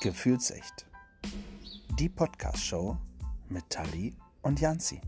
Gefühlsecht. 0.00 0.86
Die 1.98 2.08
Podcast-Show 2.08 2.96
mit 3.50 3.68
Tali 3.68 4.16
und 4.40 4.58
Janzi. 4.58 4.98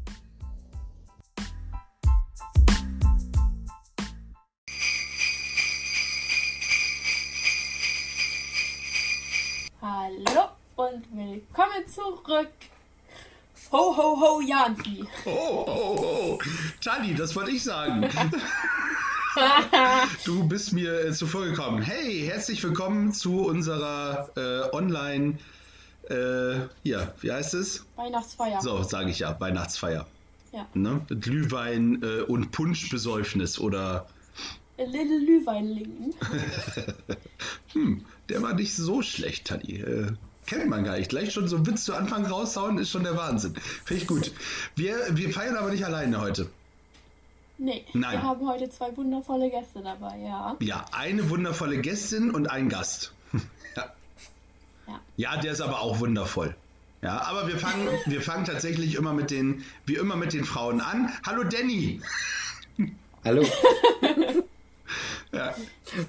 Hallo 9.81 10.51
und 10.77 11.07
willkommen 11.17 11.87
zurück. 11.87 12.53
Ho, 13.73 13.97
ho, 13.97 14.21
ho, 14.21 14.41
Janzi. 14.43 15.07
Oh, 15.25 15.65
oh, 15.67 15.97
oh. 16.03 16.39
Tali, 16.85 17.15
das 17.15 17.35
wollte 17.35 17.53
ich 17.53 17.65
sagen. 17.65 18.07
du 20.25 20.47
bist 20.49 20.73
mir 20.73 21.07
äh, 21.07 21.13
zuvor 21.13 21.45
gekommen. 21.45 21.83
Hey, 21.83 22.23
herzlich 22.27 22.63
willkommen 22.63 23.13
zu 23.13 23.47
unserer 23.47 24.29
äh, 24.37 24.75
Online, 24.75 25.39
äh, 26.09 26.67
hier, 26.83 27.15
wie 27.21 27.33
heißt 27.33 27.55
es? 27.55 27.85
Weihnachtsfeier. 27.97 28.61
So, 28.61 28.83
sage 28.83 29.11
ich 29.11 29.21
ja, 29.21 29.39
Weihnachtsfeier. 29.41 30.07
Ja. 30.53 30.67
Ne? 30.75 31.01
Glühwein 31.09 32.03
äh, 32.03 32.23
und 32.23 32.51
Punschbesäufnis 32.51 33.59
oder. 33.59 34.07
A 34.79 34.85
little 34.85 35.25
Glühweinlinken. 35.25 36.15
hm, 37.73 38.05
der 38.29 38.43
war 38.43 38.55
nicht 38.55 38.75
so 38.75 39.03
schlecht, 39.03 39.47
Tali. 39.47 39.81
Äh, 39.81 40.13
kennt 40.47 40.69
man 40.69 40.85
gar 40.85 40.99
nicht. 40.99 41.09
Gleich 41.09 41.33
schon 41.33 41.49
so 41.49 41.57
einen 41.57 41.67
Witz 41.67 41.85
zu 41.85 41.95
Anfang 41.95 42.27
raushauen, 42.27 42.79
ist 42.79 42.91
schon 42.91 43.05
der 43.05 43.17
Wahnsinn. 43.17 43.55
Finde 43.85 44.03
ich 44.03 44.09
gut. 44.09 44.33
Wir, 44.77 44.97
wir 45.11 45.33
feiern 45.33 45.57
aber 45.57 45.71
nicht 45.71 45.85
alleine 45.85 46.21
heute. 46.21 46.51
Nee, 47.63 47.85
Nein. 47.93 48.13
wir 48.15 48.23
haben 48.25 48.49
heute 48.49 48.69
zwei 48.71 48.97
wundervolle 48.97 49.49
Gäste 49.49 49.83
dabei, 49.83 50.19
ja. 50.19 50.57
Ja, 50.59 50.85
eine 50.91 51.31
wundervolle 51.31 51.79
Gästin 51.81 52.33
und 52.33 52.51
ein 52.51 52.69
Gast. 52.69 53.13
ja. 53.77 53.85
Ja. 54.89 55.01
ja, 55.17 55.37
der 55.37 55.53
ist 55.53 55.61
aber 55.61 55.81
auch 55.81 56.01
wundervoll. 56.01 56.57
Ja, 57.03 57.23
aber 57.23 57.47
wir 57.47 57.57
fangen, 57.59 57.87
wir 58.07 58.21
fangen 58.21 58.45
tatsächlich 58.47 58.97
immer 58.97 59.13
mit 59.13 59.31
den, 59.31 59.65
wie 59.87 59.95
immer 59.95 60.17
mit 60.17 60.33
den 60.33 60.45
Frauen 60.45 60.81
an. 60.81 61.09
Hallo 61.25 61.45
Danny. 61.45 62.01
Hallo, 63.25 63.47
Ja, 65.31 65.55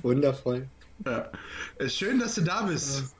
wundervoll. 0.01 0.67
ja. 1.05 1.29
Ist 1.77 1.95
schön, 1.97 2.17
dass 2.19 2.33
du 2.33 2.41
da 2.41 2.63
bist. 2.63 3.13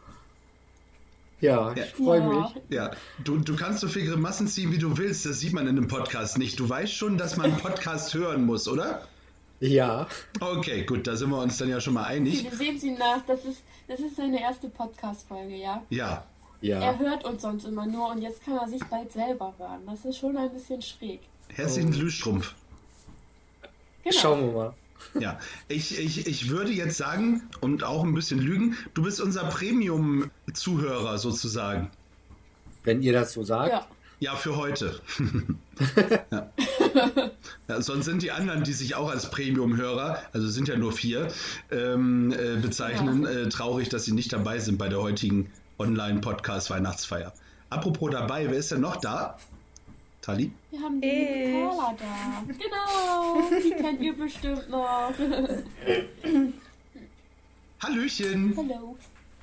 Ja, 1.44 1.73
Ja. 1.73 1.83
ich 1.83 1.91
freue 1.94 2.19
Ja. 2.22 2.27
mich. 2.55 2.63
Ja, 2.69 2.91
du, 3.23 3.38
du 3.38 3.55
kannst 3.55 3.80
so 3.81 3.88
viel 3.88 4.09
Grimassen 4.09 4.47
ziehen, 4.47 4.72
wie 4.72 4.77
du 4.77 4.97
willst. 4.97 5.25
Das 5.25 5.39
sieht 5.39 5.53
man 5.53 5.67
in 5.67 5.77
einem 5.77 5.88
Podcast 5.88 6.38
nicht. 6.38 6.59
Du 6.59 6.67
weißt 6.69 6.94
schon, 6.94 7.17
dass 7.17 7.35
man 7.38 7.47
einen 7.52 7.58
Podcast 7.59 8.13
hören 8.13 8.45
muss, 8.45 8.67
oder? 8.67 9.05
Ja, 9.59 10.08
Okay, 10.41 10.83
gut, 10.83 11.05
da 11.08 11.16
sind 11.16 11.30
wir 11.30 11.38
uns 11.41 11.58
dann 11.58 11.69
ja 11.69 11.80
schon 11.80 11.94
mal 11.94 12.03
einig. 12.05 12.44
Wir 12.44 12.52
sehen 12.58 12.77
sie 12.80 12.91
nach, 12.91 13.22
das 13.25 13.45
ist, 13.45 13.61
das 13.88 14.00
ist 14.00 14.16
seine 14.17 14.41
erste 14.41 14.67
Podcast-Folge, 14.69 15.55
ja. 15.55 15.81
Ja, 15.89 16.25
ja. 16.61 16.80
Er 16.80 16.97
hört 17.00 17.23
uns 17.25 17.41
sonst 17.41 17.66
immer 17.66 17.85
nur 17.85 18.09
und 18.11 18.22
jetzt 18.22 18.44
kann 18.44 18.57
er 18.57 18.67
sich 18.67 18.83
bald 18.85 19.11
selber 19.11 19.53
hören. 19.57 19.81
Das 19.85 20.03
ist 20.05 20.17
schon 20.17 20.35
ein 20.38 20.52
bisschen 20.52 20.81
schräg. 20.81 21.22
herzlichen 21.53 21.91
Glühstrumpf. 21.91 22.55
Genau. 24.03 24.16
Schauen 24.17 24.41
wir 24.47 24.52
mal. 24.53 24.73
Ja, 25.19 25.39
ich, 25.67 25.99
ich, 25.99 26.27
ich 26.27 26.49
würde 26.49 26.71
jetzt 26.71 26.97
sagen 26.97 27.43
und 27.61 27.83
auch 27.83 28.03
ein 28.03 28.13
bisschen 28.13 28.39
lügen, 28.39 28.77
du 28.93 29.03
bist 29.03 29.21
unser 29.21 29.45
Premium-Zuhörer 29.45 31.17
sozusagen. 31.17 31.91
Wenn 32.83 33.01
ihr 33.01 33.13
das 33.13 33.33
so 33.33 33.43
sagt. 33.43 33.71
Ja. 33.71 33.87
Ja, 34.19 34.35
für 34.37 34.55
heute. 34.55 35.01
ja. 36.31 36.49
Ja, 37.67 37.81
sonst 37.81 38.05
sind 38.05 38.23
die 38.23 38.31
anderen, 38.31 38.63
die 38.63 38.71
sich 38.71 38.95
auch 38.95 39.09
als 39.09 39.29
Premium-Hörer, 39.29 40.21
also 40.31 40.47
sind 40.47 40.69
ja 40.69 40.77
nur 40.77 40.93
vier, 40.93 41.27
ähm, 41.71 42.31
äh, 42.31 42.55
bezeichnen, 42.55 43.25
äh, 43.25 43.49
traurig, 43.49 43.89
dass 43.89 44.05
sie 44.05 44.13
nicht 44.13 44.31
dabei 44.31 44.59
sind 44.59 44.77
bei 44.77 44.88
der 44.88 45.01
heutigen 45.01 45.51
Online-Podcast-Weihnachtsfeier. 45.77 47.33
Apropos 47.69 48.11
dabei, 48.11 48.49
wer 48.49 48.57
ist 48.57 48.71
denn 48.71 48.81
noch 48.81 48.97
da? 48.97 49.38
Tali? 50.23 50.51
Wir 50.72 50.79
haben 50.79 51.01
die 51.01 51.07
liebe 51.09 51.50
Ich. 51.50 51.53
Carla 51.53 51.95
da. 52.00 52.44
Genau, 52.53 53.41
die 53.61 53.72
kennt 53.84 54.00
ihr 54.01 54.16
bestimmt 54.16 54.69
noch. 54.69 55.11
Hallöchen! 57.84 58.53
Hallo. 58.56 58.95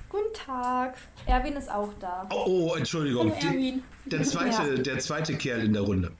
Guten 0.09 0.33
Tag. 0.33 0.95
Erwin 1.27 1.53
ist 1.55 1.69
auch 1.71 1.93
da. 1.99 2.27
Oh, 2.33 2.71
oh 2.71 2.75
Entschuldigung. 2.75 3.29
Hallo 3.31 3.39
Die, 3.41 3.45
Erwin. 3.47 3.83
der, 4.05 4.23
zweite, 4.23 4.79
der 4.79 4.97
zweite 4.99 5.35
Kerl 5.35 5.63
in 5.65 5.73
der 5.73 5.83
Runde. 5.83 6.11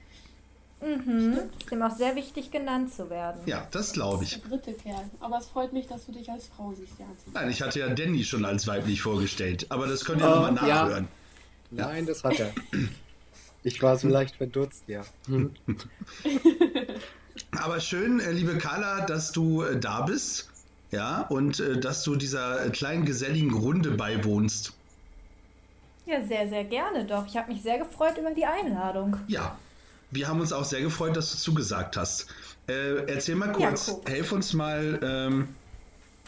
Mhm. 0.80 1.38
Ist 1.58 1.70
ihm 1.72 1.82
auch 1.82 1.94
sehr 1.94 2.14
wichtig, 2.16 2.50
genannt 2.52 2.94
zu 2.94 3.10
werden. 3.10 3.40
Ja, 3.46 3.66
das 3.72 3.92
glaube 3.92 4.22
ich. 4.24 4.40
Der 4.40 4.48
dritte 4.58 4.72
Kerl. 4.74 5.10
Aber 5.20 5.38
es 5.38 5.46
freut 5.46 5.72
mich, 5.72 5.88
dass 5.88 6.06
du 6.06 6.12
dich 6.12 6.30
als 6.30 6.46
Frau 6.56 6.72
siehst, 6.72 6.98
Janzi. 7.00 7.26
Nein, 7.34 7.50
ich 7.50 7.60
hatte 7.60 7.80
ja 7.80 7.88
Danny 7.88 8.22
schon 8.24 8.44
als 8.44 8.66
weiblich 8.68 9.02
vorgestellt, 9.02 9.66
aber 9.68 9.88
das 9.88 10.04
könnt 10.04 10.22
ihr 10.22 10.28
Oh, 10.28 10.40
nochmal 10.50 10.68
ja. 10.68 10.82
nachhören. 10.84 11.08
Nein, 11.72 12.06
das 12.06 12.22
hat 12.24 12.38
er. 12.38 12.52
Ich 13.64 13.82
war 13.82 13.96
so 13.96 14.08
leicht 14.08 14.36
verdutzt, 14.36 14.84
ja. 14.86 15.02
Hm. 15.26 15.52
Aber 17.52 17.80
schön, 17.80 18.20
äh, 18.20 18.32
liebe 18.32 18.58
Carla, 18.58 19.06
dass 19.06 19.32
du 19.32 19.62
äh, 19.62 19.78
da 19.78 20.02
bist. 20.02 20.50
Ja, 20.90 21.22
und 21.22 21.58
äh, 21.58 21.80
dass 21.80 22.02
du 22.02 22.16
dieser 22.16 22.68
kleinen 22.70 23.06
geselligen 23.06 23.54
Runde 23.54 23.92
beiwohnst. 23.92 24.74
Ja, 26.04 26.22
sehr, 26.26 26.48
sehr 26.48 26.64
gerne 26.64 27.06
doch. 27.06 27.26
Ich 27.26 27.36
habe 27.36 27.52
mich 27.52 27.62
sehr 27.62 27.78
gefreut 27.78 28.18
über 28.18 28.32
die 28.32 28.44
Einladung. 28.44 29.16
Ja, 29.28 29.56
wir 30.10 30.28
haben 30.28 30.40
uns 30.40 30.52
auch 30.52 30.64
sehr 30.64 30.82
gefreut, 30.82 31.16
dass 31.16 31.32
du 31.32 31.38
zugesagt 31.38 31.96
hast. 31.96 32.26
Äh, 32.68 33.06
erzähl 33.06 33.36
mal 33.36 33.52
kurz, 33.52 33.86
guck. 33.86 34.08
helf 34.08 34.32
uns 34.32 34.52
mal, 34.52 35.00
ähm, 35.02 35.48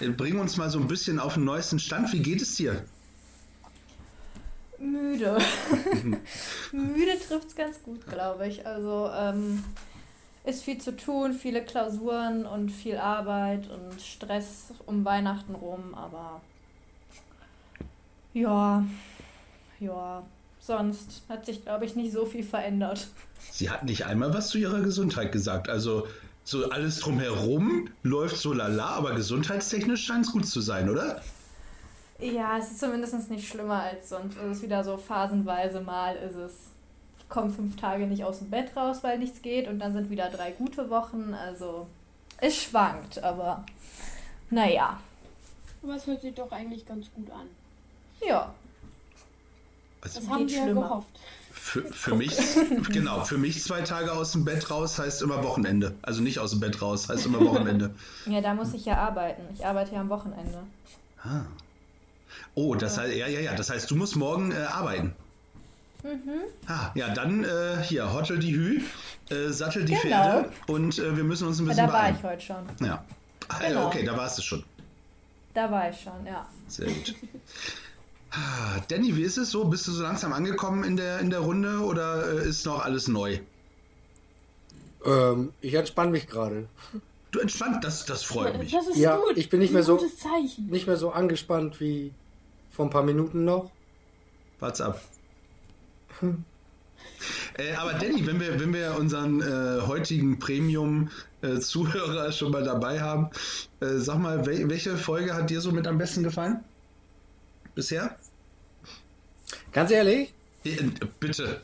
äh, 0.00 0.08
bring 0.08 0.38
uns 0.38 0.56
mal 0.56 0.70
so 0.70 0.78
ein 0.78 0.88
bisschen 0.88 1.20
auf 1.20 1.34
den 1.34 1.44
neuesten 1.44 1.78
Stand. 1.78 2.12
Wie 2.12 2.20
geht 2.20 2.40
es 2.40 2.54
dir? 2.54 2.84
Müde. 4.78 5.38
Müde 6.72 7.18
trifft 7.26 7.48
es 7.48 7.56
ganz 7.56 7.82
gut, 7.82 8.06
glaube 8.06 8.46
ich. 8.48 8.66
Also 8.66 9.10
ähm, 9.16 9.62
ist 10.44 10.62
viel 10.62 10.78
zu 10.78 10.96
tun, 10.96 11.32
viele 11.32 11.62
Klausuren 11.64 12.46
und 12.46 12.70
viel 12.70 12.98
Arbeit 12.98 13.68
und 13.70 14.00
Stress 14.00 14.72
um 14.86 15.04
Weihnachten 15.04 15.54
rum, 15.54 15.94
aber 15.94 16.40
ja, 18.34 18.84
ja. 19.80 20.22
Sonst 20.60 21.22
hat 21.28 21.44
sich, 21.44 21.62
glaube 21.62 21.84
ich, 21.84 21.94
nicht 21.94 22.12
so 22.12 22.24
viel 22.24 22.42
verändert. 22.42 23.08
Sie 23.52 23.68
hat 23.68 23.84
nicht 23.84 24.06
einmal 24.06 24.32
was 24.32 24.48
zu 24.48 24.56
ihrer 24.56 24.80
Gesundheit 24.80 25.30
gesagt. 25.30 25.68
Also 25.68 26.06
so 26.42 26.70
alles 26.70 27.00
drumherum 27.00 27.90
läuft 28.02 28.38
so 28.38 28.54
lala, 28.54 28.86
aber 28.86 29.14
gesundheitstechnisch 29.14 30.04
scheint 30.06 30.24
es 30.24 30.32
gut 30.32 30.46
zu 30.46 30.62
sein, 30.62 30.88
oder? 30.88 31.20
Ja, 32.20 32.58
es 32.58 32.70
ist 32.70 32.80
zumindest 32.80 33.30
nicht 33.30 33.48
schlimmer 33.48 33.82
als 33.82 34.08
sonst. 34.08 34.36
Es 34.36 34.58
ist 34.58 34.62
wieder 34.62 34.84
so 34.84 34.96
phasenweise 34.96 35.80
mal 35.80 36.14
ist 36.16 36.36
es. 36.36 36.52
Ich 37.18 37.28
komme 37.28 37.50
fünf 37.50 37.76
Tage 37.76 38.06
nicht 38.06 38.24
aus 38.24 38.38
dem 38.38 38.50
Bett 38.50 38.76
raus, 38.76 38.98
weil 39.02 39.18
nichts 39.18 39.42
geht 39.42 39.66
und 39.68 39.78
dann 39.78 39.92
sind 39.92 40.10
wieder 40.10 40.28
drei 40.30 40.52
gute 40.52 40.90
Wochen. 40.90 41.34
Also 41.34 41.86
es 42.38 42.56
schwankt, 42.56 43.22
aber 43.22 43.64
naja. 44.50 45.00
Aber 45.82 45.96
es 45.96 46.06
hört 46.06 46.20
sich 46.22 46.34
doch 46.34 46.50
eigentlich 46.52 46.86
ganz 46.86 47.06
gut 47.14 47.30
an. 47.30 47.46
Ja. 48.26 48.54
Also 50.00 50.20
Das 50.20 50.28
haben 50.28 50.48
wir 50.48 50.56
ja 50.56 50.62
schlimmer. 50.62 50.82
gehofft. 50.82 51.20
Für, 51.50 51.82
für 51.82 52.14
mich, 52.14 52.36
genau, 52.90 53.24
für 53.24 53.38
mich 53.38 53.62
zwei 53.62 53.80
Tage 53.82 54.12
aus 54.12 54.32
dem 54.32 54.44
Bett 54.44 54.70
raus 54.70 54.98
heißt 54.98 55.22
immer 55.22 55.42
Wochenende. 55.42 55.94
Also 56.02 56.20
nicht 56.22 56.38
aus 56.38 56.50
dem 56.50 56.60
Bett 56.60 56.80
raus, 56.82 57.08
heißt 57.08 57.26
immer 57.26 57.40
Wochenende. 57.40 57.94
Ja, 58.26 58.40
da 58.40 58.54
muss 58.54 58.74
ich 58.74 58.84
ja 58.84 58.98
arbeiten. 58.98 59.42
Ich 59.54 59.64
arbeite 59.64 59.94
ja 59.94 60.00
am 60.00 60.08
Wochenende. 60.10 60.58
Ah. 61.22 61.40
Oh, 62.54 62.74
das 62.74 62.98
heißt, 62.98 63.14
ja, 63.16 63.26
ja, 63.26 63.40
ja, 63.40 63.54
das 63.54 63.70
heißt, 63.70 63.90
du 63.90 63.96
musst 63.96 64.16
morgen 64.16 64.52
äh, 64.52 64.56
arbeiten. 64.56 65.14
Mhm. 66.02 66.40
Ah, 66.66 66.90
ja, 66.94 67.14
dann 67.14 67.44
äh, 67.44 67.82
hier, 67.82 68.12
hottel 68.12 68.38
die 68.38 68.54
Hü, 68.54 68.80
äh, 69.30 69.48
sattel 69.50 69.84
die 69.86 69.94
Genau. 69.94 70.02
Pferde 70.02 70.50
und 70.66 70.98
äh, 70.98 71.16
wir 71.16 71.24
müssen 71.24 71.48
uns 71.48 71.58
ein 71.58 71.64
Ja, 71.66 71.70
bisschen 71.72 71.86
da 71.86 71.92
war 71.92 72.00
beeilen. 72.02 72.16
ich 72.18 72.22
heute 72.24 72.42
schon. 72.42 72.86
Ja. 72.86 73.04
Ah, 73.48 73.58
Genau. 73.66 73.86
Okay, 73.86 74.04
da 74.04 74.16
warst 74.16 74.36
du 74.38 74.42
schon. 74.42 74.62
Da 75.54 75.70
war 75.70 75.88
ich 75.90 75.98
schon, 76.00 76.26
ja. 76.26 76.46
Sehr 76.68 76.86
gut. 76.88 77.14
Ah, 78.36 78.80
Danny, 78.88 79.14
wie 79.14 79.22
ist 79.22 79.36
es 79.38 79.52
so? 79.52 79.64
Bist 79.66 79.86
du 79.86 79.92
so 79.92 80.02
langsam 80.02 80.32
angekommen 80.32 80.82
in 80.82 80.96
der, 80.96 81.20
in 81.20 81.30
der 81.30 81.38
Runde 81.38 81.78
oder 81.78 82.42
äh, 82.42 82.48
ist 82.48 82.66
noch 82.66 82.84
alles 82.84 83.06
neu? 83.06 83.38
Ähm, 85.06 85.52
ich 85.60 85.74
entspanne 85.74 86.10
mich 86.10 86.26
gerade. 86.26 86.66
Du 87.30 87.38
entspannt, 87.38 87.84
das, 87.84 88.04
das 88.06 88.24
freut 88.24 88.58
mich. 88.58 88.72
Das 88.72 88.88
ist 88.88 88.96
Ja, 88.96 89.16
gut. 89.16 89.36
ich 89.36 89.50
bin 89.50 89.60
nicht 89.60 89.72
mehr 89.72 89.84
so- 89.84 89.98
Zeichen. 89.98 90.66
Nicht 90.68 90.86
mehr 90.88 90.96
so 90.96 91.10
angespannt 91.12 91.80
wie 91.80 92.12
vor 92.74 92.86
ein 92.86 92.90
paar 92.90 93.02
Minuten 93.04 93.44
noch. 93.44 93.70
What's 94.60 94.80
up? 94.80 95.00
Äh, 97.58 97.72
aber 97.74 97.94
Danny, 97.94 98.26
wenn 98.26 98.40
wir, 98.40 98.58
wenn 98.58 98.72
wir 98.72 98.96
unseren 98.98 99.40
äh, 99.40 99.80
heutigen 99.86 100.38
Premium-Zuhörer 100.38 102.32
schon 102.32 102.50
mal 102.50 102.64
dabei 102.64 103.00
haben, 103.00 103.30
äh, 103.80 103.98
sag 103.98 104.18
mal, 104.18 104.44
wel 104.46 104.68
welche 104.70 104.96
Folge 104.96 105.34
hat 105.34 105.50
dir 105.50 105.60
so 105.60 105.70
mit 105.70 105.86
am 105.86 105.98
besten 105.98 106.22
gefallen? 106.24 106.64
Bisher? 107.74 108.16
Ganz 109.72 109.90
ehrlich, 109.90 110.32
Äh, 110.64 110.76
bitte. 111.20 111.60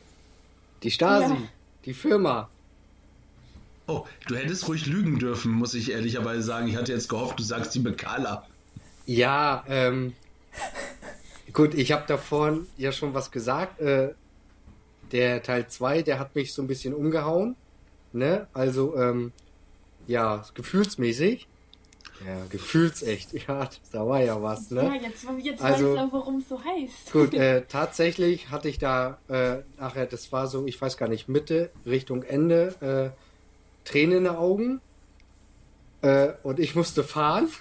die 0.82 0.90
Stasi, 0.90 1.32
Ja. 1.34 1.40
die 1.84 1.94
Firma. 1.94 2.48
Oh, 3.86 4.04
du 4.28 4.36
hättest 4.36 4.68
ruhig 4.68 4.86
lügen 4.86 5.18
dürfen, 5.18 5.50
muss 5.52 5.74
ich 5.74 5.90
ehrlicherweise 5.90 6.42
sagen. 6.42 6.68
Ich 6.68 6.76
hatte 6.76 6.92
jetzt 6.92 7.08
gehofft, 7.08 7.38
du 7.40 7.42
sagst 7.42 7.74
die 7.74 7.80
Bekala. 7.80 8.46
Ja, 9.06 9.64
ähm, 9.68 10.12
Gut, 11.52 11.74
ich 11.74 11.92
habe 11.92 12.04
davor 12.06 12.58
ja 12.76 12.92
schon 12.92 13.14
was 13.14 13.30
gesagt. 13.30 13.80
Äh, 13.80 14.14
der 15.12 15.42
Teil 15.42 15.66
2, 15.68 16.02
der 16.02 16.18
hat 16.18 16.34
mich 16.34 16.52
so 16.52 16.62
ein 16.62 16.68
bisschen 16.68 16.94
umgehauen. 16.94 17.56
Ne? 18.12 18.46
Also, 18.52 18.96
ähm, 18.96 19.32
ja, 20.06 20.44
gefühlsmäßig. 20.54 21.46
Ja, 22.26 22.44
gefühlsecht. 22.50 23.30
Ja, 23.48 23.68
da 23.92 24.06
war 24.06 24.20
ja 24.22 24.40
was, 24.42 24.70
ne? 24.70 24.82
Ja, 24.84 24.94
jetzt, 24.94 25.24
jetzt 25.42 25.62
Also- 25.62 25.94
weißt 25.94 25.96
du 25.96 26.06
auch, 26.08 26.12
warum 26.12 26.38
es 26.38 26.48
so 26.48 26.60
heißt. 26.62 27.12
Gut, 27.12 27.34
äh, 27.34 27.62
tatsächlich 27.68 28.50
hatte 28.50 28.68
ich 28.68 28.78
da 28.78 29.18
äh, 29.28 29.58
nachher, 29.78 30.06
das 30.06 30.30
war 30.30 30.46
so, 30.46 30.66
ich 30.66 30.80
weiß 30.80 30.96
gar 30.96 31.08
nicht, 31.08 31.28
Mitte, 31.28 31.70
Richtung 31.86 32.22
Ende, 32.22 33.14
äh, 33.14 33.88
Tränen 33.88 34.18
in 34.18 34.24
den 34.24 34.36
Augen. 34.36 34.80
Äh, 36.02 36.32
und 36.42 36.60
ich 36.60 36.74
musste 36.74 37.02
fahren. 37.04 37.48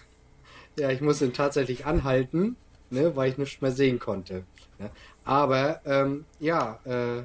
Ja, 0.77 0.89
ich 0.91 1.01
musste 1.01 1.25
ihn 1.25 1.33
tatsächlich 1.33 1.85
anhalten, 1.85 2.55
ne, 2.89 3.15
weil 3.15 3.31
ich 3.31 3.37
nichts 3.37 3.61
mehr 3.61 3.71
sehen 3.71 3.99
konnte. 3.99 4.43
Ne? 4.77 4.89
Aber, 5.25 5.81
ähm, 5.85 6.25
ja, 6.39 6.79
äh, 6.85 7.23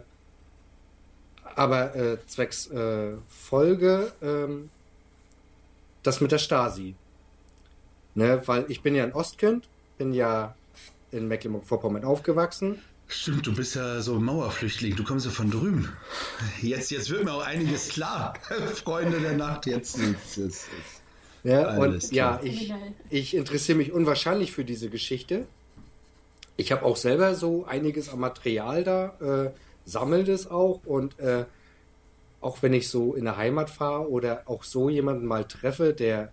aber 1.57 1.95
äh, 1.95 2.19
zwecks 2.27 2.67
äh, 2.69 3.13
Folge, 3.29 4.13
ähm, 4.23 4.71
das 6.03 6.21
mit 6.21 6.33
der 6.33 6.39
Stasi. 6.39 6.95
Ne, 8.15 8.43
weil 8.47 8.67
ich 8.69 8.83
bin 8.83 8.95
ja 8.95 9.05
ein 9.05 9.13
Ostkind, 9.13 9.69
bin 9.99 10.13
ja 10.13 10.55
in 11.11 11.29
Mecklenburg-Vorpommern 11.29 12.05
aufgewachsen. 12.05 12.79
Stimmt, 13.07 13.47
du 13.47 13.55
bist 13.55 13.75
ja 13.75 14.01
so 14.01 14.19
Mauerflüchtling, 14.19 14.97
du 14.97 15.05
kommst 15.05 15.27
ja 15.27 15.33
von 15.33 15.51
drüben. 15.51 15.93
Jetzt, 16.63 16.91
jetzt 16.91 17.11
wird 17.11 17.25
mir 17.25 17.33
auch 17.33 17.45
einiges 17.45 17.91
klar. 17.91 18.35
Freunde 18.75 19.21
der 19.21 19.37
Nacht, 19.37 19.67
jetzt 19.67 19.99
ist 19.99 20.39
es. 20.39 20.67
Ja, 20.67 21.04
Alles 21.53 22.07
und 22.07 22.13
ja, 22.13 22.41
ich, 22.43 22.73
ich 23.11 23.37
interessiere 23.37 23.79
mich 23.79 23.93
unwahrscheinlich 23.93 24.53
für 24.53 24.65
diese 24.65 24.89
Geschichte. 24.89 25.47
Ich 26.57 26.73
habe 26.73 26.85
auch 26.85 26.97
selber 26.97 27.35
so 27.35 27.65
einiges 27.67 28.09
an 28.09 28.21
Material 28.21 28.85
da, 28.85 29.15
äh, 29.21 29.51
sammel 29.85 30.25
das 30.25 30.51
auch 30.51 30.81
und 30.85 31.19
äh, 31.19 31.45
auch 32.41 32.63
wenn 32.63 32.73
ich 32.73 32.89
so 32.89 33.15
in 33.15 33.25
der 33.25 33.37
Heimat 33.37 33.71
fahre 33.71 34.09
oder 34.11 34.43
auch 34.47 34.65
so 34.65 34.89
jemanden 34.89 35.27
mal 35.27 35.45
treffe, 35.45 35.93
der 35.93 36.31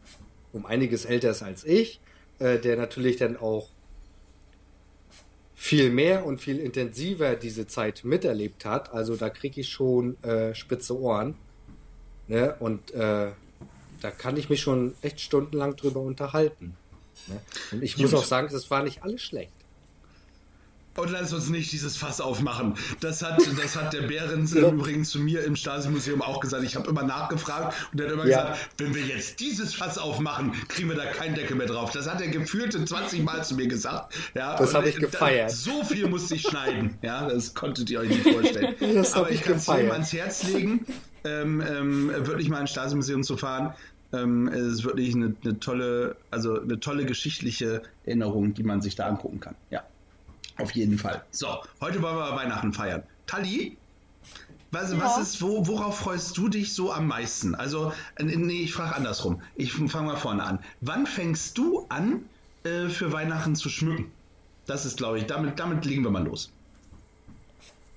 um 0.54 0.66
einiges 0.66 1.06
älter 1.06 1.32
ist 1.32 1.42
als 1.42 1.64
ich, 1.66 2.00
äh, 2.40 2.60
der 2.60 2.78
natürlich 2.78 3.18
dann 3.18 3.38
auch 3.38 3.68
viel 5.56 5.90
mehr 5.90 6.26
und 6.26 6.42
viel 6.42 6.60
intensiver 6.60 7.36
diese 7.36 7.68
Zeit 7.68 8.04
miterlebt 8.04 8.66
hat. 8.66 8.94
Also 8.94 9.16
da 9.16 9.30
kriege 9.30 9.62
ich 9.62 9.70
schon 9.70 10.22
äh, 10.24 10.56
spitze 10.56 11.00
Ohren. 11.00 11.36
Ne? 12.28 12.56
Und 12.60 12.92
äh, 12.94 13.32
da 14.02 14.12
kann 14.12 14.36
ich 14.38 14.50
mich 14.50 14.62
schon 14.62 14.94
echt 15.02 15.22
stundenlang 15.22 15.76
drüber 15.76 16.02
unterhalten. 16.02 16.76
Ne? 17.28 17.40
Und 17.72 17.84
ich 17.84 17.98
muss 17.98 18.12
Gut. 18.12 18.20
auch 18.20 18.26
sagen, 18.26 18.50
das 18.52 18.70
war 18.72 18.84
nicht 18.84 19.04
alles 19.04 19.22
schlecht. 19.22 19.52
Und 20.98 21.10
lass 21.10 21.32
uns 21.32 21.48
nicht 21.48 21.72
dieses 21.72 21.96
Fass 21.96 22.20
aufmachen. 22.20 22.74
Das 23.00 23.22
hat, 23.24 23.40
das 23.58 23.78
hat 23.78 23.94
der 23.94 24.02
Behrens 24.02 24.52
im 24.56 24.66
Übrigen 24.74 25.06
zu 25.06 25.20
mir 25.20 25.42
im 25.46 25.56
Stasi-Museum 25.56 26.22
auch 26.22 26.42
gesagt. 26.42 26.66
Ich 26.66 26.76
habe 26.76 26.90
immer 26.90 27.04
nachgefragt 27.04 27.78
und 27.94 28.02
er 28.02 28.08
hat 28.08 28.14
immer 28.14 28.26
Ja. 28.28 28.42
gesagt, 28.52 28.70
wenn 28.78 28.94
wir 28.94 29.04
jetzt 29.04 29.40
dieses 29.40 29.74
Fass 29.74 29.98
aufmachen, 29.98 30.52
kriegen 30.68 30.90
wir 30.90 30.98
da 30.98 31.06
keinen 31.06 31.34
Deckel 31.36 31.56
mehr 31.56 31.68
drauf. 31.68 31.92
Das 31.94 32.10
hat 32.10 32.20
er 32.20 32.28
gefühlte 32.28 32.84
20 32.84 33.24
Mal 33.24 33.42
zu 33.46 33.56
mir 33.56 33.68
gesagt. 33.68 34.14
Ja, 34.34 34.58
Das 34.58 34.72
und 34.72 34.76
hab 34.76 34.86
ich 34.86 34.96
da- 34.96 35.00
gefeiert. 35.00 35.52
So 35.52 35.82
viel 35.86 36.10
musste 36.10 36.36
ich 36.36 36.42
schneiden. 36.42 36.98
Ja, 37.02 37.26
das 37.30 37.54
konntet 37.54 37.90
ihr 37.90 38.02
euch 38.02 38.10
nicht 38.10 38.28
vorstellen. 38.28 38.76
Das 38.94 39.14
Aber 39.14 39.30
ich 39.32 39.36
ich 39.40 39.44
kann 39.44 39.56
es 39.56 39.68
jedem 39.68 39.92
ans 39.92 40.12
Herz 40.12 40.44
legen, 40.44 40.86
ähm, 41.24 41.62
ähm, 41.62 42.12
wirklich 42.28 42.50
mal 42.50 42.60
ins 42.60 42.72
Stasi-Museum 42.72 43.24
zu 43.24 43.38
fahren. 43.38 43.74
Ähm, 44.14 44.48
es 44.48 44.62
ist 44.74 44.84
wirklich 44.84 45.16
eine, 45.16 45.36
eine 45.44 45.60
tolle, 45.60 46.16
also 46.32 46.60
eine 46.62 46.80
tolle 46.80 47.06
geschichtliche 47.06 47.84
Erinnerung, 48.06 48.54
die 48.54 48.64
man 48.64 48.82
sich 48.82 48.96
da 48.96 49.08
angucken 49.08 49.40
kann. 49.40 49.56
Ja. 49.70 49.84
Auf 50.58 50.72
jeden 50.72 50.98
Fall. 50.98 51.24
So, 51.32 51.48
heute 51.80 52.02
wollen 52.02 52.18
wir 52.18 52.36
Weihnachten 52.36 52.74
feiern. 52.74 53.04
Tali, 53.26 53.78
was, 54.72 54.92
Ja. 54.92 55.00
was 55.00 55.18
ist, 55.18 55.42
wo, 55.42 55.66
worauf 55.68 55.98
freust 56.00 56.38
du 56.38 56.50
dich 56.50 56.74
so 56.74 56.92
am 56.92 57.08
meisten? 57.08 57.56
Also, 57.56 57.94
äh, 58.18 58.24
nee, 58.24 58.62
ich 58.64 58.74
frage 58.74 58.96
andersrum. 58.96 59.42
Ich 59.56 59.74
fange 59.74 60.08
mal 60.08 60.18
vorne 60.18 60.44
an. 60.44 60.60
Wann 60.82 61.06
fängst 61.06 61.58
du 61.58 61.86
an, 61.90 62.26
äh, 62.64 62.90
für 62.90 63.12
Weihnachten 63.12 63.56
zu 63.56 63.70
schmücken? 63.70 64.12
Das 64.68 64.86
ist, 64.86 64.98
glaube 64.98 65.18
ich, 65.20 65.26
damit, 65.26 65.60
damit 65.60 65.86
legen 65.86 66.04
wir 66.04 66.12
mal 66.12 66.24
los. 66.24 66.52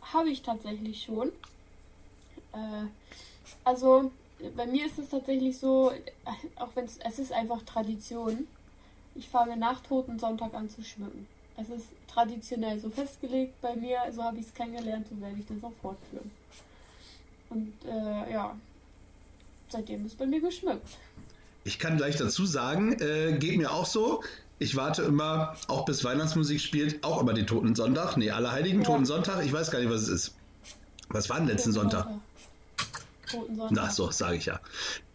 Habe 0.03 0.31
ich 0.31 0.43
tatsächlich 0.43 1.03
schon. 1.03 1.29
Äh, 2.53 2.87
also, 3.65 4.11
bei 4.57 4.67
mir 4.67 4.87
ist 4.87 4.99
es 4.99 5.09
tatsächlich 5.11 5.59
so, 5.59 5.93
auch 6.57 6.69
wenn 6.75 6.85
es, 6.85 6.99
es 6.99 7.19
ist 7.19 7.33
einfach 7.33 7.63
Tradition. 7.63 8.47
Ich 9.15 9.29
fange 9.29 9.57
nach 9.57 9.81
Totensonntag 9.81 10.55
an 10.55 10.69
zu 10.69 10.83
schmücken. 10.83 11.27
Es 11.57 11.69
ist 11.69 11.87
traditionell 12.09 12.81
so 12.81 12.91
festgelegt 12.91 13.61
bei 13.61 13.77
mir, 13.77 13.99
so 14.13 14.23
habe 14.23 14.39
ich 14.39 14.47
es 14.47 14.55
kennengelernt, 14.55 15.07
so 15.09 15.21
werde 15.21 15.37
ich 15.39 15.47
das 15.47 15.63
auch 15.63 15.73
fortführen. 15.81 16.31
Und 17.51 17.73
äh, 17.87 18.33
ja, 18.33 18.57
seitdem 19.69 20.07
ist 20.07 20.19
bei 20.19 20.27
mir 20.27 20.41
geschmückt. 20.41 20.89
Ich 21.65 21.79
kann 21.79 21.97
gleich 21.97 22.17
dazu 22.17 22.45
sagen, 22.45 22.93
äh, 23.01 23.37
geht 23.39 23.57
mir 23.57 23.73
auch 23.73 23.87
so. 23.87 24.23
Ich 24.59 24.77
warte 24.77 25.03
immer, 25.03 25.57
auch 25.69 25.85
bis 25.85 26.05
Weihnachtsmusik 26.05 26.61
spielt, 26.61 27.05
auch 27.05 27.21
immer 27.21 27.35
den 27.35 27.47
Toten 27.47 27.75
Sonntag. 27.75 28.17
Nee, 28.17 28.31
Allerheiligen, 28.31 28.83
Ja. 28.83 28.87
Toten 28.87 29.07
Sonntag. 29.07 29.45
Ich 29.45 29.53
weiß 29.53 29.71
gar 29.71 29.79
nicht, 29.79 29.91
was 29.91 30.03
es 30.03 30.09
ist. 30.09 30.35
Was 31.09 31.29
war 31.29 31.39
denn 31.39 31.49
letzten 31.49 31.73
Sonntag? 31.73 32.09
Totensonntag. 33.35 33.85
Ach 33.87 33.91
so, 33.91 34.11
sage 34.11 34.37
ich 34.37 34.47
ja. 34.47 34.61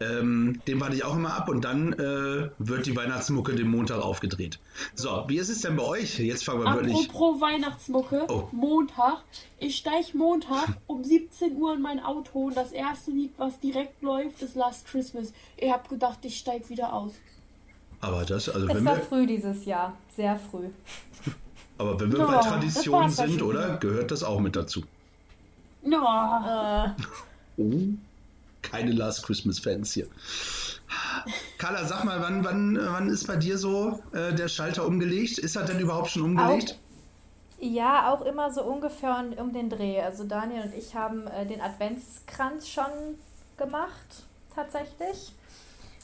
Ähm, 0.00 0.60
den 0.66 0.80
warte 0.80 0.94
ich 0.96 1.04
auch 1.04 1.14
immer 1.16 1.34
ab 1.34 1.48
und 1.48 1.64
dann 1.64 1.92
äh, 1.94 2.50
wird 2.58 2.86
die 2.86 2.96
Weihnachtsmucke 2.96 3.54
den 3.54 3.68
Montag 3.68 4.00
aufgedreht. 4.02 4.58
So, 4.94 5.24
wie 5.28 5.36
ist 5.38 5.48
es 5.48 5.60
denn 5.62 5.76
bei 5.76 5.82
euch? 5.84 6.18
Jetzt 6.18 6.44
fangen 6.44 6.62
wir 6.64 6.74
wirklich. 6.74 7.08
Apropos 7.08 7.40
Weihnachtsmucke, 7.40 8.26
Oh. 8.28 8.48
Montag. 8.52 9.22
Ich 9.58 9.76
steige 9.76 10.16
Montag 10.16 10.68
um 10.86 11.04
17 11.04 11.56
Uhr 11.56 11.74
in 11.74 11.82
mein 11.82 12.00
Auto 12.02 12.46
und 12.46 12.56
das 12.56 12.72
erste 12.72 13.10
Lied, 13.10 13.32
was 13.36 13.58
direkt 13.60 14.00
läuft, 14.02 14.40
ist 14.42 14.56
Last 14.56 14.86
Christmas. 14.86 15.32
Ihr 15.60 15.72
habt 15.72 15.88
gedacht, 15.88 16.18
ich 16.22 16.38
steige 16.38 16.68
wieder 16.68 16.92
aus. 16.92 17.12
Aber 18.00 18.24
das, 18.24 18.48
also 18.48 18.66
Es 18.66 18.74
wenn 18.74 18.84
war 18.86 18.96
wir, 18.96 19.02
früh 19.04 19.26
dieses 19.26 19.66
Jahr, 19.66 19.92
sehr 20.16 20.36
früh. 20.38 20.68
aber 21.76 22.00
wenn 22.00 22.10
wir 22.12 22.18
Ja, 22.20 22.26
bei 22.26 22.36
Traditionen 22.38 23.10
sind, 23.10 23.42
oder? 23.42 23.76
Gehört 23.76 24.10
das 24.10 24.22
auch 24.24 24.40
mit 24.40 24.56
dazu. 24.56 24.82
Ja, 25.84 26.94
Äh, 26.96 27.02
Oh, 27.58 27.72
keine 28.62 28.92
Last 28.92 29.24
Christmas 29.24 29.58
Fans 29.58 29.92
hier. 29.92 30.06
Carla, 31.58 31.84
sag 31.84 32.04
mal, 32.04 32.20
wann, 32.20 32.44
wann, 32.44 32.78
wann 32.80 33.08
ist 33.08 33.26
bei 33.26 33.36
dir 33.36 33.58
so 33.58 34.00
äh, 34.12 34.32
der 34.34 34.48
Schalter 34.48 34.86
umgelegt? 34.86 35.38
Ist 35.38 35.56
er 35.56 35.64
denn 35.64 35.78
überhaupt 35.78 36.10
schon 36.10 36.22
umgelegt? 36.22 36.78
ja, 37.62 38.10
auch 38.10 38.22
immer 38.22 38.50
so 38.50 38.62
ungefähr 38.62 39.18
um- 39.18 39.34
um 39.38 39.52
den 39.52 39.68
Dreh. 39.68 40.00
Also 40.00 40.24
Daniel 40.24 40.62
und 40.62 40.74
ich 40.74 40.94
haben 40.94 41.26
äh, 41.26 41.44
den 41.44 41.60
Adventskranz 41.60 42.68
schon 42.68 43.18
gemacht, 43.58 44.24
tatsächlich. 44.54 45.32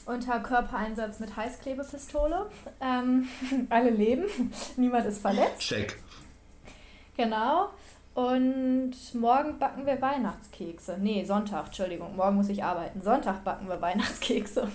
Unter 0.05 0.39
Körpereinsatz 0.39 1.19
mit 1.19 1.35
Heißklebepistole. 1.35 2.45
Ähm, 2.79 3.27
alle 3.71 3.89
leben, 3.89 4.25
niemand 4.77 5.07
ist 5.07 5.19
verletzt. 5.21 5.59
Check. 5.61 5.97
Genau. 7.17 7.69
Und 8.17 8.95
morgen 9.13 9.59
backen 9.59 9.85
wir 9.85 10.01
Weihnachtskekse. 10.01 10.97
Nee, 10.99 11.23
Sonntag, 11.23 11.67
Entschuldigung, 11.67 12.15
morgen 12.15 12.35
muss 12.37 12.49
ich 12.49 12.63
arbeiten. 12.63 12.99
Sonntag 12.99 13.43
backen 13.43 13.69
wir 13.69 13.79
Weihnachtskekse. 13.79 14.69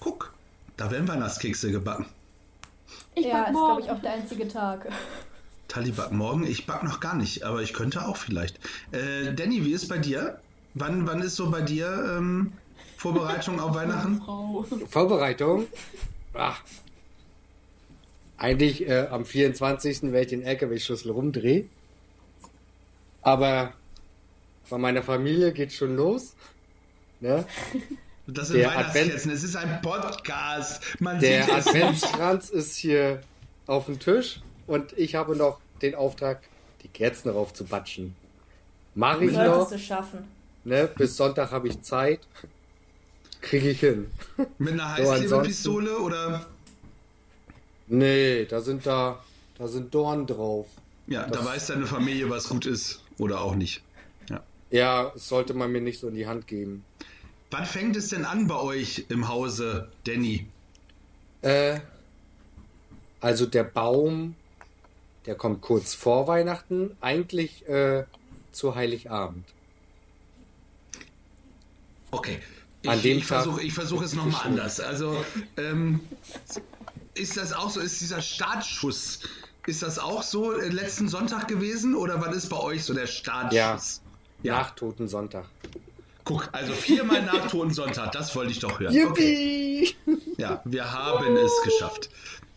Guck, 0.00 0.34
da 0.76 0.90
werden 0.90 1.06
Weihnachtskekse 1.06 1.70
gebacken. 1.70 2.06
ich 3.14 3.26
ja, 3.26 3.44
back 3.44 3.46
ist, 3.50 3.52
glaube 3.52 3.80
ich, 3.80 3.90
auch 3.92 4.00
der 4.00 4.14
einzige 4.14 4.48
Tag. 4.48 4.88
Tali 5.68 5.92
backt 5.92 6.10
morgen. 6.10 6.44
Ich 6.44 6.66
back 6.66 6.82
noch 6.82 6.98
gar 6.98 7.14
nicht, 7.14 7.44
aber 7.44 7.62
ich 7.62 7.72
könnte 7.72 8.04
auch 8.08 8.16
vielleicht. 8.16 8.58
Äh, 8.90 9.32
Danny, 9.32 9.64
wie 9.64 9.70
ist 9.70 9.86
bei 9.86 9.98
dir? 9.98 10.40
Wann, 10.74 11.06
wann 11.06 11.22
ist 11.22 11.36
so 11.36 11.48
bei 11.48 11.60
dir 11.60 12.16
ähm, 12.18 12.54
Vorbereitung 12.96 13.60
auf 13.60 13.72
Weihnachten? 13.76 14.20
Vorbereitung? 14.88 15.68
Ach. 16.34 16.60
Eigentlich 18.38 18.86
äh, 18.88 19.06
am 19.10 19.24
24. 19.24 20.02
werde 20.04 20.20
ich 20.20 20.26
den 20.28 20.42
LKW-Schlüssel 20.42 21.10
rumdrehen. 21.10 21.70
Aber 23.22 23.72
bei 24.68 24.78
meiner 24.78 25.02
Familie 25.02 25.52
geht 25.52 25.72
schon 25.72 25.96
los. 25.96 26.34
Ne? 27.20 27.44
Das 28.28 28.48
sind 28.48 28.58
Der 28.58 28.70
Weihnachtskerzen. 28.70 29.30
Es 29.30 29.44
ist 29.44 29.54
ein 29.54 29.80
Podcast. 29.82 30.82
Man 30.98 31.20
Der. 31.20 31.44
Adventskranz 31.54 32.50
ist 32.50 32.74
hier 32.74 33.20
auf 33.68 33.86
dem 33.86 34.00
Tisch 34.00 34.40
und 34.66 34.92
ich 34.98 35.14
habe 35.14 35.36
noch 35.36 35.60
den 35.80 35.94
Auftrag, 35.94 36.40
die 36.82 36.88
Kerzen 36.88 37.28
rauf 37.28 37.54
zu 37.54 37.64
batschen. 37.64 38.16
Mache 38.96 39.26
ich 39.26 39.32
noch. 39.32 39.70
du 39.70 39.78
schaffen. 39.78 40.24
Ne? 40.64 40.88
Bis 40.98 41.16
Sonntag 41.16 41.52
habe 41.52 41.68
ich 41.68 41.80
Zeit. 41.82 42.18
Kriege 43.40 43.70
ich 43.70 43.78
hin. 43.78 44.10
Mit 44.58 44.72
einer 44.72 44.96
So, 45.04 45.12
Heißklebepistole 45.12 45.96
oder? 45.98 46.46
Nee, 47.88 48.44
da 48.46 48.60
sind 48.60 48.84
da, 48.86 49.22
da 49.58 49.68
sind 49.68 49.94
Dorn 49.94 50.26
drauf. 50.26 50.66
Ja, 51.06 51.22
da 51.24 51.30
Das- 51.30 51.44
weiß 51.44 51.66
deine 51.68 51.86
Familie, 51.86 52.28
was 52.30 52.48
gut 52.48 52.66
ist 52.66 53.02
oder 53.18 53.40
auch 53.40 53.54
nicht. 53.54 53.82
Ja. 54.28 54.42
Ja, 54.70 55.10
das 55.14 55.28
sollte 55.28 55.54
man 55.54 55.70
mir 55.70 55.80
nicht 55.80 56.00
so 56.00 56.08
in 56.08 56.14
die 56.14 56.26
Hand 56.26 56.46
geben. 56.46 56.84
Wann 57.52 57.64
fängt 57.64 57.94
es 57.96 58.08
denn 58.08 58.24
an 58.24 58.48
bei 58.48 58.56
euch 58.60 59.06
im 59.08 59.28
Hause, 59.28 59.88
Danny? 60.04 60.46
Äh, 61.42 61.78
also 63.20 63.46
der 63.46 63.64
Baum 63.64 64.34
Der 65.26 65.34
kommt 65.34 65.60
kurz 65.60 65.92
vor 65.94 66.28
Weihnachten, 66.28 66.96
eigentlich 67.00 67.68
äh, 67.68 68.04
zu 68.52 68.74
Heiligabend. 68.76 69.44
Okay. 72.12 72.38
An 72.86 72.96
Ich, 72.98 73.02
dem 73.02 73.18
ich 73.18 73.24
versuche 73.26 73.68
versuch 73.70 74.02
es 74.02 74.14
nochmal 74.14 74.42
anders. 74.44 74.78
Also, 74.78 75.24
ähm, 75.56 75.98
ist 77.18 77.36
das 77.36 77.52
auch 77.52 77.70
so, 77.70 77.80
ist 77.80 78.00
dieser 78.00 78.22
Startschuss, 78.22 79.20
ist 79.66 79.82
das 79.82 79.98
auch 79.98 80.22
so 80.22 80.52
äh, 80.52 80.68
letzten 80.68 81.08
Sonntag 81.08 81.48
gewesen 81.48 81.94
oder 81.94 82.20
was 82.20 82.34
ist 82.36 82.48
bei 82.48 82.58
euch 82.58 82.84
so 82.84 82.94
der 82.94 83.06
Startschuss? 83.06 84.02
Ja. 84.42 84.58
Nach 84.58 84.70
Toten 84.74 85.08
Sonntag. 85.08 85.46
Guck, 86.24 86.48
also 86.52 86.72
viermal 86.72 87.22
nach 87.22 87.50
Toten 87.50 87.72
Sonntag, 87.72 88.12
das 88.12 88.34
wollte 88.36 88.52
ich 88.52 88.58
doch 88.58 88.80
hören. 88.80 88.96
Okay. 89.06 89.94
Yippie! 90.06 90.20
Ja, 90.36 90.60
wir 90.64 90.92
haben 90.92 91.36
es 91.36 91.52
geschafft. 91.64 92.10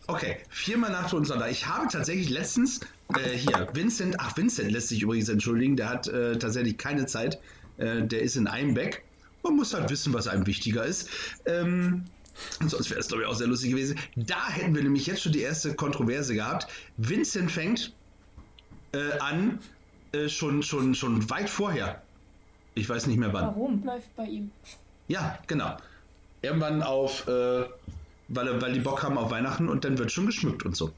Okay, 0.06 0.38
viermal 0.50 0.90
nach 0.90 1.08
Toten 1.08 1.24
Sonntag. 1.24 1.50
Ich 1.50 1.66
habe 1.66 1.86
tatsächlich 1.88 2.30
letztens, 2.30 2.80
äh, 3.16 3.36
hier, 3.36 3.68
Vincent, 3.72 4.16
ach, 4.18 4.36
Vincent 4.36 4.72
lässt 4.72 4.88
sich 4.88 5.02
übrigens 5.02 5.28
entschuldigen, 5.28 5.76
der 5.76 5.88
hat 5.88 6.08
äh, 6.08 6.36
tatsächlich 6.36 6.78
keine 6.78 7.06
Zeit. 7.06 7.38
Äh, 7.78 8.02
der 8.02 8.22
ist 8.22 8.36
in 8.36 8.46
Einbeck. 8.46 9.04
Man 9.42 9.56
muss 9.56 9.72
halt 9.72 9.88
wissen, 9.88 10.12
was 10.12 10.28
einem 10.28 10.46
wichtiger 10.46 10.84
ist. 10.84 11.08
Ähm, 11.46 12.04
sonst 12.66 12.90
wäre 12.90 13.00
es, 13.00 13.08
glaube 13.08 13.22
ich, 13.22 13.28
auch 13.28 13.34
sehr 13.34 13.46
lustig 13.46 13.70
gewesen. 13.70 13.98
Da 14.16 14.48
hätten 14.48 14.74
wir 14.74 14.82
nämlich 14.82 15.06
jetzt 15.06 15.22
schon 15.22 15.32
die 15.32 15.40
erste 15.40 15.74
Kontroverse 15.74 16.34
gehabt. 16.34 16.68
Vincent 16.96 17.50
fängt 17.50 17.92
äh, 18.92 19.18
an, 19.18 19.58
äh, 20.12 20.28
schon, 20.28 20.62
schon, 20.62 20.94
schon 20.94 21.28
weit 21.30 21.50
vorher. 21.50 22.02
Ich 22.74 22.88
weiß 22.88 23.06
nicht 23.06 23.18
mehr 23.18 23.32
wann. 23.32 23.46
Warum? 23.46 23.84
Läuft 23.84 24.14
bei 24.16 24.24
ihm. 24.24 24.50
Ja, 25.08 25.38
genau. 25.46 25.76
Irgendwann 26.42 26.82
auf, 26.82 27.26
äh, 27.28 27.64
weil, 28.28 28.62
weil 28.62 28.72
die 28.72 28.80
Bock 28.80 29.02
haben 29.02 29.18
auf 29.18 29.30
Weihnachten 29.30 29.68
und 29.68 29.84
dann 29.84 29.98
wird 29.98 30.12
schon 30.12 30.26
geschmückt 30.26 30.64
und 30.64 30.76
so. 30.76 30.92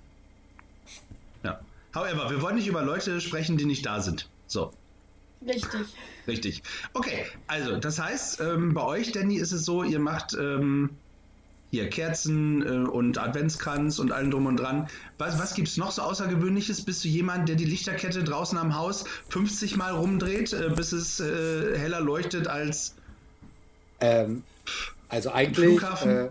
Ja. 1.43 1.61
However, 1.95 2.31
wir 2.31 2.41
wollen 2.43 2.57
nicht 2.57 2.69
über 2.69 2.83
Leute 2.83 3.21
sprechen, 3.21 3.57
die 3.57 3.65
nicht 3.65 3.85
da 3.85 4.01
sind. 4.01 4.29
So, 4.47 4.73
Richtig. 5.47 5.81
richtig. 6.27 6.63
Okay, 6.95 7.27
also 7.47 7.77
das 7.77 7.99
heißt, 7.99 8.41
ähm, 8.41 8.75
bei 8.75 8.83
euch, 8.83 9.13
Danny, 9.13 9.37
ist 9.37 9.53
es 9.53 9.65
so, 9.65 9.83
ihr 9.83 9.99
macht 9.99 10.35
ähm, 10.35 10.91
hier 11.73 11.89
Kerzen 11.89 12.63
äh, 12.63 12.89
und 12.89 13.17
Adventskranz 13.17 13.99
und 13.99 14.13
allem 14.13 14.31
drum 14.31 14.45
und 14.45 14.59
dran. 14.59 14.89
Was, 15.17 15.39
was 15.39 15.55
gibt 15.55 15.69
es 15.69 15.79
noch 15.79 15.91
so 15.91 16.03
Außergewöhnliches? 16.03 16.85
Bist 16.85 17.03
du 17.03 17.09
jemand, 17.09 17.49
der 17.49 17.57
die 17.57 17.65
Lichterkette 17.65 18.23
draußen 18.23 18.59
am 18.59 18.77
Haus 18.77 19.07
50 19.31 19.77
Mal 19.77 19.93
rumdreht, 19.93 20.53
äh, 20.53 20.69
bis 20.69 20.93
es 20.93 21.19
äh, 21.19 21.79
heller 21.79 22.01
leuchtet 22.01 22.47
als 22.47 22.95
Ähm, 24.01 24.45
also 25.09 25.31
eigentlich 25.31 25.83
äh, 26.05 26.29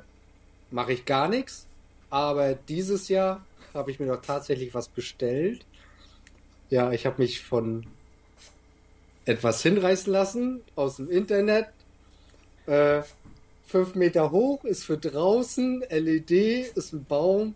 mache 0.70 0.94
ich 0.94 1.06
gar 1.06 1.28
nichts, 1.28 1.66
aber 2.12 2.54
dieses 2.54 3.10
Jahr 3.10 3.44
habe 3.74 3.90
ich 3.90 4.00
mir 4.00 4.08
doch 4.08 4.22
tatsächlich 4.22 4.76
was 4.76 4.90
bestellt. 4.90 5.66
Ja, 6.70 6.92
ich 6.92 7.08
habe 7.08 7.20
mich 7.20 7.42
von 7.42 7.88
etwas 9.26 9.64
hinreißen 9.64 10.12
lassen 10.14 10.62
aus 10.76 10.98
dem 10.98 11.10
Internet. 11.10 11.68
Fünf 13.72 13.96
Meter 13.96 14.32
hoch, 14.32 14.66
ist 14.66 14.84
für 14.84 14.98
draußen, 14.98 15.84
LED, 15.90 16.32
ist 16.76 16.94
ein 16.94 17.06
Baum. 17.06 17.56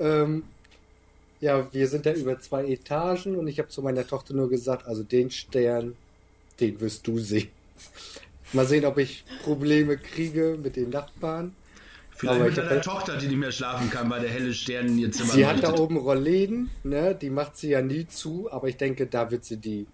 Ähm, 0.00 0.42
ja, 1.40 1.72
wir 1.72 1.86
sind 1.88 2.06
da 2.06 2.12
über 2.12 2.40
zwei 2.40 2.66
Etagen 2.66 3.36
und 3.36 3.46
ich 3.46 3.58
habe 3.58 3.68
zu 3.68 3.80
meiner 3.82 4.06
Tochter 4.06 4.34
nur 4.34 4.50
gesagt, 4.50 4.86
also 4.86 5.02
den 5.04 5.30
Stern, 5.30 5.94
den 6.58 6.80
wirst 6.80 7.06
du 7.06 7.18
sehen. 7.18 7.48
Mal 8.52 8.66
sehen, 8.66 8.84
ob 8.84 8.98
ich 8.98 9.24
Probleme 9.42 9.96
kriege 9.96 10.58
mit 10.60 10.76
den 10.76 10.90
Nachbarn. 10.90 11.54
Vielleicht 12.10 12.40
Aber 12.40 12.44
mit 12.48 12.56
deiner 12.56 12.80
Tochter, 12.80 13.16
die 13.16 13.26
nicht 13.28 13.36
mehr 13.36 13.52
schlafen 13.52 13.90
kann, 13.90 14.08
weil 14.10 14.20
der 14.22 14.30
helle 14.30 14.54
Stern 14.54 14.88
in 14.88 14.98
ihr 14.98 15.12
Zimmer 15.12 15.32
Sie 15.32 15.46
hat 15.46 15.62
da 15.62 15.68
leuchtet. 15.68 15.80
oben 15.80 15.96
Rollläden, 15.96 16.70
ne? 16.84 17.14
Die 17.14 17.30
macht 17.30 17.56
sie 17.56 17.70
ja 17.70 17.82
nie 17.82 18.06
zu, 18.06 18.50
aber 18.52 18.68
ich 18.68 18.76
denke, 18.76 19.06
da 19.06 19.30
wird 19.30 19.44
sie 19.44 19.56
die 19.56 19.86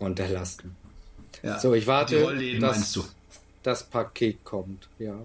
runterlassen. 0.00 0.76
Ja. 1.42 1.58
So, 1.58 1.74
ich 1.74 1.86
warte, 1.86 2.16
Die 2.16 2.22
Rollläden 2.22 2.60
dass 2.60 2.76
meinst 2.76 2.96
du. 2.96 3.04
Das 3.62 3.84
Paket 3.84 4.44
kommt. 4.44 4.88
Ja. 4.98 5.16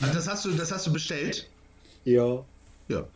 Also 0.00 0.14
das 0.14 0.28
hast 0.28 0.44
du, 0.44 0.52
das 0.52 0.70
hast 0.70 0.86
du 0.86 0.92
bestellt? 0.92 1.48
Ja. 2.04 2.44
Ja. 2.88 3.06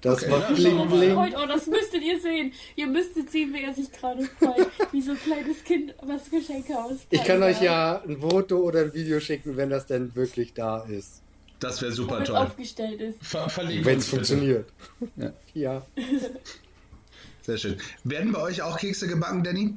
Das 0.00 0.22
Okay. 0.22 0.30
macht 0.30 0.48
Ja, 0.50 0.54
bling 0.56 0.88
bling. 0.88 1.16
oh, 1.16 1.46
das 1.46 1.66
müsstet 1.66 2.02
ihr 2.02 2.20
sehen. 2.20 2.52
Ihr 2.76 2.86
müsstet 2.88 3.30
sehen, 3.30 3.52
wie 3.54 3.62
er 3.62 3.72
sich 3.74 3.92
gerade 3.92 4.24
freut. 4.24 4.66
Wie 4.90 5.02
so 5.02 5.12
ein 5.12 5.18
kleines 5.20 5.62
Kind, 5.62 5.94
was 6.02 6.28
Geschenke 6.30 6.76
auspackt. 6.76 7.06
Ich 7.10 7.22
kann 7.24 7.42
euch 7.42 7.60
ja 7.62 8.02
ein 8.02 8.18
Foto 8.20 8.56
oder 8.58 8.80
ein 8.80 8.94
Video 8.94 9.20
schicken, 9.20 9.56
wenn 9.56 9.70
das 9.70 9.86
denn 9.86 10.14
wirklich 10.16 10.52
da 10.54 10.80
ist. 10.84 11.20
Das 11.60 11.80
wäre 11.82 11.92
super 11.92 12.24
toll. 12.24 12.36
aufgestellt 12.36 13.00
ist. 13.00 13.18
Ver 13.22 13.46
Wenn 13.56 13.98
es 13.98 14.08
funktioniert. 14.08 14.68
Ja. 15.16 15.32
Ja. 15.54 15.86
Sehr 17.42 17.58
schön. 17.58 17.76
Werden 18.04 18.32
bei 18.32 18.40
euch 18.40 18.62
auch 18.62 18.78
Kekse 18.78 19.06
gebacken, 19.06 19.44
Danny? 19.44 19.74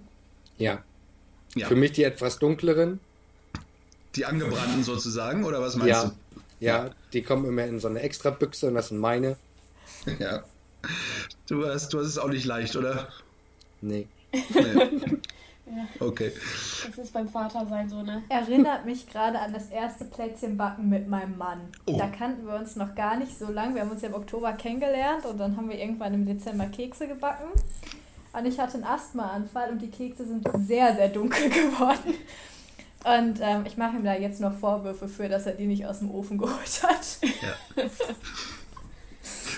Ja. 0.58 0.82
Ja. 1.56 1.68
Für 1.68 1.76
mich 1.76 1.92
die 1.92 2.04
etwas 2.04 2.40
dunkleren. 2.40 3.00
Die 4.16 4.26
angebrannten 4.26 4.84
sozusagen, 4.84 5.44
oder 5.44 5.62
was 5.62 5.76
meinst 5.76 5.90
Ja. 5.90 6.12
Ja, 6.60 6.90
die 7.12 7.24
kommen 7.24 7.46
immer 7.46 7.66
in 7.66 7.80
so 7.80 7.88
eine 7.90 8.00
extra 8.02 8.30
Büchse 8.30 8.68
und 8.68 8.76
das 8.76 8.90
sind 8.90 9.00
meine. 9.00 9.36
du? 10.06 10.12
Ja. 10.20 10.44
Du 11.48 11.66
hast, 11.68 11.94
du 11.94 12.00
hast 12.00 12.08
es 12.08 12.18
auch 12.18 12.30
nicht 12.30 12.46
leicht, 12.46 12.76
oder? 12.76 13.10
Nee. 13.82 14.08
Nee. 14.32 14.40
Ja, 15.66 15.88
Okay. 16.06 16.32
das 16.86 16.98
ist 16.98 17.14
beim 17.14 17.30
Vater 17.30 17.66
sein 17.66 17.88
so, 17.90 18.02
ne? 18.04 18.22
Erinnert 18.28 18.86
mich 18.86 19.08
gerade 19.10 19.40
an 19.40 19.54
das 19.54 19.70
erste 19.70 20.04
Plätzchenbacken 20.04 20.90
mit 20.90 21.08
meinem 21.08 21.38
Mann. 21.38 21.62
Oh. 21.86 21.98
Da 21.98 22.08
kannten 22.08 22.46
wir 22.46 22.56
uns 22.56 22.76
noch 22.76 22.94
gar 22.96 23.16
nicht 23.18 23.40
so 23.40 23.50
lange. 23.50 23.76
Wir 23.76 23.82
haben 23.84 23.92
uns 23.92 24.02
ja 24.02 24.10
im 24.10 24.14
Oktober 24.14 24.52
kennengelernt 24.54 25.26
und 25.26 25.38
dann 25.38 25.56
haben 25.56 25.70
wir 25.70 25.80
irgendwann 25.80 26.14
im 26.14 26.26
Dezember 26.26 26.66
Kekse 26.66 27.08
gebacken. 27.08 27.48
Und 28.34 28.46
ich 28.46 28.60
hatte 28.60 28.74
einen 28.76 28.84
Asthmaanfall 28.84 29.70
und 29.70 29.82
die 29.82 29.90
Kekse 29.90 30.26
sind 30.28 30.46
sehr, 30.68 30.96
sehr 30.96 31.08
dunkel 31.10 31.50
geworden. 31.50 32.14
Und 33.04 33.40
ähm, 33.42 33.66
ich 33.66 33.76
mache 33.78 33.98
ihm 33.98 34.04
da 34.04 34.16
jetzt 34.16 34.40
noch 34.40 34.58
Vorwürfe 34.58 35.08
für, 35.10 35.28
dass 35.28 35.46
er 35.46 35.54
die 35.54 35.68
nicht 35.68 35.86
aus 35.86 36.00
dem 36.00 36.10
Ofen 36.12 36.38
geholt 36.38 36.84
hat. 36.84 37.18
Ja. 37.22 37.84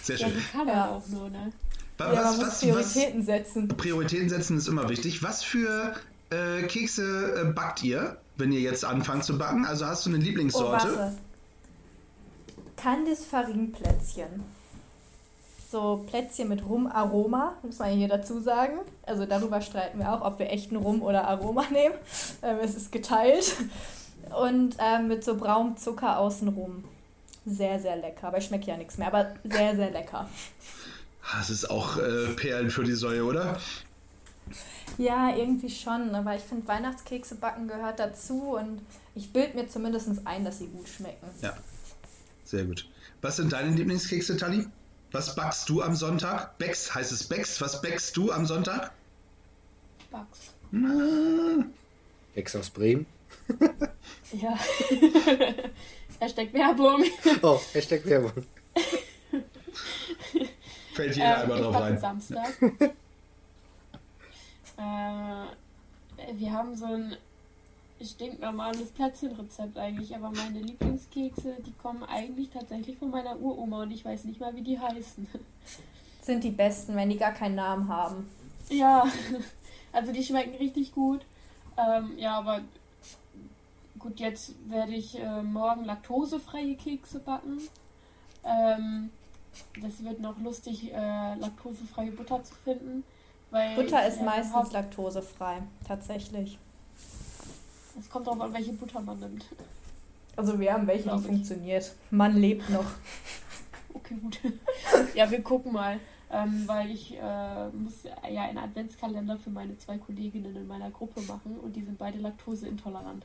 Sehr 0.04 0.18
Ja, 0.18 0.28
schön. 0.28 0.38
die 0.38 0.58
kann 0.58 0.68
Ja. 0.68 0.74
er 0.74 0.92
auch 0.92 1.08
nur, 1.08 1.30
ne? 1.30 1.52
Ja, 2.00 2.08
man 2.08 2.16
Was, 2.18 2.38
muss 2.38 2.48
was, 2.48 2.60
Prioritäten 2.62 3.24
setzen. 3.24 3.70
was, 3.70 3.78
Prioritäten 3.78 4.30
setzen 4.30 4.58
ist 4.58 4.68
immer 4.68 4.90
wichtig. 4.90 5.24
Was 5.24 5.44
für 5.44 5.96
äh, 6.30 6.64
Kekse 6.64 7.42
äh, 7.42 7.54
backt 7.54 7.84
ihr, 7.84 8.18
wenn 8.38 8.52
ihr 8.52 8.60
jetzt 8.62 8.84
anfangt 8.84 9.24
zu 9.24 9.38
backen? 9.38 9.66
Also 9.66 9.86
hast 9.86 10.06
du 10.06 10.10
eine 10.10 10.20
Oh, 10.20 10.22
Lieblingssorte? 10.22 10.72
warte. 10.72 11.14
Candice 12.78 13.26
Farinplätzchen. 13.26 14.44
So 15.76 16.06
Plätzchen 16.10 16.48
mit 16.48 16.66
Rum-Aroma, 16.66 17.58
muss 17.62 17.80
man 17.80 17.90
hier 17.90 18.08
dazu 18.08 18.40
sagen. 18.40 18.80
Also 19.06 19.26
darüber 19.26 19.60
streiten 19.60 20.00
wir 20.00 20.14
auch, 20.14 20.22
ob 20.22 20.40
wir 20.40 20.50
echten 20.50 20.78
Rum 20.78 21.02
oder 21.02 21.28
Aroma 21.28 21.66
nehmen. 21.70 21.96
Ähm, 22.42 22.60
es 22.64 22.76
ist 22.76 22.94
geteilt. 22.94 23.58
Und 24.42 24.78
ähm, 24.80 25.10
mit 25.10 25.26
so 25.26 25.36
braunem 25.36 25.76
Zucker 25.76 26.18
außenrum. 26.18 26.86
Sehr, 27.46 27.78
sehr 27.82 27.98
lecker. 27.98 28.30
Aber 28.30 28.38
ich 28.38 28.46
schmecke 28.46 28.68
ja 28.68 28.78
nichts 28.78 28.98
mehr. 28.98 29.08
Aber 29.08 29.34
sehr, 29.44 29.76
sehr 29.76 29.92
lecker. 29.92 30.30
Das 31.34 31.50
ist 31.50 31.70
auch 31.70 31.98
äh, 31.98 32.28
Perlen 32.38 32.70
für 32.70 32.86
die 32.86 32.94
Säue, 32.94 33.26
oder? 33.26 33.60
Ja, 34.98 35.36
irgendwie 35.36 35.70
schon. 35.70 36.16
Aber 36.16 36.38
ich 36.38 36.44
finde, 36.44 36.66
Weihnachtskekse 36.70 37.36
backen 37.36 37.68
gehört 37.68 38.00
dazu. 38.00 38.56
Und 38.56 38.80
ich 39.14 39.34
bilde 39.34 39.58
mir 39.58 39.68
zumindest 39.68 40.08
ein, 40.24 40.46
dass 40.46 40.60
sie 40.60 40.68
gut 40.68 40.88
schmecken. 40.88 41.28
Ja. 41.42 41.54
Sehr 42.46 42.64
gut. 42.64 42.88
Was 43.22 43.36
sind 43.36 43.52
deine 43.52 43.76
Lieblingskekse, 43.76 44.38
Tali? 44.38 44.70
Was 45.16 45.34
backst 45.34 45.70
du 45.70 45.82
am 45.82 45.96
Sonntag? 45.96 46.58
Becks, 46.58 46.94
heißt 46.94 47.14
es 47.14 47.24
Becks? 47.24 47.62
Was 47.62 47.82
backst 47.82 48.18
du 48.18 48.34
am 48.34 48.46
Sonntag? 48.46 48.92
Bugs. 50.12 50.54
Na, 50.72 51.64
Ex 52.36 52.54
aus 52.54 52.70
Bremen. 52.70 53.06
Ja. 54.34 54.60
Hashtag 56.20 56.52
Werbung. 56.54 57.06
Oh, 57.42 57.62
Hashtag 57.72 58.06
Werbung. 58.06 58.34
fällt 60.94 61.16
jeder 61.16 61.36
Ähm, 61.38 61.42
einmal 61.44 61.62
drauf 61.62 61.76
rein. 61.76 61.98
Samstag. 61.98 62.62
äh, 64.78 65.46
wir 66.34 66.52
haben 66.52 66.76
so 66.76 66.88
ein 66.88 67.16
stinknormales 68.02 68.92
Plätzchenrezept 68.92 69.78
eigentlich, 69.78 70.16
aber 70.16 70.32
meine 70.32 70.60
Lieblingskekse, 70.60 71.56
die 71.66 71.72
kommen 71.74 72.04
eigentlich 72.04 72.50
tatsächlich 72.50 72.98
von 72.98 73.10
meiner 73.10 73.40
Uroma 73.40 73.84
und 73.84 73.92
ich 73.92 74.04
weiß 74.04 74.26
nicht 74.26 74.40
mal, 74.40 74.56
wie 74.56 74.62
die 74.62 74.80
heißen. 74.80 75.28
Sind 76.22 76.44
die 76.44 76.52
besten, 76.52 76.96
wenn 76.96 77.10
die 77.10 77.18
gar 77.18 77.34
keinen 77.34 77.56
Namen 77.56 77.88
haben. 77.88 78.30
ja, 78.70 79.06
also 79.94 80.12
die 80.12 80.24
schmecken 80.24 80.56
richtig 80.56 80.94
gut. 80.94 81.22
Ähm, 81.78 82.18
ja, 82.18 82.38
aber 82.38 82.62
gut, 84.00 84.20
jetzt 84.20 84.54
werde 84.70 84.94
ich 84.94 85.20
äh, 85.20 85.42
morgen 85.42 85.86
laktosefreie 85.86 86.76
Kekse 86.76 87.20
backen. 87.20 87.60
Ähm, 88.44 89.10
das 89.82 90.04
wird 90.04 90.20
noch 90.20 90.38
lustig, 90.40 90.92
äh, 90.94 91.36
laktosefreie 91.36 92.12
Butter 92.12 92.44
zu 92.44 92.56
finden. 92.56 93.04
Butter 93.52 94.02
ich, 94.02 94.14
ist 94.14 94.22
meistens 94.22 94.72
laktosefrei, 94.72 95.62
tatsächlich. 95.88 96.60
Es 98.00 98.10
kommt 98.10 98.28
darauf 98.28 98.42
an, 98.42 98.54
welche 98.54 98.74
Butter 98.74 99.02
man 99.02 99.20
nimmt. 99.20 99.46
Also 100.36 100.60
wir 100.60 100.74
haben 100.74 100.86
welche, 100.88 101.10
die 101.10 101.24
funktioniert. 101.24 101.94
Man 102.12 102.38
lebt 102.38 102.70
noch. 102.70 102.86
Okay, 103.94 104.16
gut. 104.22 104.40
ja, 105.16 105.32
wir 105.32 105.42
gucken 105.42 105.72
mal. 105.72 106.00
ähm, 106.32 106.64
weil 106.66 106.92
ich 106.92 107.14
äh, 107.14 107.68
muss 107.70 108.04
ja 108.04 108.42
einen 108.44 108.58
Adventskalender 108.58 109.38
für 109.38 109.50
meine 109.50 109.78
zwei 109.78 109.98
Kolleginnen 109.98 110.56
in 110.56 110.68
meiner 110.68 110.90
Gruppe 110.92 111.22
machen 111.22 111.58
und 111.62 111.76
die 111.76 111.84
sind 111.84 111.98
beide 111.98 112.20
laktoseintolerant. 112.20 113.24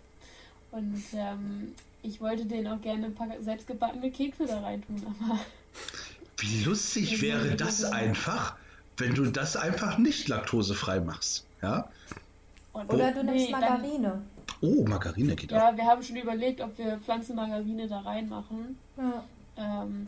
Und 0.71 1.03
ähm, 1.15 1.73
ich 2.03 2.21
wollte 2.21 2.47
denen 2.47 2.69
auch 2.69 2.81
gerne 2.81 3.07
ein 3.07 3.15
paar 3.15 3.29
selbstgebackene 3.41 4.11
Kekse 4.11 4.47
da 4.47 4.61
reintun, 4.61 5.03
aber. 5.21 5.41
Wie 6.39 6.65
lustig 6.65 7.21
wäre 7.21 7.55
das 7.55 7.85
einfach, 7.85 8.57
wenn 8.97 9.15
du 9.15 9.27
das 9.27 9.57
einfach 9.57 9.99
nicht 9.99 10.29
laktosefrei 10.29 11.01
machst. 11.01 11.45
Ja? 11.61 11.91
Und 12.73 12.91
Oder 12.93 13.13
du 13.13 13.25
nimmst 13.25 13.47
nee, 13.47 13.51
Margarine. 13.51 14.09
Dann, 14.09 14.40
oh, 14.61 14.85
Margarine 14.87 15.37
geht 15.37 15.51
ja, 15.51 15.59
auch. 15.59 15.71
Ja, 15.71 15.77
wir 15.77 15.85
haben 15.85 16.03
schon 16.03 16.17
überlegt, 16.17 16.61
ob 16.61 16.77
wir 16.79 16.99
Pflanzenmargarine 16.99 17.89
da 17.89 18.01
reinmachen. 18.01 18.79
Ja. 18.97 19.25
Ähm, 19.57 20.07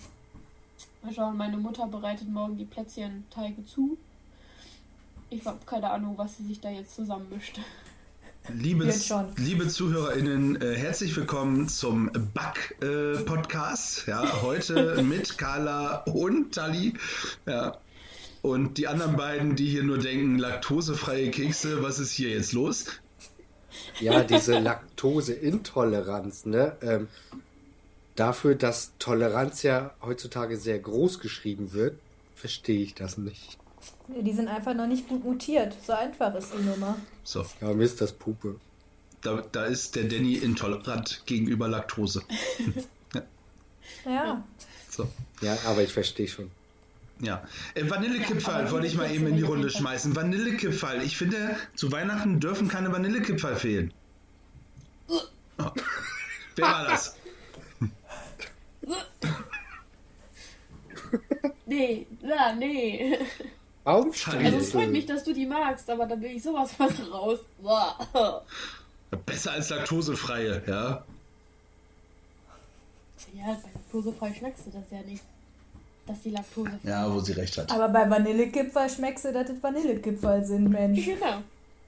mal 1.03 1.13
schauen, 1.15 1.37
meine 1.37 1.57
Mutter 1.57 1.87
bereitet 1.87 2.29
morgen 2.29 2.57
die 2.57 2.65
Plätzchenteige 2.65 3.65
zu. 3.65 3.99
Ich 5.31 5.47
habe 5.47 5.59
keine 5.65 5.91
Ahnung, 5.91 6.17
was 6.19 6.37
sie 6.37 6.45
sich 6.45 6.61
da 6.61 6.71
jetzt 6.71 6.95
zusammenmischt. 6.95 7.59
Liebes, 8.49 9.13
liebe 9.37 9.69
ZuhörerInnen, 9.69 10.61
äh, 10.61 10.75
herzlich 10.75 11.15
willkommen 11.17 11.69
zum 11.69 12.11
Back-Podcast. 12.35 14.09
Äh, 14.09 14.11
ja, 14.11 14.43
heute 14.43 15.01
mit 15.09 15.39
Carla 15.39 15.99
und 16.07 16.53
Tali. 16.53 16.95
Ja. 17.47 17.79
Und 18.43 18.79
die 18.79 18.89
anderen 18.89 19.17
beiden, 19.17 19.55
die 19.55 19.69
hier 19.69 19.85
nur 19.85 19.99
denken, 19.99 20.39
laktosefreie 20.39 21.31
Kekse, 21.31 21.85
was 21.85 22.01
ist 22.01 22.11
hier 22.11 22.31
jetzt 22.31 22.53
los? 22.53 22.87
Ja, 24.01 24.23
diese 24.23 24.59
Laktoseintoleranz, 24.59 26.47
ne? 26.47 26.77
Ähm, 26.83 27.09
dafür, 28.17 28.55
dass 28.55 28.93
Toleranz 28.99 29.63
ja 29.63 29.95
heutzutage 30.03 30.57
sehr 30.57 30.79
groß 30.79 31.21
geschrieben 31.21 31.73
wird, 31.73 31.99
verstehe 32.35 32.83
ich 32.83 32.95
das 32.95 33.19
nicht. 33.19 33.59
Die 34.09 34.33
sind 34.33 34.49
einfach 34.49 34.75
noch 34.75 34.87
nicht 34.87 35.09
gut 35.09 35.25
mutiert. 35.25 35.75
So 35.87 35.93
einfach 35.93 36.35
ist 36.35 36.53
die 36.53 36.63
Nummer. 36.63 36.97
So. 37.25 37.45
Ja, 37.61 37.73
mir 37.73 37.85
ist 37.85 38.01
das 38.01 38.13
Puppe. 38.13 38.57
Da, 39.23 39.43
da 39.53 39.65
ist 39.65 39.95
der 39.95 40.05
Danny 40.05 40.35
intolerant 40.35 41.23
gegenüber 41.27 41.69
Laktose. 41.69 42.23
ja. 43.15 43.23
ja. 44.05 44.45
So. 44.91 45.09
Ja, 45.41 45.57
aber 45.67 45.83
ich 45.83 45.93
verstehe 45.93 46.29
schon. 46.29 46.51
Ja. 47.23 47.43
Äh, 47.75 47.89
Vanillekipferl 47.89 48.65
ja, 48.65 48.71
wollte 48.73 48.89
ich 48.89 48.97
mal 48.97 49.11
eben 49.11 49.29
in 49.29 49.37
die 49.37 49.45
Runde 49.45 49.71
schmeißen. 49.71 50.15
Vanillekipferl. 50.17 51.03
Ich 51.03 51.17
finde, 51.17 51.57
zu 51.77 51.93
Weihnachten 51.93 52.41
dürfen 52.41 52.67
keine 52.69 52.93
Vanillekipferl 52.93 53.55
fehlen. 53.55 53.95
Oh. 55.09 55.21
Wer 56.57 56.67
war 56.67 56.85
das? 56.89 57.17
nee, 61.67 62.07
na, 62.23 62.53
nee. 62.55 63.17
Augenstein. 63.85 64.45
Also 64.45 64.59
es 64.59 64.73
freut 64.73 64.91
mich, 64.91 65.07
dass 65.07 65.23
du 65.23 65.33
die 65.33 65.47
magst, 65.47 65.89
aber 65.89 66.07
da 66.07 66.17
bin 66.17 66.37
ich 66.37 66.43
sowas 66.43 66.73
von 66.73 66.89
raus. 66.89 67.39
Besser 69.27 69.53
als 69.53 69.71
laktosefreie, 69.71 70.61
ja. 70.67 71.05
Ja, 73.35 73.57
bei 73.63 73.71
laktosefrei 73.75 74.35
schmeckst 74.35 74.67
du 74.67 74.71
das 74.71 74.91
ja 74.91 75.03
nicht. 75.03 75.23
Dass 76.07 76.21
die 76.23 76.31
Laktose. 76.31 76.71
Ja, 76.83 77.13
wo 77.13 77.21
sie 77.21 77.33
recht 77.33 77.57
hat. 77.59 77.71
Aber 77.71 77.89
bei 77.89 78.09
Vanillekipferl 78.11 78.91
schmeckst 78.91 79.25
du, 79.25 79.33
dass 79.33 79.47
das 79.47 79.63
Vanillekipferl 79.63 80.45
sind, 80.45 80.69
Mensch. 80.69 81.05
Genau. 81.05 81.43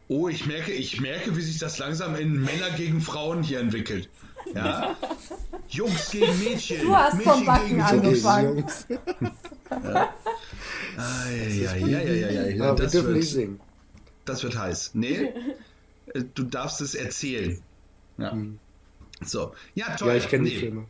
Oh, 0.09 0.29
ich 0.29 0.47
merke, 0.47 0.71
ich 0.73 1.01
merke, 1.01 1.37
wie 1.37 1.41
sich 1.41 1.59
das 1.59 1.79
langsam 1.79 2.15
in 2.15 2.41
Männer 2.41 2.71
gegen 2.77 3.01
Frauen 3.01 3.43
hier 3.43 3.61
entwickelt. 3.61 4.09
Ja? 4.55 4.97
Jungs 5.69 6.11
gegen 6.11 6.39
Mädchen. 6.39 6.83
Du 6.83 6.95
hast 6.95 7.15
Mädchen 7.15 7.33
vom 7.33 7.47
Backen 7.47 7.81
angefangen. 7.81 8.65
ja. 9.71 10.15
Ja, 10.97 11.75
ja, 11.75 12.01
ja, 12.01 12.01
ja, 12.01 12.47
ja. 12.49 12.75
Das, 12.75 12.95
wird, 12.95 13.59
das 14.25 14.43
wird 14.45 14.57
heiß. 14.57 14.91
Nee, 14.95 15.33
äh, 16.13 16.23
du 16.35 16.45
darfst 16.45 16.81
es 16.81 16.95
erzählen. 16.95 17.61
Ja. 18.19 18.33
Hm. 18.33 18.59
So. 19.25 19.55
Ja, 19.75 19.97
toll. 19.97 20.11
Ja, 20.11 20.15
ich 20.17 20.29
kenne 20.29 20.45
nee. 20.45 20.51
die 20.51 20.57
Filme. 20.57 20.87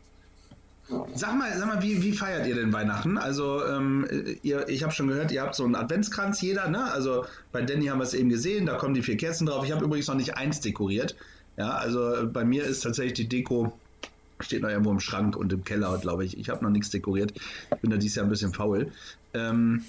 Sag 1.15 1.35
mal, 1.35 1.51
sag 1.57 1.67
mal 1.67 1.81
wie, 1.81 2.03
wie 2.03 2.11
feiert 2.11 2.45
ihr 2.45 2.55
denn 2.55 2.71
Weihnachten? 2.71 3.17
Also, 3.17 3.65
ähm, 3.65 4.05
ihr, 4.43 4.69
ich 4.69 4.83
habe 4.83 4.93
schon 4.93 5.07
gehört, 5.07 5.31
ihr 5.31 5.41
habt 5.41 5.55
so 5.55 5.63
einen 5.63 5.75
Adventskranz, 5.75 6.41
jeder, 6.41 6.69
ne? 6.69 6.91
Also 6.91 7.25
bei 7.51 7.63
Danny 7.63 7.87
haben 7.87 7.97
wir 7.97 8.03
es 8.03 8.13
eben 8.13 8.29
gesehen, 8.29 8.67
da 8.67 8.75
kommen 8.75 8.93
die 8.93 9.01
vier 9.01 9.17
Kerzen 9.17 9.47
drauf. 9.47 9.65
Ich 9.65 9.71
habe 9.71 9.83
übrigens 9.83 10.07
noch 10.07 10.15
nicht 10.15 10.37
eins 10.37 10.61
dekoriert. 10.61 11.15
Ja, 11.57 11.71
also 11.71 12.29
bei 12.31 12.45
mir 12.45 12.65
ist 12.65 12.81
tatsächlich 12.81 13.13
die 13.13 13.27
Deko, 13.27 13.73
steht 14.41 14.61
noch 14.61 14.69
irgendwo 14.69 14.91
im 14.91 14.99
Schrank 14.99 15.35
und 15.35 15.51
im 15.53 15.63
Keller, 15.63 15.97
glaube 15.97 16.23
ich. 16.23 16.37
Ich 16.37 16.49
habe 16.49 16.63
noch 16.63 16.71
nichts 16.71 16.91
dekoriert. 16.91 17.33
Ich 17.73 17.81
bin 17.81 17.89
da 17.89 17.97
dieses 17.97 18.17
Jahr 18.17 18.25
ein 18.25 18.29
bisschen 18.29 18.53
faul. 18.53 18.91
Ähm, 19.33 19.83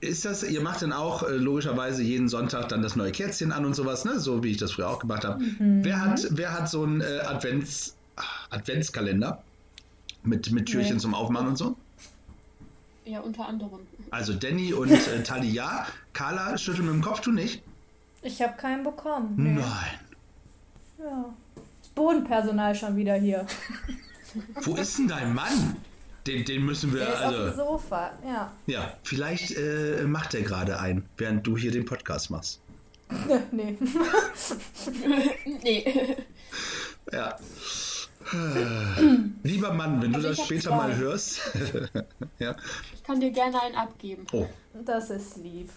ist 0.00 0.24
das, 0.24 0.42
ihr 0.42 0.62
macht 0.62 0.80
dann 0.80 0.92
auch 0.92 1.24
äh, 1.24 1.36
logischerweise 1.36 2.02
jeden 2.02 2.28
Sonntag 2.28 2.68
dann 2.68 2.82
das 2.82 2.96
neue 2.96 3.12
Kerzchen 3.12 3.52
an 3.52 3.66
und 3.66 3.74
sowas, 3.74 4.04
ne? 4.06 4.18
So 4.18 4.42
wie 4.42 4.52
ich 4.52 4.56
das 4.56 4.72
früher 4.72 4.88
auch 4.88 5.00
gemacht 5.00 5.24
habe. 5.24 5.42
Mhm. 5.42 5.84
Wer, 5.84 6.00
hat, 6.00 6.26
wer 6.30 6.52
hat 6.54 6.70
so 6.70 6.84
einen 6.84 7.02
äh, 7.02 7.20
Advents, 7.26 7.96
Adventskalender 8.50 9.42
mit, 10.22 10.50
mit 10.52 10.66
Türchen 10.66 10.94
nee. 10.94 11.00
zum 11.00 11.14
Aufmachen 11.14 11.48
und 11.48 11.56
so? 11.56 11.76
Ja, 13.04 13.20
unter 13.20 13.46
anderem. 13.46 13.80
Also 14.10 14.32
Danny 14.32 14.72
und 14.72 14.90
äh, 14.90 15.22
Talia. 15.24 15.86
Carla 16.12 16.56
schüttelt 16.56 16.84
mit 16.84 16.94
dem 16.94 17.02
Kopf, 17.02 17.20
du 17.20 17.32
nicht? 17.32 17.62
Ich 18.22 18.40
habe 18.40 18.56
keinen 18.56 18.84
bekommen. 18.84 19.34
Nee. 19.36 19.54
Nein. 19.54 20.00
Ja. 20.98 21.24
Das 21.56 21.88
Bodenpersonal 21.94 22.74
schon 22.74 22.96
wieder 22.96 23.14
hier. 23.14 23.46
Wo 24.62 24.76
ist 24.76 24.98
denn 24.98 25.08
dein 25.08 25.34
Mann? 25.34 25.76
Den, 26.26 26.44
den 26.44 26.64
müssen 26.64 26.92
wir 26.92 27.00
der 27.00 27.14
ist 27.14 27.20
also. 27.20 27.42
Auf 27.42 27.48
dem 27.48 27.56
Sofa, 27.56 28.10
ja. 28.24 28.52
Ja, 28.66 28.96
vielleicht 29.02 29.56
äh, 29.56 30.04
macht 30.06 30.34
er 30.34 30.42
gerade 30.42 30.78
ein, 30.78 31.04
während 31.16 31.44
du 31.46 31.56
hier 31.56 31.72
den 31.72 31.84
Podcast 31.84 32.30
machst. 32.30 32.60
nee. 33.50 33.76
nee. 35.62 36.16
Ja. 37.12 37.36
Lieber 39.42 39.72
Mann, 39.72 40.02
wenn 40.02 40.14
also 40.14 40.28
du 40.28 40.34
das 40.34 40.44
später 40.44 40.70
zwei. 40.70 40.76
mal 40.76 40.96
hörst. 40.96 41.40
ja. 42.38 42.54
Ich 42.94 43.02
kann 43.02 43.20
dir 43.20 43.30
gerne 43.30 43.60
einen 43.62 43.74
abgeben. 43.74 44.26
Oh. 44.32 44.46
Das 44.84 45.10
ist 45.10 45.36
lieb. 45.36 45.70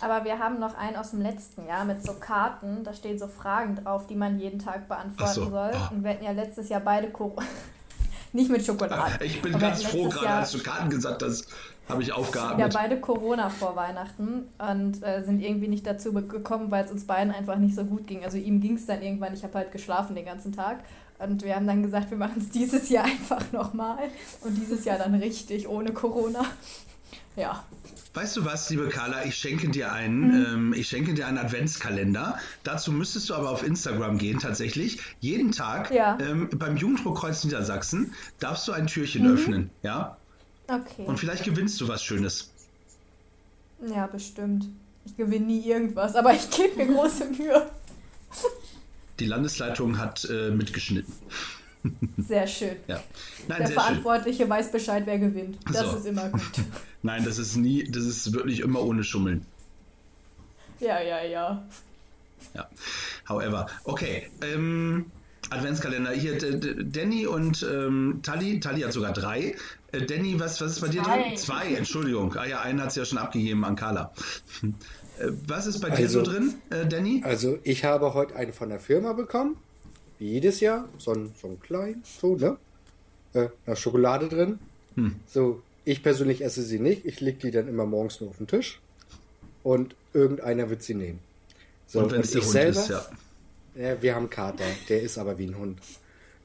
Aber 0.00 0.24
wir 0.24 0.38
haben 0.38 0.60
noch 0.60 0.76
einen 0.76 0.96
aus 0.96 1.10
dem 1.10 1.22
letzten 1.22 1.66
Jahr 1.66 1.84
mit 1.84 2.04
so 2.04 2.14
Karten. 2.14 2.84
Da 2.84 2.94
stehen 2.94 3.18
so 3.18 3.26
Fragen 3.26 3.76
drauf, 3.76 4.06
die 4.06 4.14
man 4.14 4.38
jeden 4.38 4.58
Tag 4.58 4.88
beantworten 4.88 5.34
so. 5.34 5.50
soll. 5.50 5.70
Oh. 5.74 5.94
Und 5.94 6.04
wir 6.04 6.12
hatten 6.12 6.24
ja 6.24 6.32
letztes 6.32 6.68
Jahr 6.68 6.80
beide 6.80 7.10
Corona. 7.10 7.46
Nicht 8.32 8.50
mit 8.50 8.64
Schokolade. 8.64 9.24
Ich 9.24 9.40
bin 9.40 9.58
ganz 9.58 9.84
froh, 9.84 10.08
gerade 10.08 10.28
als 10.28 10.52
du 10.52 10.62
Karten 10.62 10.90
gesagt 10.90 11.22
hast, 11.22 11.48
habe 11.88 12.02
ich 12.02 12.12
aufgeatmet. 12.12 12.60
Ja, 12.60 12.68
beide 12.68 13.00
Corona 13.00 13.48
vor 13.48 13.74
Weihnachten 13.74 14.48
und 14.58 15.02
äh, 15.02 15.24
sind 15.24 15.40
irgendwie 15.40 15.68
nicht 15.68 15.86
dazu 15.86 16.12
gekommen, 16.12 16.70
weil 16.70 16.84
es 16.84 16.90
uns 16.90 17.06
beiden 17.06 17.32
einfach 17.32 17.56
nicht 17.56 17.74
so 17.74 17.84
gut 17.84 18.06
ging. 18.06 18.24
Also 18.24 18.36
ihm 18.36 18.60
ging 18.60 18.74
es 18.74 18.84
dann 18.84 19.00
irgendwann, 19.00 19.32
ich 19.32 19.44
habe 19.44 19.54
halt 19.54 19.72
geschlafen 19.72 20.14
den 20.14 20.26
ganzen 20.26 20.52
Tag. 20.52 20.84
Und 21.18 21.42
wir 21.42 21.56
haben 21.56 21.66
dann 21.66 21.82
gesagt, 21.82 22.10
wir 22.10 22.18
machen 22.18 22.36
es 22.38 22.50
dieses 22.50 22.88
Jahr 22.88 23.04
einfach 23.06 23.52
nochmal. 23.52 23.98
Und 24.42 24.54
dieses 24.54 24.84
Jahr 24.84 24.98
dann 24.98 25.14
richtig, 25.14 25.68
ohne 25.68 25.92
Corona. 25.92 26.44
Ja. 27.36 27.64
Weißt 28.14 28.36
du 28.36 28.44
was, 28.44 28.68
liebe 28.70 28.88
Carla, 28.88 29.24
ich 29.24 29.36
schenke 29.36 29.68
dir 29.68 29.92
einen, 29.92 30.28
mhm. 30.28 30.46
ähm, 30.46 30.74
ich 30.76 30.88
schenke 30.88 31.14
dir 31.14 31.26
einen 31.26 31.38
Adventskalender. 31.38 32.38
Dazu 32.64 32.90
müsstest 32.90 33.30
du 33.30 33.34
aber 33.34 33.50
auf 33.50 33.62
Instagram 33.62 34.18
gehen, 34.18 34.40
tatsächlich. 34.40 35.00
Jeden 35.20 35.52
Tag 35.52 35.92
ja. 35.92 36.18
ähm, 36.20 36.48
beim 36.56 36.76
Jugenddruckkreuz 36.76 37.44
Niedersachsen 37.44 38.14
darfst 38.40 38.66
du 38.66 38.72
ein 38.72 38.86
Türchen 38.86 39.24
mhm. 39.24 39.34
öffnen, 39.34 39.70
ja? 39.82 40.16
Okay. 40.66 41.04
Und 41.04 41.18
vielleicht 41.18 41.44
gewinnst 41.44 41.80
du 41.80 41.88
was 41.88 42.02
Schönes. 42.02 42.50
Ja, 43.86 44.06
bestimmt. 44.06 44.66
Ich 45.04 45.16
gewinne 45.16 45.46
nie 45.46 45.64
irgendwas, 45.64 46.16
aber 46.16 46.34
ich 46.34 46.50
gebe 46.50 46.76
mir 46.76 46.92
große 46.92 47.26
Mühe. 47.26 47.70
Die 49.20 49.26
Landesleitung 49.26 49.98
hat 49.98 50.28
äh, 50.30 50.50
mitgeschnitten. 50.50 51.12
Sehr 52.16 52.46
schön. 52.46 52.76
Ja. 52.86 53.00
Nein, 53.46 53.58
Der 53.58 53.68
Verantwortliche 53.68 54.42
schön. 54.42 54.50
weiß 54.50 54.72
Bescheid, 54.72 55.04
wer 55.06 55.18
gewinnt. 55.18 55.58
Das 55.72 55.90
so. 55.90 55.96
ist 55.96 56.06
immer 56.06 56.28
gut. 56.28 56.42
Nein, 57.02 57.24
das 57.24 57.38
ist 57.38 57.56
nie, 57.56 57.84
das 57.84 58.04
ist 58.04 58.32
wirklich 58.32 58.60
immer 58.60 58.82
ohne 58.82 59.04
Schummeln. 59.04 59.46
Ja, 60.80 61.00
ja, 61.00 61.22
ja. 61.22 61.66
Ja. 62.54 62.68
However, 63.28 63.66
okay. 63.84 64.30
Ähm, 64.42 65.06
Adventskalender. 65.50 66.10
Hier, 66.12 66.38
Danny 66.38 67.26
und 67.26 67.66
ähm, 67.68 68.20
Tali. 68.22 68.60
Tali 68.60 68.82
hat 68.82 68.92
sogar 68.92 69.12
drei. 69.12 69.56
Äh, 69.92 70.02
Danny, 70.02 70.38
was, 70.38 70.60
was 70.60 70.72
ist 70.72 70.80
bei 70.80 70.88
dir 70.88 71.02
Zwei. 71.02 71.22
drin? 71.22 71.36
Zwei, 71.36 71.74
Entschuldigung. 71.74 72.36
Ah 72.36 72.44
ja, 72.44 72.60
einen 72.60 72.82
hat 72.82 72.92
sie 72.92 73.00
ja 73.00 73.06
schon 73.06 73.18
abgegeben 73.18 73.64
an 73.64 73.74
Carla. 73.76 74.12
Äh, 75.18 75.32
was 75.46 75.66
ist 75.66 75.80
bei 75.80 75.90
dir 75.90 76.04
also, 76.04 76.24
so 76.24 76.30
drin, 76.30 76.54
äh, 76.70 76.86
Danny? 76.86 77.22
Also, 77.24 77.58
ich 77.64 77.84
habe 77.84 78.14
heute 78.14 78.36
einen 78.36 78.52
von 78.52 78.68
der 78.68 78.80
Firma 78.80 79.12
bekommen 79.12 79.56
wie 80.18 80.32
jedes 80.32 80.60
Jahr, 80.60 80.88
so 80.98 81.12
ein, 81.12 81.32
so 81.40 81.48
ein 81.48 81.60
klein, 81.60 82.02
so, 82.04 82.36
ne? 82.36 82.56
Äh, 83.34 83.48
da 83.66 83.72
ist 83.72 83.80
Schokolade 83.80 84.28
drin. 84.28 84.58
Hm. 84.94 85.16
So, 85.26 85.62
ich 85.84 86.02
persönlich 86.02 86.42
esse 86.42 86.62
sie 86.62 86.78
nicht. 86.78 87.04
Ich 87.04 87.20
lege 87.20 87.38
die 87.38 87.50
dann 87.50 87.68
immer 87.68 87.86
morgens 87.86 88.20
nur 88.20 88.30
auf 88.30 88.38
den 88.38 88.46
Tisch. 88.46 88.80
Und 89.62 89.94
irgendeiner 90.12 90.70
wird 90.70 90.82
sie 90.82 90.94
nehmen. 90.94 91.20
So, 91.86 92.00
und 92.00 92.12
wenn 92.12 92.20
es 92.20 92.32
der 92.32 92.42
Hund 92.42 92.50
selber, 92.50 92.80
ist, 92.80 92.88
ja. 92.88 93.06
ja. 93.76 94.02
Wir 94.02 94.14
haben 94.14 94.28
Kater, 94.28 94.64
der 94.88 95.02
ist 95.02 95.18
aber 95.18 95.38
wie 95.38 95.46
ein 95.46 95.56
Hund. 95.56 95.78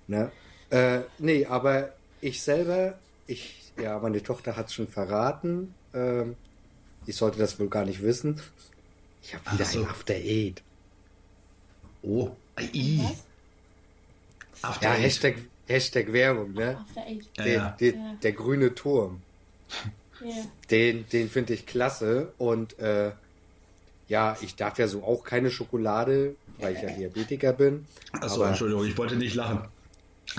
Ne? 0.08 0.32
Äh, 0.70 1.00
nee, 1.20 1.46
aber 1.46 1.94
ich 2.22 2.42
selber, 2.42 2.98
ich, 3.28 3.72
ja, 3.82 3.98
meine 4.00 4.22
Tochter 4.22 4.56
hat 4.56 4.68
es 4.68 4.74
schon 4.74 4.88
verraten. 4.88 5.74
ähm, 5.94 6.36
ich 7.06 7.16
sollte 7.16 7.40
das 7.40 7.60
wohl 7.60 7.70
gar 7.70 7.86
nicht 7.86 8.02
wissen. 8.02 8.40
Ich 9.22 9.34
habe 9.34 9.52
wieder 9.54 9.66
so. 9.66 9.80
ein 9.82 9.88
After 9.90 10.14
Eight. 10.14 10.62
Oh, 12.02 12.32
I. 12.60 13.02
After 14.62 14.84
Ja, 14.88 14.94
Eight. 14.94 15.02
Hashtag, 15.04 15.36
Hashtag 15.68 16.12
Werbung, 16.14 16.54
ne? 16.54 16.78
After 16.78 17.02
Eight. 17.08 17.26
Ja, 17.38 17.44
Den, 17.44 17.54
ja. 17.54 17.70
Den, 17.80 17.96
Ja. 17.96 18.14
Der 18.22 18.32
grüne 18.34 18.76
Turm. 18.76 19.22
Ja. 20.24 20.36
Den, 20.70 21.06
den 21.10 21.30
finde 21.30 21.54
ich 21.54 21.66
klasse. 21.66 22.34
Und 22.38 22.78
äh, 22.80 23.12
ja, 24.08 24.38
ich 24.42 24.56
darf 24.56 24.78
ja 24.78 24.88
so 24.88 25.04
auch 25.04 25.24
keine 25.24 25.50
Schokolade, 25.50 26.36
weil 26.60 26.76
ich 26.76 26.82
ja 26.82 26.90
Diabetiker 26.90 27.54
bin. 27.54 27.86
Achso, 28.14 28.44
Entschuldigung, 28.44 28.86
ich 28.86 28.98
wollte 28.98 29.16
nicht 29.16 29.36
lachen. 29.36 29.68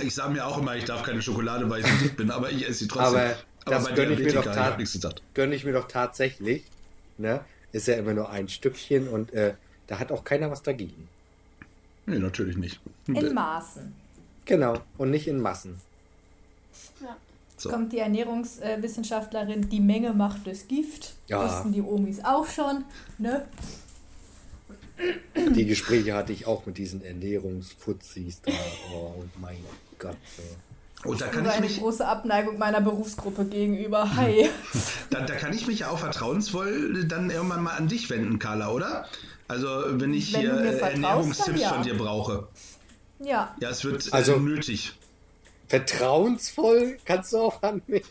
Ich 0.02 0.14
sage 0.14 0.32
mir 0.32 0.46
auch 0.46 0.58
immer, 0.58 0.76
ich 0.76 0.84
darf 0.84 1.02
keine 1.02 1.20
Schokolade, 1.20 1.68
weil 1.68 1.80
ich 1.82 1.86
so 1.86 1.96
dick 1.98 2.16
bin, 2.16 2.30
aber 2.30 2.50
ich 2.50 2.62
esse 2.66 2.80
sie 2.80 2.88
trotzdem. 2.88 3.16
Aber 3.20 3.36
das 3.64 3.84
bei 3.84 3.92
gönn 3.92 4.12
ich 4.12 4.18
mir 4.20 4.32
doch 4.32 5.14
gönne 5.34 5.54
ich 5.54 5.64
mir 5.64 5.72
doch 5.72 5.88
tatsächlich. 5.88 6.64
Ne? 7.18 7.44
Ist 7.72 7.88
ja 7.88 7.94
immer 7.94 8.14
nur 8.14 8.30
ein 8.30 8.48
Stückchen 8.48 9.08
und 9.08 9.32
äh, 9.32 9.54
da 9.86 9.98
hat 9.98 10.12
auch 10.12 10.24
keiner 10.24 10.50
was 10.50 10.62
dagegen. 10.62 11.08
Nee, 12.06 12.18
natürlich 12.18 12.56
nicht. 12.56 12.80
In 13.06 13.32
Maßen. 13.32 13.94
Genau. 14.44 14.78
Und 14.98 15.10
nicht 15.10 15.26
in 15.26 15.40
Massen. 15.40 15.80
ja. 17.00 17.16
So. 17.56 17.70
Kommt 17.70 17.92
die 17.92 17.98
Ernährungswissenschaftlerin, 17.98 19.68
die 19.68 19.80
Menge 19.80 20.12
macht 20.12 20.46
das 20.46 20.66
Gift. 20.66 21.14
Ja. 21.28 21.44
Wussten 21.44 21.72
die 21.72 21.82
Omis 21.82 22.18
auch 22.24 22.46
schon. 22.46 22.84
Ne? 23.18 23.46
Die 25.54 25.64
Gespräche 25.64 26.14
hatte 26.14 26.32
ich 26.32 26.46
auch 26.46 26.66
mit 26.66 26.78
diesen 26.78 27.04
Ernährungsfuzis 27.04 28.42
da. 28.42 28.52
Oh 28.92 29.22
mein 29.40 29.56
Gott. 29.98 30.16
So. 30.36 30.42
Und 31.02 31.20
da 31.20 31.26
kann 31.26 31.44
ich 31.44 31.50
eine 31.50 31.66
mich, 31.66 31.80
große 31.80 32.06
Abneigung 32.06 32.58
meiner 32.58 32.80
Berufsgruppe 32.80 33.44
gegenüber. 33.44 34.16
Hi. 34.16 34.48
da, 35.10 35.20
da 35.20 35.34
kann 35.34 35.52
ich 35.52 35.66
mich 35.66 35.80
ja 35.80 35.90
auch 35.90 35.98
vertrauensvoll 35.98 37.04
dann 37.04 37.30
irgendwann 37.30 37.62
mal 37.62 37.76
an 37.76 37.88
dich 37.88 38.08
wenden, 38.08 38.38
Carla, 38.38 38.70
oder? 38.70 39.06
Also 39.48 39.68
wenn 40.00 40.14
ich 40.14 40.32
Wenn 40.32 40.40
hier 40.40 40.56
äh, 40.60 40.78
Ernährungstipps 40.78 41.60
ja. 41.60 41.68
von 41.74 41.82
dir 41.82 41.96
brauche. 41.96 42.48
Ja. 43.18 43.54
Ja, 43.60 43.70
es 43.70 43.84
wird 43.84 44.12
Also- 44.12 44.34
äh, 44.34 44.40
nötig. 44.40 44.92
Vertrauensvoll 45.68 46.98
kannst 47.04 47.32
du 47.32 47.38
auch 47.38 47.62
an 47.62 47.82
mich. 47.86 48.04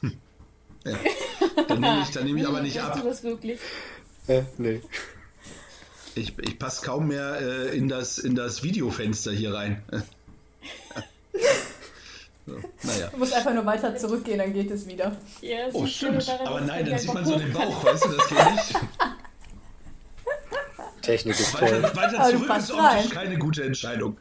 Dann 0.84 1.80
nehme 1.80 2.02
ich, 2.02 2.10
dann 2.12 2.26
nehme 2.26 2.42
ich 2.42 2.48
aber 2.48 2.62
nicht 2.62 2.82
ab. 2.82 3.00
du 3.00 3.08
das 3.08 3.24
wirklich? 3.24 3.60
Äh, 4.28 4.42
nee. 4.58 4.82
Ich, 6.16 6.38
ich 6.40 6.60
passe 6.60 6.86
kaum 6.86 7.08
mehr 7.08 7.40
äh, 7.42 7.78
in, 7.78 7.88
das, 7.88 8.18
in 8.18 8.36
das 8.36 8.64
Videofenster 8.64 9.32
hier 9.32 9.54
rein. 9.54 9.84
so, 12.46 12.56
naja. 12.84 13.08
Du 13.12 13.18
musst 13.18 13.34
einfach 13.34 13.54
nur 13.54 13.66
weiter 13.66 13.96
zurückgehen, 13.96 14.38
dann 14.40 14.54
geht 14.54 14.70
es 14.72 14.88
wieder. 14.88 15.16
Ja, 15.42 15.68
Oh, 15.74 15.86
stimmt. 15.86 16.28
daran, 16.28 16.48
Aber 16.48 16.62
nein, 16.62 16.86
dann 16.86 16.98
sieht 17.00 17.14
man 17.14 17.26
so 17.26 17.38
den. 17.38 17.52
Bauch, 17.54 17.84
weißt 17.86 18.06
du, 18.06 18.10
das 18.10 18.28
geht 18.30 18.52
nicht. 18.52 18.76
Technik 21.02 21.38
ist 21.40 21.52
toll. 21.56 21.62
Weiter, 21.84 21.96
weiter 21.96 22.20
Aber 22.20 22.32
du 22.32 22.38
zurück 22.38 22.48
passt 22.48 22.70
ist 22.70 22.76
optisch 22.76 22.86
rein. 22.86 23.10
keine 23.10 23.38
gute 23.38 23.64
Entscheidung. 23.64 24.18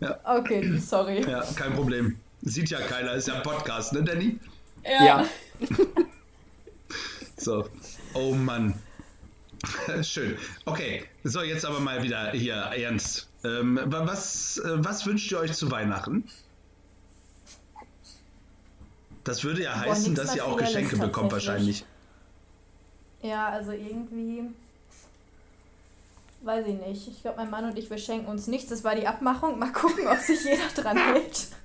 Ja, 0.00 0.18
Okay, 0.24 0.76
sorry. 0.78 1.22
ja, 1.28 1.42
kein 1.54 1.74
Problem. 1.74 2.18
Sieht 2.42 2.68
ja 2.70 2.78
keiner, 2.80 3.12
ist 3.14 3.26
ja 3.28 3.34
ein 3.36 3.42
Podcast, 3.42 3.92
ne, 3.94 4.02
Danny? 4.04 4.38
Ja. 4.84 5.26
So. 7.38 7.68
Oh 8.14 8.32
Mann. 8.32 8.74
Schön. 10.02 10.38
Okay, 10.64 11.04
so 11.22 11.42
jetzt 11.42 11.64
aber 11.66 11.80
mal 11.80 12.02
wieder 12.02 12.30
hier 12.32 12.54
ernst. 12.54 13.28
Ähm, 13.44 13.78
wa- 13.84 14.06
was, 14.06 14.56
äh, 14.58 14.62
was 14.84 15.04
wünscht 15.06 15.30
ihr 15.32 15.38
euch 15.40 15.52
zu 15.52 15.70
Weihnachten? 15.70 16.24
Das 19.26 19.42
würde 19.44 19.64
ja 19.64 19.78
heißen, 19.78 20.12
nichts 20.12 20.26
dass 20.26 20.36
ihr 20.36 20.46
auch 20.46 20.56
Geschenke 20.56 20.96
bekommt 20.96 21.32
wahrscheinlich. 21.32 21.84
Ja, 23.22 23.48
also 23.48 23.72
irgendwie. 23.72 24.44
Weiß 26.42 26.64
ich 26.66 26.74
nicht. 26.74 27.08
Ich 27.08 27.22
glaube, 27.22 27.38
mein 27.38 27.50
Mann 27.50 27.64
und 27.64 27.76
ich, 27.76 27.90
wir 27.90 27.98
schenken 27.98 28.26
uns 28.26 28.46
nichts. 28.46 28.70
Das 28.70 28.84
war 28.84 28.94
die 28.94 29.06
Abmachung. 29.06 29.58
Mal 29.58 29.72
gucken, 29.72 30.06
ob 30.06 30.18
sich 30.18 30.44
jeder 30.44 30.68
dran 30.74 30.96
hält. 30.96 31.48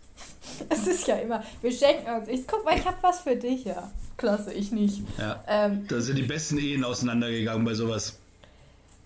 Es 0.69 0.85
ist 0.85 1.07
ja 1.07 1.15
immer, 1.15 1.43
wir 1.61 1.71
schenken 1.71 2.11
uns. 2.11 2.27
Ich 2.27 2.45
guck 2.45 2.65
mal, 2.65 2.77
ich 2.77 2.85
habe 2.85 2.97
was 3.01 3.21
für 3.21 3.35
dich, 3.35 3.63
ja. 3.63 3.89
Klasse, 4.17 4.53
ich 4.53 4.71
nicht. 4.71 5.01
Ja. 5.17 5.43
Ähm, 5.47 5.87
Da 5.87 6.01
sind 6.01 6.17
die 6.17 6.23
besten 6.23 6.57
Ehen 6.57 6.83
auseinandergegangen 6.83 7.63
bei 7.63 7.73
sowas. 7.73 8.17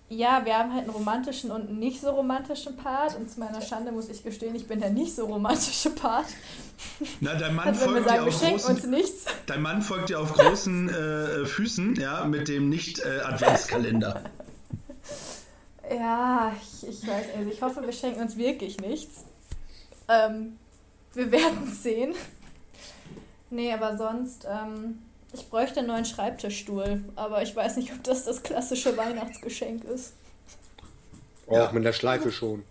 Ja, 0.08 0.44
wir 0.44 0.56
haben 0.56 0.72
halt 0.72 0.84
einen 0.84 0.90
romantischen 0.90 1.50
und 1.50 1.68
einen 1.68 1.78
nicht 1.78 2.00
so 2.00 2.10
romantischen 2.10 2.76
Part. 2.76 3.16
Und 3.16 3.30
zu 3.30 3.40
meiner 3.40 3.60
Schande 3.60 3.90
muss 3.90 4.08
ich 4.08 4.22
gestehen, 4.22 4.54
ich 4.54 4.66
bin 4.68 4.80
der 4.80 4.90
nicht 4.90 5.14
so 5.14 5.26
romantische 5.26 5.90
Part. 5.90 6.26
Na, 7.20 7.34
dein 7.34 7.54
Mann 7.54 7.68
Also 7.68 7.86
folgt 7.86 8.00
dir 8.00 8.04
sagen, 8.04 8.26
wir 8.26 8.32
auf 8.32 8.40
großen, 8.40 8.90
nichts. 8.90 9.24
dein 9.46 9.62
Mann 9.62 9.82
folgt 9.82 10.08
dir 10.10 10.20
auf 10.20 10.32
großen 10.32 10.88
äh, 10.88 11.46
Füßen, 11.46 11.96
ja, 11.96 12.24
mit 12.24 12.48
dem 12.48 12.68
Nicht-Adventskalender. 12.68 14.22
Ja, 15.88 16.52
ich, 16.60 16.88
ich 16.88 17.06
weiß, 17.06 17.26
also 17.38 17.48
ich 17.48 17.62
hoffe, 17.62 17.80
wir 17.82 17.92
schenken 17.92 18.20
uns 18.20 18.36
wirklich 18.36 18.80
nichts. 18.80 19.24
Ähm, 20.08 20.58
wir 21.14 21.30
werden 21.30 21.72
sehen. 21.72 22.12
Nee, 23.50 23.72
aber 23.72 23.96
sonst, 23.96 24.48
ähm, 24.50 24.98
ich 25.36 25.48
bräuchte 25.48 25.80
einen 25.80 25.88
neuen 25.88 26.04
Schreibtischstuhl, 26.04 27.04
aber 27.14 27.42
ich 27.42 27.54
weiß 27.54 27.76
nicht, 27.76 27.92
ob 27.92 28.02
das 28.04 28.24
das 28.24 28.42
klassische 28.42 28.96
Weihnachtsgeschenk 28.96 29.84
ist. 29.84 30.14
Auch 31.46 31.72
mit 31.72 31.84
der 31.84 31.92
Schleife 31.92 32.32
schon. 32.32 32.64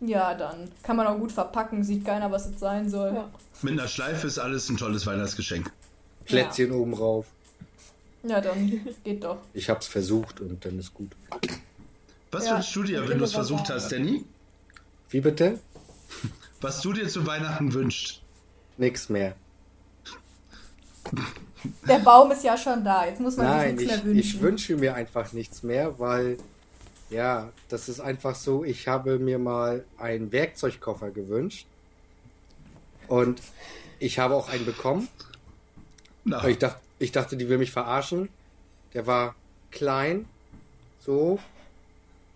Ja, 0.00 0.34
dann 0.34 0.70
kann 0.82 0.96
man 0.96 1.06
auch 1.06 1.18
gut 1.18 1.32
verpacken, 1.32 1.82
sieht 1.84 2.04
keiner, 2.04 2.30
was 2.30 2.46
es 2.46 2.60
sein 2.60 2.88
soll. 2.88 3.14
Ja. 3.14 3.30
Mit 3.62 3.72
einer 3.72 3.88
Schleife 3.88 4.26
ist 4.26 4.38
alles 4.38 4.68
ein 4.68 4.76
tolles 4.76 5.06
Weihnachtsgeschenk. 5.06 5.70
Plätzchen 6.24 6.72
oben 6.72 6.94
rauf. 6.94 7.26
Ja, 8.22 8.40
dann 8.40 8.86
geht 9.04 9.24
doch. 9.24 9.38
Ich 9.54 9.70
hab's 9.70 9.86
versucht 9.86 10.40
und 10.40 10.64
dann 10.64 10.78
ist 10.78 10.94
gut. 10.94 11.12
Was 12.30 12.46
Ja, 12.46 12.56
wünschst 12.56 12.76
du 12.76 12.82
dir, 12.82 13.08
wenn 13.08 13.18
du 13.18 13.24
es 13.24 13.32
versucht 13.32 13.70
hast, 13.70 13.90
Danny? 13.90 14.24
Wie 15.10 15.20
bitte? 15.20 15.58
Was 16.60 16.80
du 16.80 16.92
dir 16.92 17.08
zu 17.08 17.26
Weihnachten 17.26 17.72
wünschst? 17.72 18.22
Nix 18.76 19.08
mehr. 19.08 19.34
Der 21.86 21.98
Baum 21.98 22.30
ist 22.30 22.44
ja 22.44 22.56
schon 22.56 22.84
da, 22.84 23.06
jetzt 23.06 23.20
muss 23.20 23.36
man 23.36 23.46
Nein, 23.46 23.78
sich 23.78 23.86
nichts 23.88 23.96
ich, 23.96 24.04
mehr 24.04 24.04
wünschen. 24.04 24.18
ich 24.18 24.40
wünsche 24.42 24.76
mir 24.76 24.94
einfach 24.94 25.32
nichts 25.32 25.62
mehr, 25.62 25.98
weil 25.98 26.38
ja, 27.10 27.50
das 27.68 27.88
ist 27.88 28.00
einfach 28.00 28.34
so, 28.34 28.64
ich 28.64 28.86
habe 28.86 29.18
mir 29.18 29.38
mal 29.38 29.84
einen 29.96 30.30
Werkzeugkoffer 30.30 31.10
gewünscht 31.10 31.66
und 33.08 33.40
ich 33.98 34.18
habe 34.18 34.34
auch 34.34 34.48
einen 34.48 34.66
bekommen. 34.66 35.08
Na, 36.24 36.38
Aber 36.38 36.48
ich 36.50 36.58
dachte, 36.58 36.80
ich 36.98 37.12
dachte, 37.12 37.36
die 37.36 37.48
will 37.48 37.58
mich 37.58 37.70
verarschen. 37.70 38.28
Der 38.94 39.06
war 39.06 39.34
klein, 39.70 40.26
so, 41.00 41.38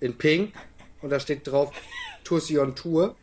in 0.01 0.17
pink 0.17 0.55
und 1.03 1.11
da 1.11 1.21
steht 1.21 1.47
drauf 1.47 1.73
Tussi 2.25 2.59
on 2.59 2.75
Tour. 2.75 3.15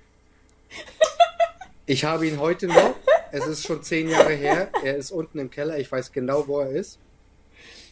Ich 1.86 2.06
habe 2.06 2.28
ihn 2.28 2.40
heute 2.40 2.68
noch. 2.68 2.96
Es 3.32 3.46
ist 3.46 3.66
schon 3.66 3.84
zehn 3.84 4.10
Jahre 4.10 4.34
her. 4.34 4.70
Er 4.84 4.96
ist 4.98 5.12
unten 5.12 5.40
im 5.40 5.50
Keller. 5.50 5.78
Ich 5.78 5.92
weiß 5.92 6.12
genau, 6.12 6.48
wo 6.48 6.60
er 6.60 6.70
ist. 6.70 7.00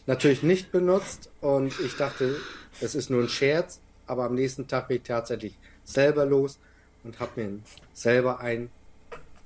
Natürlich 0.06 0.42
nicht 0.42 0.72
benutzt 0.72 1.30
und 1.40 1.78
ich 1.80 1.96
dachte, 1.96 2.36
es 2.80 2.94
ist 2.94 3.10
nur 3.10 3.22
ein 3.22 3.28
Scherz. 3.28 3.80
Aber 4.06 4.24
am 4.24 4.34
nächsten 4.34 4.66
Tag 4.66 4.88
bin 4.88 4.96
ich 4.98 5.02
tatsächlich 5.02 5.54
selber 5.84 6.24
los 6.24 6.58
und 7.04 7.20
habe 7.20 7.40
mir 7.40 7.58
selber 7.92 8.40
einen 8.40 8.70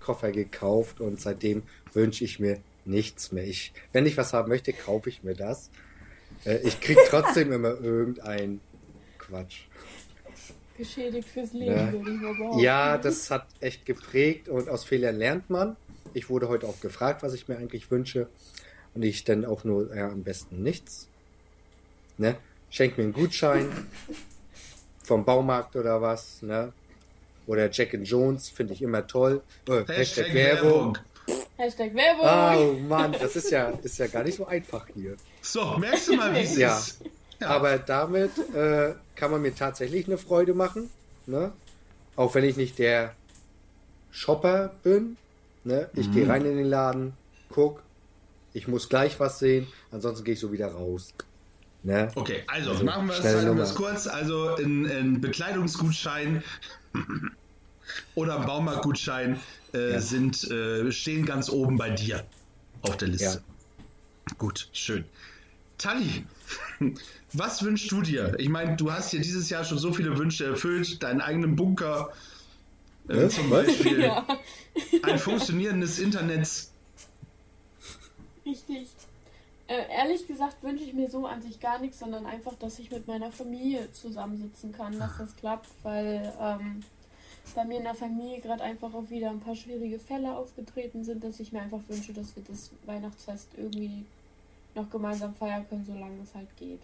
Koffer 0.00 0.30
gekauft 0.30 1.00
und 1.00 1.20
seitdem 1.20 1.64
wünsche 1.92 2.24
ich 2.24 2.38
mir 2.38 2.58
nichts 2.84 3.32
mehr. 3.32 3.44
Ich, 3.44 3.72
wenn 3.92 4.06
ich 4.06 4.16
was 4.16 4.32
haben 4.32 4.48
möchte, 4.48 4.72
kaufe 4.72 5.08
ich 5.08 5.22
mir 5.22 5.34
das. 5.34 5.70
Äh, 6.44 6.58
ich 6.64 6.80
krieg 6.80 6.98
trotzdem 7.08 7.52
immer 7.52 7.80
irgendein 7.80 8.60
Quatsch. 9.18 9.66
Geschädigt 10.82 11.28
fürs 11.28 11.52
Leben, 11.52 11.72
Ja. 11.76 11.92
würde 11.92 12.10
ich 12.10 12.20
mal 12.20 12.34
behaupten. 12.34 12.58
Ja, 12.64 12.98
das 12.98 13.30
hat 13.30 13.46
echt 13.60 13.86
geprägt 13.86 14.48
und 14.48 14.68
aus 14.68 14.84
Fehlern 14.84 15.16
lernt 15.16 15.48
man. 15.48 15.76
Ich 16.14 16.28
wurde 16.28 16.48
heute 16.48 16.66
auch 16.66 16.80
gefragt, 16.80 17.22
was 17.22 17.34
ich 17.34 17.46
mir 17.48 17.56
eigentlich 17.56 17.90
wünsche. 17.90 18.26
Und 18.94 19.02
ich 19.04 19.24
dann 19.24 19.44
auch 19.44 19.64
nur, 19.64 19.94
ja, 19.96 20.08
am 20.08 20.22
besten 20.22 20.62
nichts. 20.62 21.08
Ne? 22.18 22.36
Schenk 22.68 22.98
mir 22.98 23.04
einen 23.04 23.12
Gutschein 23.12 23.70
vom 25.04 25.24
Baumarkt 25.24 25.76
oder 25.76 26.02
was, 26.02 26.42
ne? 26.42 26.72
Oder 27.46 27.70
Jack 27.70 27.94
and 27.94 28.06
Jones, 28.06 28.48
finde 28.50 28.72
ich 28.74 28.82
immer 28.82 29.06
toll. 29.06 29.42
Äh, 29.68 29.84
Hashtag, 29.86 30.32
Werbung. 30.34 30.98
Hashtag 31.56 31.94
Werbung. 31.94 32.76
Oh 32.76 32.78
Mann, 32.88 33.12
das 33.12 33.36
ist 33.36 33.50
ja, 33.50 33.70
ist 33.82 33.98
ja 33.98 34.06
gar 34.08 34.24
nicht 34.24 34.36
so 34.36 34.46
einfach 34.46 34.86
hier. 34.94 35.16
So, 35.40 35.76
merkst 35.78 36.08
du 36.08 36.16
mal, 36.16 36.34
wie 36.34 36.40
es 36.40 36.56
Ja. 36.56 36.76
ist? 36.78 37.00
Ja. 37.42 37.48
Aber 37.48 37.78
damit 37.78 38.30
äh, 38.54 38.94
kann 39.14 39.30
man 39.30 39.42
mir 39.42 39.54
tatsächlich 39.54 40.06
eine 40.06 40.18
Freude 40.18 40.54
machen. 40.54 40.90
Ne? 41.26 41.52
Auch 42.16 42.34
wenn 42.34 42.44
ich 42.44 42.56
nicht 42.56 42.78
der 42.78 43.14
Shopper 44.10 44.74
bin. 44.82 45.16
Ne? 45.64 45.90
Ich 45.94 46.08
Mhm. 46.08 46.12
gehe 46.12 46.28
rein 46.28 46.44
in 46.44 46.56
den 46.56 46.66
Laden, 46.66 47.14
guck, 47.48 47.82
ich 48.52 48.68
muss 48.68 48.88
gleich 48.88 49.18
was 49.20 49.38
sehen, 49.38 49.66
ansonsten 49.90 50.24
gehe 50.24 50.34
ich 50.34 50.40
so 50.40 50.52
wieder 50.52 50.68
raus. 50.68 51.14
Ne? 51.82 52.08
Okay, 52.14 52.44
also, 52.46 52.70
Also, 52.70 52.84
machen 52.84 53.08
wir 53.08 53.14
es 53.62 53.74
kurz. 53.74 54.06
Also 54.06 54.54
ein, 54.56 54.86
ein 54.86 55.20
Bekleidungsgutschein 55.20 56.42
oder 58.14 58.40
ein 58.40 58.46
Baumarktgutschein 58.46 59.40
äh, 59.74 59.92
Ja. 59.94 60.00
sind, 60.00 60.48
äh, 60.50 60.92
stehen 60.92 61.26
ganz 61.26 61.48
oben 61.48 61.76
bei 61.76 61.90
dir 61.90 62.24
auf 62.82 62.96
der 62.98 63.08
Liste. 63.08 63.42
Gut, 64.38 64.68
schön. 64.72 65.04
Tali, 65.78 66.24
was 67.32 67.62
wünschst 67.62 67.90
du 67.90 68.02
dir? 68.02 68.34
Ich 68.38 68.48
meine, 68.48 68.76
du 68.76 68.92
hast 68.92 69.12
dir 69.12 69.20
dieses 69.20 69.50
Jahr 69.50 69.64
schon 69.64 69.78
so 69.78 69.92
viele 69.92 70.16
Wünsche 70.18 70.46
erfüllt, 70.46 71.02
deinen 71.02 71.20
eigenen 71.20 71.56
Bunker, 71.56 72.12
äh, 73.08 73.28
zum? 73.28 73.50
Beispiel 73.50 74.00
Ja, 74.02 74.26
ein 75.02 75.18
funktionierendes 75.18 75.98
Internet. 75.98 76.48
richtig. 78.46 78.88
Äh, 79.68 79.84
ehrlich 79.90 80.26
gesagt 80.26 80.62
wünsche 80.62 80.84
ich 80.84 80.92
mir 80.92 81.08
so 81.08 81.26
an 81.26 81.40
sich 81.40 81.60
gar 81.60 81.78
nichts, 81.78 81.98
sondern 81.98 82.26
einfach, 82.26 82.54
dass 82.54 82.78
ich 82.78 82.90
mit 82.90 83.06
meiner 83.06 83.30
Familie 83.30 83.90
zusammensitzen 83.92 84.72
kann, 84.72 84.98
dass 84.98 85.16
das 85.18 85.34
klappt, 85.36 85.68
weil 85.82 86.32
ähm, 86.40 86.82
bei 87.54 87.64
mir 87.64 87.78
in 87.78 87.84
der 87.84 87.94
Familie 87.94 88.40
gerade 88.40 88.62
einfach 88.62 88.92
auch 88.92 89.08
wieder 89.10 89.30
ein 89.30 89.40
paar 89.40 89.56
schwierige 89.56 89.98
Fälle 89.98 90.36
aufgetreten 90.36 91.04
sind, 91.04 91.24
dass 91.24 91.40
ich 91.40 91.52
mir 91.52 91.62
einfach 91.62 91.80
wünsche, 91.88 92.12
dass 92.12 92.36
wir 92.36 92.42
das 92.46 92.70
Weihnachtsfest 92.86 93.48
irgendwie 93.56 94.04
noch 94.74 94.88
gemeinsam 94.90 95.34
feiern 95.34 95.66
können, 95.68 95.84
solange 95.84 96.22
es 96.22 96.34
halt 96.34 96.48
geht. 96.56 96.80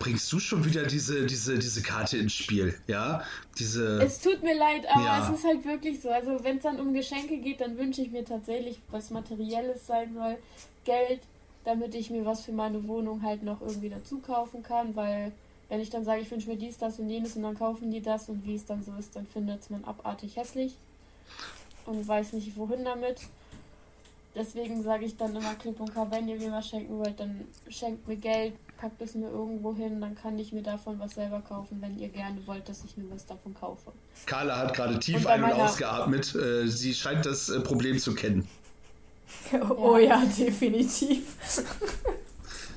Bringst 0.00 0.30
du 0.32 0.40
schon 0.40 0.64
wieder 0.64 0.84
diese, 0.84 1.24
diese, 1.24 1.58
diese 1.58 1.80
Karte 1.82 2.18
ins 2.18 2.32
Spiel, 2.32 2.74
ja? 2.86 3.22
Diese. 3.58 4.02
Es 4.02 4.20
tut 4.20 4.42
mir 4.42 4.56
leid, 4.58 4.84
aber 4.92 5.04
Ja. 5.04 5.22
es 5.30 5.38
ist 5.38 5.44
halt 5.46 5.64
wirklich 5.64 6.00
so. 6.00 6.10
Also 6.10 6.42
wenn 6.42 6.56
es 6.58 6.64
dann 6.64 6.80
um 6.80 6.92
Geschenke 6.92 7.38
geht, 7.38 7.60
dann 7.60 7.78
wünsche 7.78 8.02
ich 8.02 8.10
mir 8.10 8.24
tatsächlich 8.24 8.80
was 8.90 9.10
Materielles 9.10 9.86
sein 9.86 10.12
soll. 10.14 10.36
Geld, 10.84 11.20
damit 11.64 11.94
ich 11.94 12.10
mir 12.10 12.26
was 12.26 12.44
für 12.44 12.52
meine 12.52 12.86
Wohnung 12.88 13.22
halt 13.22 13.42
noch 13.42 13.60
irgendwie 13.60 13.90
dazu 13.90 14.18
kaufen 14.18 14.62
kann, 14.62 14.96
weil 14.96 15.32
wenn 15.68 15.80
ich 15.80 15.90
dann 15.90 16.04
sage, 16.04 16.22
ich 16.22 16.30
wünsche 16.30 16.48
mir 16.48 16.56
dies, 16.56 16.78
das 16.78 16.98
und 16.98 17.08
jenes 17.08 17.36
und 17.36 17.42
dann 17.42 17.56
kaufen 17.56 17.90
die 17.90 18.00
das 18.00 18.28
und 18.28 18.44
wie 18.44 18.54
es 18.54 18.64
dann 18.66 18.82
so 18.82 18.92
ist, 18.98 19.14
dann 19.14 19.26
findet 19.26 19.60
es 19.60 19.70
man 19.70 19.84
abartig 19.84 20.36
hässlich 20.36 20.74
und 21.86 22.06
weiß 22.08 22.32
nicht 22.32 22.56
wohin 22.56 22.84
damit. 22.84 23.20
Deswegen 24.38 24.82
sage 24.84 25.04
ich 25.04 25.16
dann 25.16 25.34
immer 25.34 25.54
klipp 25.54 25.80
und 25.80 25.92
klar, 25.92 26.08
wenn 26.10 26.28
ihr 26.28 26.36
mir 26.36 26.52
was 26.52 26.68
schenken 26.68 26.98
wollt, 26.98 27.18
dann 27.18 27.44
schenkt 27.68 28.06
mir 28.06 28.16
Geld, 28.16 28.54
packt 28.78 29.02
es 29.02 29.14
mir 29.14 29.28
irgendwo 29.28 29.74
hin, 29.74 30.00
dann 30.00 30.14
kann 30.14 30.38
ich 30.38 30.52
mir 30.52 30.62
davon 30.62 30.98
was 31.00 31.14
selber 31.14 31.40
kaufen, 31.40 31.78
wenn 31.80 31.98
ihr 31.98 32.08
gerne 32.08 32.38
wollt, 32.46 32.68
dass 32.68 32.84
ich 32.84 32.96
mir 32.96 33.10
was 33.10 33.26
davon 33.26 33.52
kaufe. 33.54 33.92
Carla 34.26 34.56
hat 34.58 34.74
gerade 34.74 34.94
Und 34.94 35.00
tief 35.00 35.24
bei 35.24 35.30
ein- 35.30 35.42
und 35.42 35.52
ausgeatmet. 35.52 36.34
Äh, 36.36 36.68
Sie 36.68 36.94
scheint 36.94 37.26
das 37.26 37.48
äh, 37.48 37.60
Problem 37.60 37.98
zu 37.98 38.14
kennen. 38.14 38.46
Oh 39.76 39.96
ja, 39.98 40.22
definitiv. 40.24 41.36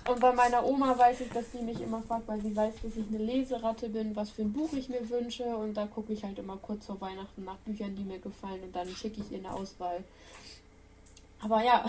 Und 0.09 0.19
bei 0.19 0.33
meiner 0.33 0.65
Oma 0.65 0.97
weiß 0.97 1.21
ich, 1.21 1.29
dass 1.29 1.51
die 1.51 1.63
mich 1.63 1.79
immer 1.79 2.01
fragt, 2.01 2.27
weil 2.27 2.41
sie 2.41 2.55
weiß, 2.55 2.73
dass 2.81 2.95
ich 2.95 3.05
eine 3.07 3.23
Leseratte 3.23 3.87
bin, 3.87 4.15
was 4.15 4.31
für 4.31 4.41
ein 4.41 4.51
Buch 4.51 4.73
ich 4.73 4.89
mir 4.89 5.07
wünsche. 5.09 5.43
Und 5.43 5.75
da 5.75 5.85
gucke 5.85 6.11
ich 6.11 6.23
halt 6.23 6.39
immer 6.39 6.57
kurz 6.57 6.87
vor 6.87 6.99
Weihnachten 6.99 7.45
nach 7.45 7.57
Büchern, 7.57 7.95
die 7.95 8.03
mir 8.03 8.19
gefallen. 8.19 8.63
Und 8.63 8.75
dann 8.75 8.87
schicke 8.89 9.21
ich 9.21 9.31
ihr 9.31 9.37
eine 9.37 9.53
Auswahl. 9.53 10.03
Aber 11.41 11.63
ja, 11.63 11.85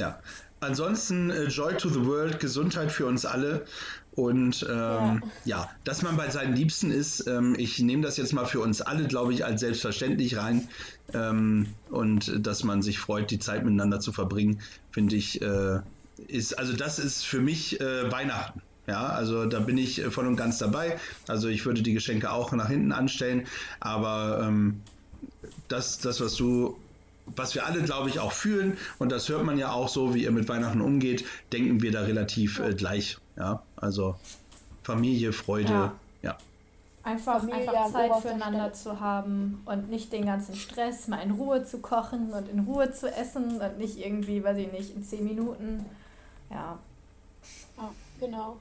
Ja. 0.00 0.18
Ansonsten 0.60 1.30
äh, 1.30 1.44
Joy 1.44 1.76
to 1.76 1.88
the 1.88 2.04
World, 2.04 2.38
Gesundheit 2.40 2.92
für 2.92 3.06
uns 3.06 3.24
alle. 3.24 3.64
Und 4.12 4.66
ähm, 4.68 5.22
ja. 5.44 5.70
dass 5.84 6.02
man 6.02 6.16
bei 6.16 6.28
seinen 6.30 6.54
Liebsten 6.54 6.90
ist, 6.90 7.26
ähm, 7.26 7.54
ich 7.56 7.78
nehme 7.78 8.02
das 8.02 8.16
jetzt 8.16 8.32
mal 8.32 8.44
für 8.44 8.60
uns 8.60 8.82
alle, 8.82 9.06
glaube 9.06 9.32
ich, 9.32 9.44
als 9.44 9.60
selbstverständlich 9.60 10.36
rein. 10.36 10.68
Ähm, 11.14 11.68
und 11.90 12.28
äh, 12.28 12.40
dass 12.40 12.64
man 12.64 12.82
sich 12.82 12.98
freut, 12.98 13.30
die 13.30 13.38
Zeit 13.38 13.64
miteinander 13.64 14.00
zu 14.00 14.12
verbringen, 14.12 14.60
finde 14.90 15.16
ich, 15.16 15.40
äh, 15.40 15.80
ist, 16.28 16.58
also 16.58 16.74
das 16.74 16.98
ist 16.98 17.24
für 17.24 17.40
mich 17.40 17.80
äh, 17.80 18.10
Weihnachten. 18.10 18.60
Ja, 18.86 19.06
also 19.06 19.46
da 19.46 19.60
bin 19.60 19.78
ich 19.78 20.00
äh, 20.00 20.10
voll 20.10 20.26
und 20.26 20.36
ganz 20.36 20.58
dabei. 20.58 20.98
Also 21.26 21.48
ich 21.48 21.64
würde 21.64 21.80
die 21.82 21.94
Geschenke 21.94 22.32
auch 22.32 22.52
nach 22.52 22.68
hinten 22.68 22.92
anstellen, 22.92 23.46
aber 23.78 24.40
ähm, 24.42 24.82
das, 25.68 25.98
das, 25.98 26.20
was 26.20 26.34
du, 26.34 26.76
was 27.36 27.54
wir 27.54 27.66
alle, 27.66 27.82
glaube 27.82 28.08
ich, 28.08 28.18
auch 28.18 28.32
fühlen, 28.32 28.76
und 28.98 29.10
das 29.10 29.28
hört 29.28 29.44
man 29.44 29.58
ja 29.58 29.72
auch 29.72 29.88
so, 29.88 30.14
wie 30.14 30.24
ihr 30.24 30.30
mit 30.30 30.48
Weihnachten 30.48 30.80
umgeht, 30.80 31.24
denken 31.52 31.82
wir 31.82 31.92
da 31.92 32.02
relativ 32.02 32.58
äh, 32.58 32.74
gleich. 32.74 33.18
Ja, 33.36 33.62
also 33.76 34.16
Familie, 34.82 35.32
Freude, 35.32 35.72
ja. 35.72 35.94
Ja. 36.22 36.36
Einfach, 37.02 37.40
Familie 37.40 37.70
einfach 37.70 37.92
Zeit 37.92 38.16
füreinander 38.20 38.72
zu 38.72 39.00
haben 39.00 39.62
und 39.64 39.88
nicht 39.88 40.12
den 40.12 40.26
ganzen 40.26 40.54
Stress, 40.54 41.08
mal 41.08 41.22
in 41.22 41.30
Ruhe 41.30 41.64
zu 41.64 41.78
kochen 41.78 42.32
und 42.32 42.48
in 42.48 42.60
Ruhe 42.60 42.92
zu 42.92 43.10
essen 43.10 43.60
und 43.60 43.78
nicht 43.78 43.98
irgendwie, 43.98 44.44
weiß 44.44 44.58
ich 44.58 44.70
nicht, 44.70 44.94
in 44.94 45.02
zehn 45.02 45.24
Minuten. 45.24 45.86
Ja, 46.50 46.78
ja 47.78 47.90
genau. 48.18 48.58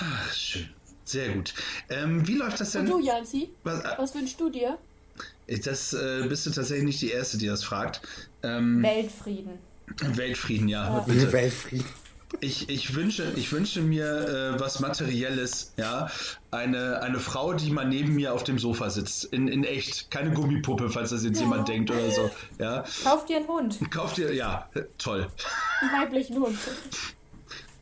Ach, 0.00 0.32
schön. 0.32 0.68
Sehr 1.04 1.32
gut. 1.34 1.54
Ähm, 1.88 2.26
wie 2.28 2.34
läuft 2.34 2.60
das 2.60 2.72
denn? 2.72 2.82
Und 2.82 2.90
du, 2.90 3.00
Janzi, 3.00 3.48
Was, 3.62 3.80
äh, 3.82 3.94
was 3.96 4.14
wünschst 4.14 4.38
du 4.40 4.50
dir? 4.50 4.76
Das 5.64 5.92
äh, 5.94 6.26
bist 6.28 6.46
du 6.46 6.50
tatsächlich 6.50 6.84
nicht 6.84 7.00
die 7.02 7.10
Erste, 7.10 7.38
die 7.38 7.46
das 7.46 7.64
fragt. 7.64 8.00
Ähm, 8.42 8.82
Weltfrieden. 8.82 9.58
Weltfrieden, 10.14 10.68
ja. 10.68 10.84
Ja. 10.84 11.00
Bitte. 11.00 11.32
Weltfrieden. 11.32 11.86
Ich, 12.40 12.68
ich, 12.68 12.94
wünsche, 12.94 13.32
ich 13.36 13.50
wünsche 13.52 13.80
mir 13.80 14.54
äh, 14.56 14.60
was 14.60 14.80
Materielles, 14.80 15.72
ja. 15.78 16.10
Eine, 16.50 17.00
eine 17.00 17.18
Frau, 17.20 17.54
die 17.54 17.70
mal 17.70 17.86
neben 17.88 18.14
mir 18.14 18.34
auf 18.34 18.44
dem 18.44 18.58
Sofa 18.58 18.90
sitzt. 18.90 19.24
In, 19.32 19.48
in 19.48 19.64
echt. 19.64 20.10
Keine 20.10 20.32
Gummipuppe, 20.32 20.90
falls 20.90 21.08
das 21.10 21.24
jetzt 21.24 21.38
Ja. 21.38 21.44
jemand 21.44 21.68
denkt 21.68 21.90
oder 21.90 22.10
so. 22.10 22.30
Ja. 22.58 22.84
Kauf 23.02 23.24
dir 23.24 23.38
einen 23.38 23.48
Hund. 23.48 23.78
Kauft 23.90 24.18
ihr, 24.18 24.34
ja, 24.34 24.68
toll. 24.98 25.26
Einen 25.80 26.02
weiblichen 26.02 26.36
Hund. 26.36 26.58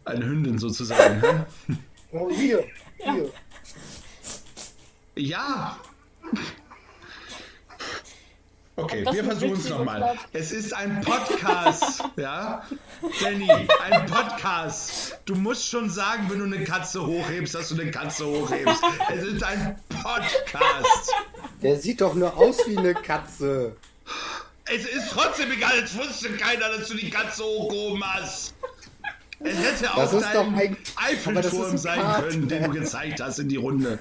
Eine 0.04 0.24
Hündin 0.24 0.58
sozusagen. 0.58 1.18
ne? 1.20 1.46
Oh, 2.12 2.30
hier. 2.30 2.64
Ja. 3.04 3.14
Hier. 3.14 3.30
ja! 5.16 5.76
Okay, 8.78 9.06
wir 9.10 9.24
versuchen 9.24 9.54
es 9.54 9.68
nochmal. 9.70 10.16
Es 10.34 10.52
ist 10.52 10.74
ein 10.74 11.00
Podcast, 11.00 12.04
ja? 12.16 12.62
Danny, 13.22 13.50
ein 13.50 14.04
Podcast. 14.06 15.18
Du 15.24 15.34
musst 15.34 15.66
schon 15.68 15.88
sagen, 15.88 16.26
wenn 16.28 16.40
du 16.40 16.44
eine 16.44 16.62
Katze 16.62 17.04
hochhebst, 17.06 17.54
dass 17.54 17.70
du 17.70 17.80
eine 17.80 17.90
Katze 17.90 18.26
hochhebst. 18.26 18.82
Es 19.16 19.22
ist 19.24 19.42
ein 19.42 19.78
Podcast. 19.88 21.10
Der 21.62 21.76
sieht 21.80 22.02
doch 22.02 22.14
nur 22.14 22.36
aus 22.36 22.58
wie 22.68 22.76
eine 22.76 22.92
Katze. 22.92 23.76
Es 24.66 24.84
ist 24.84 25.10
trotzdem 25.10 25.50
egal, 25.52 25.78
es 25.82 25.96
wusste 25.96 26.30
keiner, 26.36 26.68
dass 26.76 26.88
du 26.88 26.96
die 26.96 27.08
Katze 27.08 27.44
hochgehoben 27.44 28.02
hast. 28.04 28.52
Es 29.40 29.56
hätte 29.58 29.90
auch 29.92 29.96
Das 29.96 30.12
ist 30.12 30.26
dein 30.34 30.54
ein- 30.54 30.76
Eiffelturm 30.96 31.70
ein 31.70 31.78
sein 31.78 32.22
können, 32.22 32.48
den 32.48 32.64
du 32.64 32.70
gezeigt 32.72 33.20
hast 33.22 33.38
in 33.38 33.48
die 33.48 33.56
Runde. 33.56 33.98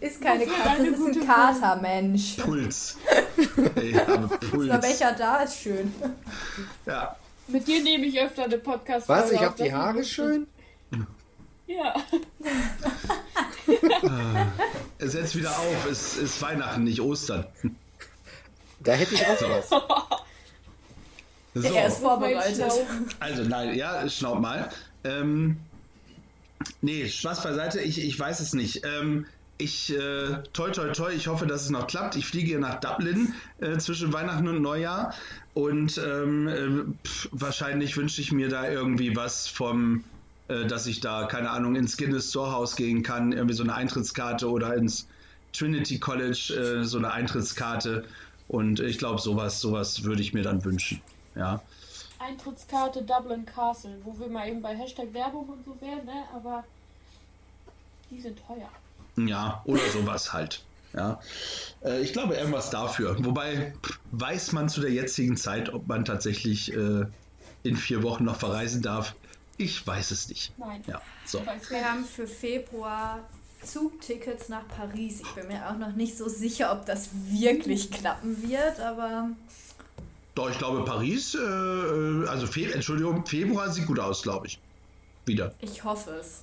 Ist 0.00 0.20
keine 0.20 0.44
ist 0.44 0.52
Katze, 0.52 0.68
das 0.68 0.78
ist 0.80 0.86
ein 0.86 0.94
gute 0.96 1.20
Katermensch. 1.26 2.36
Puls. 2.36 2.98
Ich 3.82 3.96
habe 3.96 4.12
Aber 4.12 4.28
Puls. 4.38 4.82
welcher 4.82 5.12
da 5.12 5.38
ist 5.42 5.58
schön. 5.60 5.92
Ja. 6.86 7.16
Mit 7.48 7.66
dir 7.66 7.82
nehme 7.82 8.06
ich 8.06 8.20
öfter 8.20 8.44
eine 8.44 8.58
podcast 8.58 9.08
Was? 9.08 9.32
Ich 9.32 9.40
hab 9.40 9.56
die 9.56 9.72
Haare 9.72 10.04
schön? 10.04 10.46
Ja. 11.66 11.94
Setz 14.98 15.34
wieder 15.34 15.50
auf, 15.50 15.86
es 15.90 16.16
ist 16.18 16.40
Weihnachten, 16.42 16.84
nicht 16.84 17.00
Ostern. 17.00 17.46
Da 18.80 18.92
hätte 18.92 19.14
ich 19.14 19.26
auch 19.26 19.40
was. 19.40 19.68
So, 21.54 21.68
Er 21.74 21.86
ist 21.86 21.98
vorbereitet. 21.98 22.72
also 23.20 23.42
nein, 23.44 23.74
ja, 23.74 24.08
schnaub 24.08 24.40
mal. 24.40 24.68
Ähm, 25.04 25.58
nee, 26.80 27.08
Spaß 27.08 27.42
beiseite, 27.42 27.80
ich, 27.80 28.02
ich 28.02 28.18
weiß 28.18 28.40
es 28.40 28.52
nicht. 28.54 28.82
Ähm, 28.84 29.26
ich, 29.56 29.92
äh, 29.92 30.42
toi, 30.52 30.70
toi, 30.70 30.90
toi, 30.92 31.12
ich 31.12 31.28
hoffe, 31.28 31.46
dass 31.46 31.62
es 31.62 31.70
noch 31.70 31.86
klappt. 31.86 32.16
Ich 32.16 32.26
fliege 32.26 32.58
nach 32.58 32.80
Dublin 32.80 33.34
äh, 33.60 33.78
zwischen 33.78 34.12
Weihnachten 34.12 34.48
und 34.48 34.60
Neujahr 34.60 35.14
und 35.54 35.98
ähm, 35.98 36.48
äh, 36.48 37.06
pff, 37.06 37.28
wahrscheinlich 37.30 37.96
wünsche 37.96 38.20
ich 38.20 38.32
mir 38.32 38.48
da 38.48 38.68
irgendwie 38.68 39.14
was 39.14 39.46
vom, 39.46 40.02
äh, 40.48 40.66
dass 40.66 40.86
ich 40.86 41.00
da, 41.00 41.26
keine 41.26 41.50
Ahnung, 41.50 41.76
ins 41.76 41.96
Guinness 41.96 42.30
Storehouse 42.30 42.74
gehen 42.74 43.04
kann, 43.04 43.32
irgendwie 43.32 43.54
so 43.54 43.62
eine 43.62 43.74
Eintrittskarte 43.74 44.50
oder 44.50 44.74
ins 44.74 45.06
Trinity 45.52 46.00
College 46.00 46.80
äh, 46.80 46.84
so 46.84 46.98
eine 46.98 47.12
Eintrittskarte 47.12 48.04
und 48.48 48.80
ich 48.80 48.98
glaube, 48.98 49.20
sowas, 49.20 49.60
sowas 49.60 50.02
würde 50.02 50.22
ich 50.22 50.34
mir 50.34 50.42
dann 50.42 50.64
wünschen. 50.64 51.00
Ja. 51.36 51.62
Eintrittskarte 52.24 53.02
Dublin 53.02 53.44
Castle, 53.44 53.98
wo 54.04 54.18
wir 54.18 54.28
mal 54.28 54.48
eben 54.48 54.62
bei 54.62 54.74
Hashtag 54.76 55.12
Werbung 55.12 55.48
und 55.48 55.64
so 55.64 55.76
wären, 55.80 56.04
ne? 56.04 56.24
Aber 56.34 56.64
die 58.10 58.20
sind 58.20 58.38
teuer. 58.46 58.70
Ja, 59.16 59.62
oder 59.64 59.86
sowas 59.90 60.32
halt. 60.32 60.64
Ja. 60.94 61.20
Äh, 61.84 62.00
ich 62.00 62.12
glaube, 62.12 62.34
irgendwas 62.34 62.70
dafür. 62.70 63.16
Wobei 63.24 63.74
weiß 64.12 64.52
man 64.52 64.68
zu 64.68 64.80
der 64.80 64.90
jetzigen 64.90 65.36
Zeit, 65.36 65.72
ob 65.72 65.86
man 65.86 66.04
tatsächlich 66.04 66.72
äh, 66.72 67.06
in 67.62 67.76
vier 67.76 68.02
Wochen 68.02 68.24
noch 68.24 68.36
verreisen 68.36 68.82
darf. 68.82 69.14
Ich 69.56 69.86
weiß 69.86 70.10
es 70.10 70.28
nicht. 70.28 70.52
Nein. 70.58 70.82
Ja, 70.86 71.00
so. 71.24 71.42
Wir 71.68 71.90
haben 71.90 72.04
für 72.04 72.26
Februar 72.26 73.20
Zugtickets 73.62 74.48
nach 74.48 74.66
Paris. 74.68 75.20
Ich 75.20 75.30
bin 75.32 75.48
mir 75.48 75.68
auch 75.68 75.76
noch 75.76 75.92
nicht 75.92 76.16
so 76.16 76.28
sicher, 76.28 76.72
ob 76.72 76.86
das 76.86 77.10
wirklich 77.12 77.90
klappen 77.90 78.48
wird, 78.48 78.80
aber 78.80 79.30
Doch, 80.34 80.50
ich 80.50 80.58
glaube, 80.58 80.84
Paris, 80.84 81.34
äh, 81.34 81.38
äh, 81.38 82.26
also 82.26 82.46
Fe 82.46 82.72
Entschuldigung, 82.72 83.24
Februar 83.24 83.70
sieht 83.70 83.86
gut 83.86 84.00
aus, 84.00 84.22
glaube 84.22 84.48
ich. 84.48 84.58
Wieder. 85.26 85.54
ich 85.60 85.82
hoffe 85.84 86.10
es. 86.20 86.42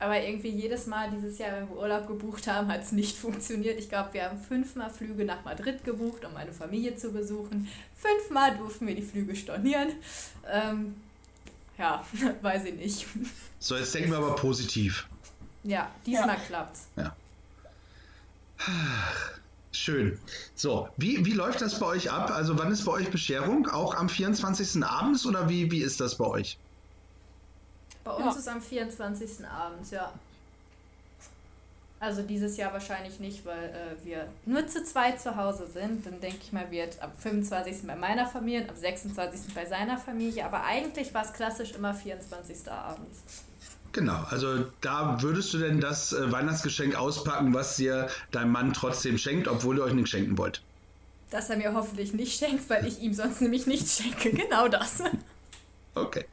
Aber 0.00 0.20
irgendwie 0.20 0.50
jedes 0.50 0.86
Mal 0.86 1.10
dieses 1.10 1.38
Jahr, 1.38 1.52
wenn 1.52 1.68
wir 1.68 1.76
Urlaub 1.76 2.06
gebucht 2.06 2.46
haben, 2.46 2.68
hat 2.68 2.82
es 2.82 2.92
nicht 2.92 3.16
funktioniert. 3.16 3.78
Ich 3.78 3.88
glaube, 3.88 4.12
wir 4.12 4.24
haben 4.24 4.38
fünfmal 4.38 4.90
Flüge 4.90 5.24
nach 5.24 5.44
Madrid 5.44 5.82
gebucht, 5.82 6.24
um 6.24 6.34
meine 6.34 6.52
Familie 6.52 6.94
zu 6.96 7.10
besuchen. 7.10 7.68
Fünfmal 7.96 8.56
durften 8.56 8.86
wir 8.86 8.94
die 8.94 9.02
Flüge 9.02 9.34
stornieren. 9.34 9.92
Ähm, 10.48 10.94
ja, 11.78 12.04
weiß 12.42 12.66
ich 12.66 12.74
nicht. 12.74 13.06
So, 13.58 13.76
jetzt 13.76 13.94
denken 13.94 14.10
wir 14.10 14.18
aber 14.18 14.36
positiv. 14.36 15.08
Ja, 15.64 15.90
diesmal 16.06 16.28
ja. 16.36 16.42
klappt's. 16.46 16.86
Ja. 16.96 17.16
Schön. 19.72 20.18
So, 20.54 20.88
wie, 20.96 21.24
wie 21.24 21.32
läuft 21.32 21.60
das 21.60 21.78
bei 21.78 21.86
euch 21.86 22.10
ab? 22.10 22.30
Also 22.30 22.58
wann 22.58 22.72
ist 22.72 22.84
bei 22.84 22.92
euch 22.92 23.10
Bescherung? 23.10 23.68
Auch 23.68 23.94
am 23.94 24.08
24. 24.08 24.82
abends 24.82 25.26
oder 25.26 25.48
wie, 25.48 25.70
wie 25.70 25.82
ist 25.82 26.00
das 26.00 26.16
bei 26.16 26.24
euch? 26.24 26.58
Bei 28.04 28.12
uns 28.12 28.34
ja. 28.34 28.40
ist 28.40 28.48
am 28.48 28.62
24. 28.62 29.46
abends, 29.46 29.90
ja. 29.90 30.12
Also 32.00 32.22
dieses 32.22 32.56
Jahr 32.56 32.72
wahrscheinlich 32.72 33.18
nicht, 33.18 33.44
weil 33.44 33.64
äh, 33.64 34.04
wir 34.06 34.28
nur 34.46 34.66
zu 34.68 34.84
zweit 34.84 35.20
zu 35.20 35.36
Hause 35.36 35.66
sind. 35.66 36.06
Dann 36.06 36.20
denke 36.20 36.38
ich 36.42 36.52
mal, 36.52 36.70
wird 36.70 37.02
am 37.02 37.10
25. 37.18 37.86
bei 37.86 37.96
meiner 37.96 38.26
Familie 38.26 38.62
und 38.62 38.70
am 38.70 38.76
26. 38.76 39.52
bei 39.52 39.66
seiner 39.66 39.98
Familie. 39.98 40.44
Aber 40.44 40.62
eigentlich 40.64 41.12
war 41.12 41.24
es 41.24 41.32
klassisch 41.32 41.72
immer 41.72 41.92
24. 41.92 42.70
abends. 42.70 43.44
Genau, 43.92 44.24
also 44.30 44.66
da 44.80 45.22
würdest 45.22 45.54
du 45.54 45.58
denn 45.58 45.80
das 45.80 46.12
äh, 46.12 46.30
Weihnachtsgeschenk 46.30 46.94
auspacken, 46.94 47.54
was 47.54 47.76
dir 47.76 48.08
dein 48.30 48.50
Mann 48.50 48.72
trotzdem 48.72 49.18
schenkt, 49.18 49.48
obwohl 49.48 49.78
ihr 49.78 49.84
euch 49.84 49.94
nicht 49.94 50.08
schenken 50.08 50.36
wollt? 50.36 50.62
Dass 51.30 51.50
er 51.50 51.56
mir 51.56 51.74
hoffentlich 51.74 52.12
nicht 52.12 52.38
schenkt, 52.38 52.68
weil 52.70 52.86
ich 52.86 53.00
ihm 53.00 53.14
sonst 53.14 53.40
nämlich 53.40 53.66
nicht 53.66 53.88
schenke. 53.88 54.30
Genau 54.36 54.68
das. 54.68 55.02
Okay. 55.94 56.24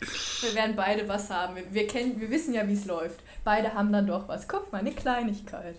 Wir 0.41 0.53
werden 0.53 0.75
beide 0.75 1.07
was 1.07 1.29
haben. 1.29 1.55
Wir, 1.55 1.73
wir 1.73 1.87
kennen, 1.87 2.19
wir 2.19 2.29
wissen 2.29 2.53
ja, 2.53 2.67
wie 2.67 2.73
es 2.73 2.85
läuft. 2.85 3.19
Beide 3.43 3.73
haben 3.73 3.91
dann 3.91 4.07
doch 4.07 4.27
was. 4.27 4.47
Guck 4.47 4.71
mal, 4.71 4.79
eine 4.79 4.91
Kleinigkeit. 4.91 5.75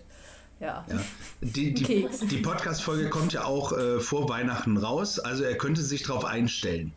Ja. 0.59 0.83
ja. 0.89 0.99
Die, 1.41 1.73
die, 1.73 2.07
die 2.23 2.37
Podcast-Folge 2.37 3.09
kommt 3.09 3.33
ja 3.33 3.45
auch 3.45 3.77
äh, 3.77 3.99
vor 3.99 4.27
Weihnachten 4.27 4.77
raus, 4.77 5.19
also 5.19 5.43
er 5.43 5.55
könnte 5.55 5.83
sich 5.83 6.03
darauf 6.03 6.25
einstellen. 6.25 6.93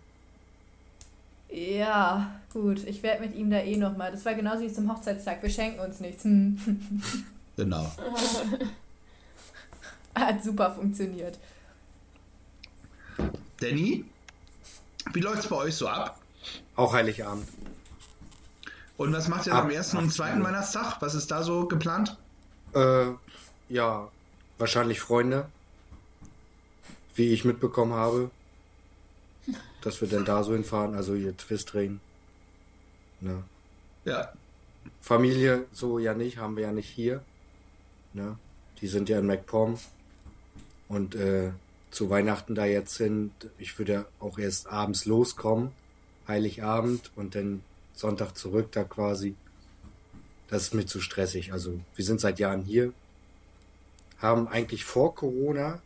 Ja, 1.52 2.30
gut. 2.52 2.84
Ich 2.84 3.02
werde 3.02 3.22
mit 3.22 3.34
ihm 3.34 3.50
da 3.50 3.58
eh 3.58 3.76
nochmal. 3.76 4.12
Das 4.12 4.24
war 4.24 4.34
genauso 4.34 4.62
wie 4.62 4.72
zum 4.72 4.90
Hochzeitstag. 4.90 5.42
Wir 5.42 5.50
schenken 5.50 5.80
uns 5.80 6.00
nichts. 6.00 6.24
Hm. 6.24 6.58
Genau. 7.56 7.84
Hat 10.14 10.42
super 10.42 10.70
funktioniert. 10.70 11.38
Danny, 13.60 14.04
wie 15.12 15.20
läuft 15.20 15.40
es 15.40 15.48
bei 15.48 15.56
euch 15.56 15.74
so 15.74 15.86
ab? 15.86 16.18
Auch 16.74 16.94
Heiligabend. 16.94 17.46
Und 18.96 19.12
was 19.12 19.28
macht 19.28 19.46
ihr 19.46 19.54
ab, 19.54 19.64
am 19.64 19.70
ersten 19.70 19.98
und 19.98 20.10
zweiten 20.10 20.42
Weihnachtstag? 20.42 20.96
Was 21.00 21.14
ist 21.14 21.30
da 21.30 21.42
so 21.42 21.66
geplant? 21.66 22.16
Äh, 22.74 23.08
ja, 23.68 24.08
wahrscheinlich 24.56 25.00
Freunde. 25.00 25.46
Wie 27.14 27.32
ich 27.32 27.44
mitbekommen 27.44 27.92
habe. 27.92 28.30
Dass 29.82 30.00
wir 30.00 30.08
denn 30.08 30.24
da 30.24 30.42
so 30.42 30.52
hinfahren, 30.52 30.94
also 30.94 31.14
hier 31.14 31.36
Twistring. 31.36 32.00
Ne? 33.20 33.42
Ja. 34.04 34.32
Familie 35.00 35.66
so 35.72 35.98
ja 35.98 36.14
nicht, 36.14 36.38
haben 36.38 36.56
wir 36.56 36.64
ja 36.64 36.72
nicht 36.72 36.88
hier. 36.88 37.22
Ne? 38.12 38.38
Die 38.80 38.88
sind 38.88 39.08
ja 39.08 39.18
in 39.18 39.26
MacPom. 39.26 39.78
Und 40.88 41.14
äh, 41.14 41.52
zu 41.90 42.10
Weihnachten 42.10 42.54
da 42.54 42.66
jetzt 42.66 42.94
sind, 42.94 43.32
ich 43.58 43.78
würde 43.78 44.06
auch 44.18 44.38
erst 44.38 44.68
abends 44.68 45.04
loskommen. 45.06 45.72
Heiligabend 46.28 47.10
und 47.16 47.34
dann 47.34 47.62
Sonntag 47.94 48.36
zurück 48.36 48.72
da 48.72 48.84
quasi. 48.84 49.34
Das 50.48 50.62
ist 50.62 50.74
mir 50.74 50.86
zu 50.86 51.00
stressig. 51.00 51.52
Also 51.52 51.80
wir 51.94 52.04
sind 52.04 52.20
seit 52.20 52.38
Jahren 52.38 52.62
hier, 52.62 52.92
haben 54.18 54.48
eigentlich 54.48 54.84
vor 54.84 55.14
Corona 55.14 55.80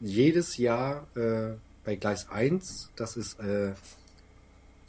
jedes 0.00 0.56
Jahr 0.56 1.06
äh, 1.16 1.54
bei 1.88 1.96
Gleis 1.96 2.28
1, 2.28 2.90
das 2.96 3.16
ist 3.16 3.40
äh, 3.40 3.72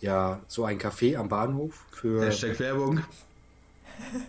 ja 0.02 0.42
so 0.50 0.66
ein 0.66 0.78
Café 0.78 1.16
am 1.16 1.30
Bahnhof 1.30 1.86
für. 1.92 2.26
Hashtag 2.26 2.60
Werbung. 2.60 3.00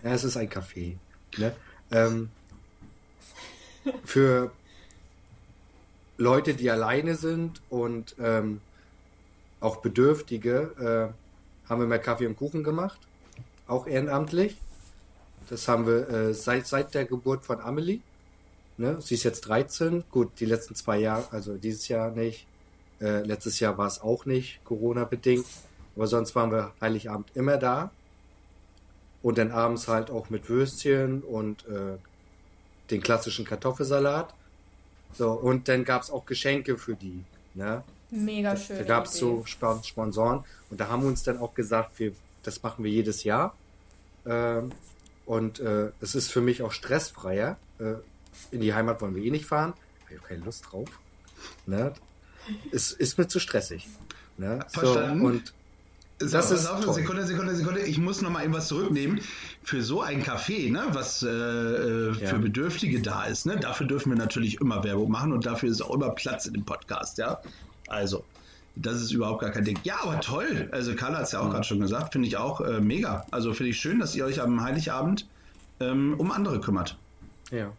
Ja, 0.02 0.10
es 0.10 0.24
ist 0.24 0.36
ein 0.36 0.48
Café. 0.48 0.96
Ne? 1.36 1.54
Ähm, 1.92 2.28
für 4.04 4.50
Leute, 6.16 6.54
die 6.54 6.70
alleine 6.70 7.14
sind 7.14 7.60
und 7.70 8.16
ähm, 8.20 8.60
auch 9.60 9.76
Bedürftige, 9.76 11.12
äh, 11.14 11.68
haben 11.68 11.80
wir 11.80 11.86
mehr 11.86 12.00
Kaffee 12.00 12.26
und 12.26 12.36
Kuchen 12.36 12.64
gemacht, 12.64 12.98
auch 13.68 13.86
ehrenamtlich. 13.86 14.56
Das 15.48 15.68
haben 15.68 15.86
wir 15.86 16.08
äh, 16.08 16.34
seit, 16.34 16.66
seit 16.66 16.94
der 16.94 17.04
Geburt 17.04 17.44
von 17.44 17.60
Amelie. 17.60 18.00
Ne? 18.76 19.00
Sie 19.00 19.14
ist 19.14 19.22
jetzt 19.22 19.42
13. 19.42 20.04
Gut, 20.10 20.32
die 20.40 20.46
letzten 20.46 20.74
zwei 20.74 20.98
Jahre, 20.98 21.32
also 21.32 21.56
dieses 21.56 21.86
Jahr 21.86 22.10
nicht. 22.10 22.46
Äh, 23.00 23.22
letztes 23.22 23.60
Jahr 23.60 23.78
war 23.78 23.86
es 23.86 24.00
auch 24.00 24.26
nicht, 24.26 24.62
Corona-bedingt. 24.64 25.46
Aber 25.96 26.06
sonst 26.06 26.34
waren 26.34 26.50
wir 26.50 26.72
Heiligabend 26.80 27.30
immer 27.34 27.56
da. 27.56 27.90
Und 29.22 29.38
dann 29.38 29.50
abends 29.50 29.88
halt 29.88 30.10
auch 30.10 30.30
mit 30.30 30.48
Würstchen 30.48 31.22
und 31.22 31.66
äh, 31.66 31.98
den 32.90 33.02
klassischen 33.02 33.44
Kartoffelsalat. 33.44 34.34
So, 35.12 35.32
und 35.32 35.68
dann 35.68 35.84
gab 35.84 36.02
es 36.02 36.10
auch 36.10 36.24
Geschenke 36.24 36.78
für 36.78 36.94
die. 36.94 37.24
Ne? 37.54 37.82
Mega 38.10 38.56
schön. 38.56 38.76
Da, 38.76 38.82
da 38.82 38.88
gab 38.88 39.06
es 39.06 39.14
so 39.14 39.44
Sponsoren 39.44 40.44
und 40.70 40.80
da 40.80 40.88
haben 40.88 41.02
wir 41.02 41.08
uns 41.08 41.22
dann 41.22 41.38
auch 41.38 41.54
gesagt, 41.54 41.98
wir, 41.98 42.12
das 42.42 42.62
machen 42.62 42.84
wir 42.84 42.90
jedes 42.90 43.24
Jahr. 43.24 43.54
Ähm, 44.26 44.70
und 45.26 45.60
äh, 45.60 45.90
es 46.00 46.14
ist 46.14 46.30
für 46.30 46.40
mich 46.40 46.62
auch 46.62 46.72
stressfreier. 46.72 47.56
Äh, 47.78 47.94
in 48.50 48.60
die 48.60 48.74
Heimat 48.74 49.00
wollen 49.00 49.14
wir 49.14 49.22
eh 49.22 49.30
nicht 49.30 49.46
fahren. 49.46 49.74
Ich 50.08 50.16
habe 50.16 50.26
keine 50.26 50.44
Lust 50.44 50.64
drauf. 50.70 50.88
Ne? 51.66 51.92
Es 52.72 52.92
ist 52.92 53.18
mir 53.18 53.28
zu 53.28 53.38
stressig. 53.38 53.88
Ne? 54.38 54.60
Verstanden. 54.68 55.20
So, 55.20 55.26
und 55.26 55.52
das 56.20 56.50
so, 56.50 56.54
ist 56.54 56.66
auf, 56.66 56.94
Sekunde, 56.94 57.24
Sekunde, 57.24 57.54
Sekunde. 57.54 57.80
Ich 57.80 57.98
muss 57.98 58.20
noch 58.20 58.30
mal 58.30 58.44
etwas 58.44 58.68
zurücknehmen. 58.68 59.20
Für 59.62 59.82
so 59.82 60.02
ein 60.02 60.22
Café, 60.22 60.70
ne, 60.70 60.82
was 60.92 61.22
äh, 61.22 61.28
äh, 61.28 62.14
für 62.14 62.24
ja. 62.24 62.38
Bedürftige 62.38 63.00
da 63.00 63.24
ist, 63.24 63.46
ne, 63.46 63.56
dafür 63.56 63.86
dürfen 63.86 64.10
wir 64.10 64.18
natürlich 64.18 64.60
immer 64.60 64.84
Werbung 64.84 65.10
machen 65.10 65.32
und 65.32 65.46
dafür 65.46 65.70
ist 65.70 65.80
auch 65.80 65.94
immer 65.94 66.10
Platz 66.10 66.44
in 66.44 66.54
dem 66.54 66.64
Podcast, 66.64 67.16
ja. 67.16 67.40
Also, 67.88 68.24
das 68.76 69.00
ist 69.00 69.12
überhaupt 69.12 69.40
gar 69.40 69.50
kein 69.50 69.64
Ding. 69.64 69.78
Ja, 69.82 70.00
aber 70.02 70.20
toll. 70.20 70.68
Also, 70.72 70.94
Carla 70.94 71.18
hat 71.18 71.24
es 71.24 71.32
ja 71.32 71.40
auch 71.40 71.46
mhm. 71.46 71.52
gerade 71.52 71.64
schon 71.64 71.80
gesagt. 71.80 72.12
Finde 72.12 72.28
ich 72.28 72.36
auch 72.36 72.60
äh, 72.60 72.80
mega. 72.80 73.26
Also, 73.30 73.54
finde 73.54 73.70
ich 73.70 73.80
schön, 73.80 73.98
dass 73.98 74.14
ihr 74.14 74.26
euch 74.26 74.42
am 74.42 74.62
Heiligabend 74.62 75.26
ähm, 75.80 76.14
um 76.18 76.32
andere 76.32 76.60
kümmert. 76.60 76.98
Ja. 77.50 77.72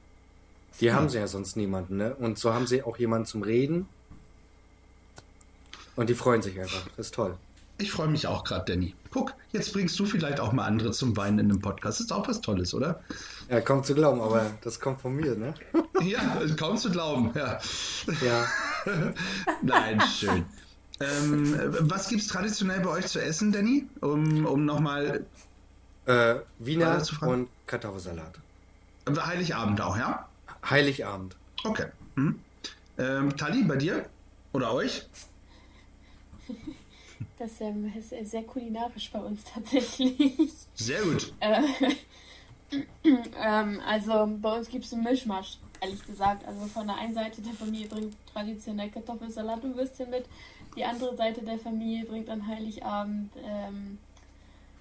Die 0.80 0.86
ja. 0.86 0.96
haben 0.96 1.10
sie 1.10 1.20
ja 1.20 1.28
sonst 1.28 1.58
niemanden, 1.58 1.98
ne? 1.98 2.16
Und 2.16 2.40
so 2.40 2.54
haben 2.54 2.66
sie 2.66 2.82
auch 2.82 2.98
jemanden 2.98 3.28
zum 3.28 3.44
Reden. 3.44 3.88
Und 5.96 6.10
die 6.10 6.16
freuen 6.16 6.42
sich 6.42 6.60
einfach. 6.60 6.88
Das 6.98 7.08
ist 7.08 7.16
toll. 7.16 7.38
Ich 7.78 7.92
freue 7.92 8.08
mich 8.08 8.28
auch 8.28 8.44
gerade, 8.44 8.72
Danny. 8.72 8.94
Guck, 9.10 9.34
jetzt 9.52 9.74
bringst 9.74 9.98
du 10.00 10.06
vielleicht 10.06 10.40
auch 10.40 10.52
mal 10.52 10.66
andere 10.66 10.92
zum 10.92 11.18
Weinen 11.18 11.40
in 11.40 11.50
einem 11.50 11.62
Podcast. 11.62 12.00
Das 12.00 12.06
ist 12.06 12.12
auch 12.12 12.28
was 12.28 12.40
Tolles, 12.42 12.74
oder? 12.74 13.02
Ja, 13.50 13.60
kaum 13.60 13.84
zu 13.84 13.96
glauben, 13.96 14.22
aber 14.22 14.52
das 14.62 14.80
kommt 14.80 15.02
von 15.02 15.16
mir, 15.16 15.36
ne? 15.36 15.54
ja, 16.04 16.40
kaum 16.58 16.78
zu 16.78 16.92
glauben, 16.92 17.32
ja. 17.34 17.60
Ja. 18.24 18.48
Nein, 19.64 20.00
schön. 20.02 20.46
Ähm, 21.00 21.56
was 21.80 22.10
gibt 22.10 22.22
es 22.22 22.28
traditionell 22.28 22.82
bei 22.82 22.92
euch 22.92 23.08
zu 23.08 23.20
essen, 23.20 23.52
Danny? 23.52 23.88
Um, 24.02 24.46
um 24.46 24.66
nochmal. 24.66 25.26
Äh, 26.06 26.36
Wiener 26.60 27.02
und 27.22 27.50
Kartoffelsalat. 27.66 28.36
Heiligabend 29.10 29.82
auch, 29.82 29.98
ja? 29.98 30.28
Heiligabend. 30.70 31.36
Okay. 31.64 31.88
Hm. 32.16 32.40
Ähm, 32.98 33.36
Tali, 33.36 33.64
bei 33.64 33.78
dir? 33.78 34.06
Oder 34.54 34.74
euch? 34.74 35.08
Das 37.38 37.62
ähm, 37.62 37.92
ist 37.96 38.32
sehr 38.32 38.44
kulinarisch 38.44 39.12
bei 39.12 39.20
uns 39.20 39.44
tatsächlich. 39.44 40.34
Sehr 40.76 41.02
gut. 41.02 41.34
Äh, 42.74 42.78
ähm, 43.44 43.82
also 43.86 44.30
bei 44.42 44.58
uns 44.58 44.70
gibt 44.70 44.86
es 44.86 44.94
einen 44.94 45.04
Mischmasch, 45.04 45.58
ehrlich 45.82 46.06
gesagt. 46.06 46.48
Also 46.48 46.66
von 46.68 46.88
der 46.88 46.96
einen 46.96 47.14
Seite 47.14 47.42
der 47.42 47.54
Familie 47.54 47.88
bringt 47.88 48.16
traditionell 48.32 48.90
Kartoffelsalat 48.90 49.64
und 49.64 49.76
Würstchen 49.76 50.10
mit. 50.10 50.26
Die 50.76 50.86
andere 50.86 51.16
Seite 51.18 51.42
der 51.42 51.60
Familie 51.60 52.06
bringt 52.06 52.30
an 52.30 52.48
Heiligabend 52.48 53.32
ähm, 53.44 53.98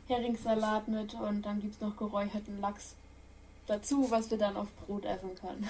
Heringssalat 0.07 0.89
mit 0.89 1.15
und 1.15 1.43
dann 1.43 1.61
gibt 1.61 1.75
es 1.75 1.81
noch 1.81 1.97
geräucherten 1.97 2.61
Lachs 2.61 2.95
dazu, 3.67 4.11
was 4.11 4.31
wir 4.31 4.39
dann 4.39 4.57
auf 4.57 4.69
Brot 4.87 5.05
essen 5.05 5.31
können. 5.41 5.69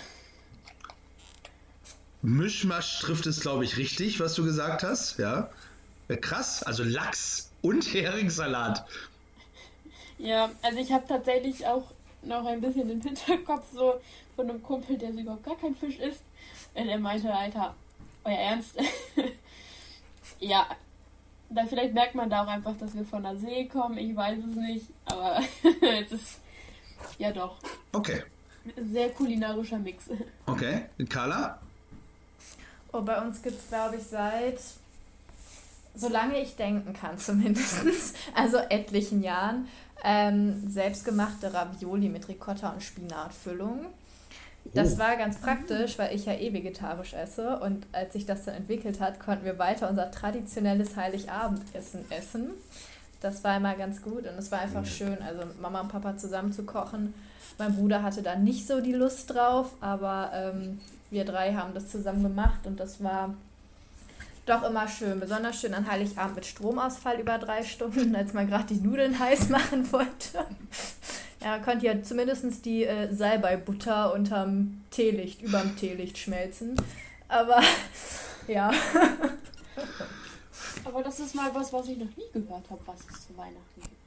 Mischmasch 2.22 3.00
trifft 3.00 3.26
es, 3.26 3.40
glaube 3.40 3.64
ich, 3.64 3.78
richtig, 3.78 4.20
was 4.20 4.34
du 4.34 4.44
gesagt 4.44 4.82
hast, 4.82 5.18
ja. 5.18 5.48
Äh, 6.10 6.16
krass, 6.16 6.62
also 6.64 6.82
Lachs 6.82 7.52
und 7.62 7.84
Heringssalat. 7.94 8.84
Ja, 10.18 10.50
also 10.60 10.78
ich 10.78 10.90
habe 10.92 11.06
tatsächlich 11.06 11.64
auch 11.66 11.84
noch 12.22 12.44
ein 12.46 12.60
bisschen 12.60 12.88
den 12.88 13.00
Hinterkopf 13.00 13.64
so 13.72 13.94
von 14.34 14.50
einem 14.50 14.62
Kumpel, 14.62 14.98
der 14.98 15.12
so 15.12 15.20
überhaupt 15.20 15.44
gar 15.44 15.56
kein 15.56 15.74
Fisch 15.74 15.98
isst. 15.98 16.22
Und 16.74 16.88
er 16.88 16.98
meinte, 16.98 17.32
Alter, 17.32 17.74
euer 18.24 18.36
Ernst? 18.36 18.76
ja, 20.40 20.66
Da 21.48 21.64
vielleicht 21.66 21.94
merkt 21.94 22.14
man 22.14 22.28
da 22.28 22.44
auch 22.44 22.48
einfach, 22.48 22.76
dass 22.76 22.94
wir 22.94 23.04
von 23.04 23.22
der 23.22 23.36
See 23.36 23.66
kommen. 23.66 23.96
Ich 23.96 24.14
weiß 24.14 24.38
es 24.38 24.56
nicht, 24.56 24.86
aber 25.04 25.40
es 26.02 26.12
ist 26.12 26.40
ja 27.18 27.30
doch. 27.30 27.56
Okay. 27.92 28.22
Sehr 28.92 29.10
kulinarischer 29.10 29.78
Mix. 29.78 30.06
Okay. 30.46 30.86
Carla? 31.08 31.60
Oh, 32.92 33.00
bei 33.00 33.20
uns 33.22 33.40
gibt 33.40 33.58
es, 33.58 33.68
glaube 33.68 33.96
ich, 33.96 34.02
seit 34.02 34.58
solange 35.94 36.40
ich 36.40 36.56
denken 36.56 36.92
kann 36.92 37.18
zumindest, 37.18 38.16
also 38.34 38.58
etlichen 38.58 39.22
Jahren, 39.22 39.68
ähm, 40.04 40.68
selbstgemachte 40.68 41.52
Ravioli 41.52 42.08
mit 42.08 42.28
Ricotta 42.28 42.70
und 42.70 42.82
Spinatfüllung. 42.82 43.86
Das 44.74 44.94
oh. 44.94 44.98
war 44.98 45.16
ganz 45.16 45.38
praktisch, 45.38 45.98
weil 45.98 46.14
ich 46.14 46.26
ja 46.26 46.34
eh 46.34 46.52
vegetarisch 46.52 47.14
esse 47.14 47.58
und 47.60 47.86
als 47.92 48.12
sich 48.12 48.26
das 48.26 48.44
dann 48.44 48.54
entwickelt 48.54 49.00
hat, 49.00 49.18
konnten 49.20 49.44
wir 49.44 49.58
weiter 49.58 49.88
unser 49.88 50.10
traditionelles 50.10 50.96
Heiligabendessen 50.96 52.04
essen. 52.10 52.50
Das 53.20 53.44
war 53.44 53.56
immer 53.56 53.74
ganz 53.74 54.00
gut 54.00 54.26
und 54.26 54.38
es 54.38 54.50
war 54.50 54.60
einfach 54.60 54.86
schön, 54.86 55.18
also 55.22 55.44
mit 55.44 55.60
Mama 55.60 55.80
und 55.82 55.88
Papa 55.88 56.16
zusammen 56.16 56.52
zu 56.52 56.64
kochen. 56.64 57.12
Mein 57.58 57.74
Bruder 57.74 58.02
hatte 58.02 58.22
da 58.22 58.36
nicht 58.36 58.66
so 58.66 58.80
die 58.80 58.92
Lust 58.92 59.34
drauf, 59.34 59.74
aber 59.80 60.30
ähm, 60.34 60.80
wir 61.10 61.24
drei 61.24 61.54
haben 61.54 61.74
das 61.74 61.88
zusammen 61.88 62.22
gemacht 62.22 62.66
und 62.66 62.80
das 62.80 63.02
war 63.02 63.34
doch 64.46 64.62
immer 64.62 64.88
schön. 64.88 65.20
Besonders 65.20 65.60
schön 65.60 65.74
an 65.74 65.90
Heiligabend 65.90 66.36
mit 66.36 66.46
Stromausfall 66.46 67.20
über 67.20 67.38
drei 67.38 67.62
Stunden, 67.62 68.14
als 68.16 68.32
man 68.32 68.48
gerade 68.48 68.74
die 68.74 68.80
Nudeln 68.80 69.18
heiß 69.18 69.48
machen 69.48 69.90
wollte. 69.92 70.46
Ja, 71.42 71.58
konnte 71.58 71.86
ja 71.86 72.02
zumindest 72.02 72.64
die 72.64 72.84
äh, 72.84 73.12
Salbeibutter 73.14 74.12
unterm 74.12 74.82
Teelicht, 74.90 75.40
überm 75.42 75.74
Teelicht 75.76 76.18
schmelzen. 76.18 76.74
Aber 77.28 77.62
ja. 78.46 78.70
Aber 80.84 81.02
das 81.02 81.20
ist 81.20 81.34
mal 81.34 81.54
was, 81.54 81.72
was 81.72 81.88
ich 81.88 81.98
noch 81.98 82.16
nie 82.16 82.30
gehört 82.32 82.68
habe, 82.70 82.80
was 82.86 83.00
es 83.10 83.26
zu 83.26 83.36
Weihnachten 83.36 83.80
gibt. 83.80 83.99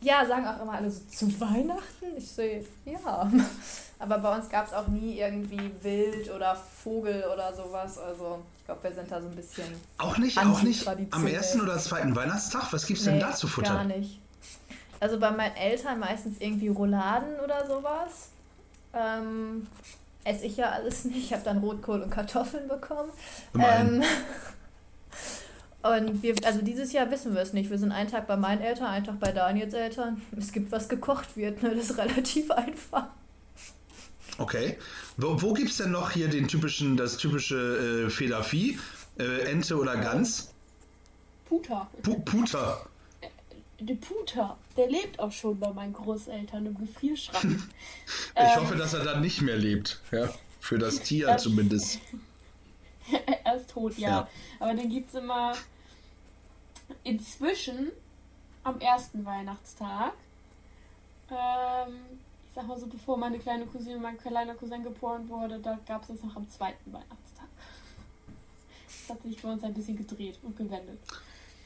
Ja, 0.00 0.24
sagen 0.26 0.46
auch 0.46 0.60
immer 0.60 0.74
alle 0.74 0.90
so, 0.90 1.00
zu 1.04 1.40
Weihnachten? 1.40 2.16
Ich 2.16 2.30
sehe, 2.30 2.64
ja. 2.84 3.30
Aber 3.98 4.18
bei 4.18 4.36
uns 4.36 4.48
gab 4.50 4.66
es 4.66 4.74
auch 4.74 4.88
nie 4.88 5.18
irgendwie 5.18 5.70
Wild 5.82 6.30
oder 6.30 6.54
Vogel 6.54 7.24
oder 7.32 7.54
sowas. 7.54 7.98
Also 7.98 8.42
ich 8.58 8.66
glaube, 8.66 8.82
wir 8.82 8.92
sind 8.92 9.10
da 9.10 9.20
so 9.22 9.28
ein 9.28 9.34
bisschen. 9.34 9.64
Auch 9.98 10.18
nicht, 10.18 10.38
auch 10.38 10.62
nicht 10.62 10.86
am 11.12 11.26
ersten 11.26 11.62
oder 11.62 11.78
zweiten 11.78 12.14
Weihnachtstag? 12.14 12.72
Was 12.72 12.86
gibt 12.86 13.00
es 13.00 13.06
nee, 13.06 13.12
denn 13.12 13.20
da 13.20 13.32
zu 13.32 13.48
futtern? 13.48 13.88
Gar 13.88 13.96
nicht. 13.96 14.20
Also 15.00 15.18
bei 15.18 15.30
meinen 15.30 15.56
Eltern 15.56 15.98
meistens 15.98 16.38
irgendwie 16.40 16.68
Rouladen 16.68 17.40
oder 17.42 17.66
sowas. 17.66 18.30
Ähm, 18.92 19.66
esse 20.24 20.44
ich 20.44 20.56
ja 20.56 20.70
alles 20.70 21.04
nicht. 21.04 21.16
Ich 21.16 21.32
habe 21.32 21.42
dann 21.42 21.58
Rotkohl 21.58 22.02
und 22.02 22.10
Kartoffeln 22.10 22.68
bekommen. 22.68 23.10
Ähm, 23.54 24.02
und 25.92 26.22
wir, 26.22 26.34
also 26.44 26.62
dieses 26.62 26.92
Jahr 26.92 27.10
wissen 27.10 27.34
wir 27.34 27.42
es 27.42 27.52
nicht. 27.52 27.70
Wir 27.70 27.78
sind 27.78 27.92
einen 27.92 28.10
Tag 28.10 28.26
bei 28.26 28.36
meinen 28.36 28.60
Eltern, 28.60 28.86
einen 28.86 29.04
Tag 29.04 29.20
bei 29.20 29.32
Daniels 29.32 29.74
Eltern. 29.74 30.22
Es 30.36 30.52
gibt, 30.52 30.72
was 30.72 30.88
gekocht 30.88 31.36
wird. 31.36 31.62
Ne? 31.62 31.74
Das 31.74 31.90
ist 31.90 31.98
relativ 31.98 32.50
einfach. 32.50 33.08
Okay. 34.38 34.78
Wo, 35.16 35.40
wo 35.40 35.52
gibt 35.52 35.70
es 35.70 35.78
denn 35.78 35.90
noch 35.90 36.10
hier 36.10 36.28
den 36.28 36.48
typischen, 36.48 36.96
das 36.96 37.16
typische 37.16 38.06
äh, 38.06 38.10
Federvieh? 38.10 38.78
Äh, 39.18 39.50
Ente 39.50 39.76
oder 39.76 39.96
Gans? 39.96 40.52
Puter. 41.48 41.88
Pu 42.02 42.18
Puter. 42.20 42.86
Äh, 43.20 43.28
der 43.80 43.94
Puter, 43.94 44.56
der 44.76 44.88
lebt 44.88 45.18
auch 45.18 45.32
schon 45.32 45.58
bei 45.58 45.72
meinen 45.72 45.92
Großeltern 45.92 46.66
im 46.66 46.78
Gefrierschrank. 46.78 47.44
ich 48.06 48.32
ähm, 48.34 48.56
hoffe, 48.56 48.76
dass 48.76 48.94
er 48.94 49.04
dann 49.04 49.20
nicht 49.20 49.42
mehr 49.42 49.56
lebt. 49.56 50.00
Ja, 50.10 50.28
für 50.60 50.78
das 50.78 51.00
Tier 51.00 51.28
das, 51.28 51.42
zumindest. 51.42 52.00
er 53.44 53.56
ist 53.56 53.70
tot, 53.70 53.96
ja. 53.96 54.08
ja. 54.08 54.28
Aber 54.58 54.74
dann 54.74 54.88
gibt 54.88 55.08
es 55.08 55.14
immer 55.14 55.54
inzwischen 57.04 57.90
am 58.62 58.80
ersten 58.80 59.24
Weihnachtstag 59.24 60.12
ähm, 61.30 61.94
sag 62.56 62.66
mal 62.66 62.78
so, 62.78 62.86
bevor 62.86 63.18
meine 63.18 63.38
kleine 63.38 63.66
Cousine, 63.66 63.98
mein 63.98 64.18
kleiner 64.18 64.54
Cousin 64.54 64.82
geboren 64.82 65.28
wurde, 65.28 65.60
da 65.62 65.78
gab 65.86 66.02
es 66.02 66.08
das 66.08 66.22
noch 66.22 66.36
am 66.36 66.48
zweiten 66.48 66.92
Weihnachtstag. 66.92 67.46
Das 68.86 69.16
hat 69.16 69.22
sich 69.22 69.40
für 69.40 69.48
uns 69.48 69.62
ein 69.62 69.74
bisschen 69.74 69.96
gedreht 69.96 70.38
und 70.42 70.56
gewendet. 70.56 70.98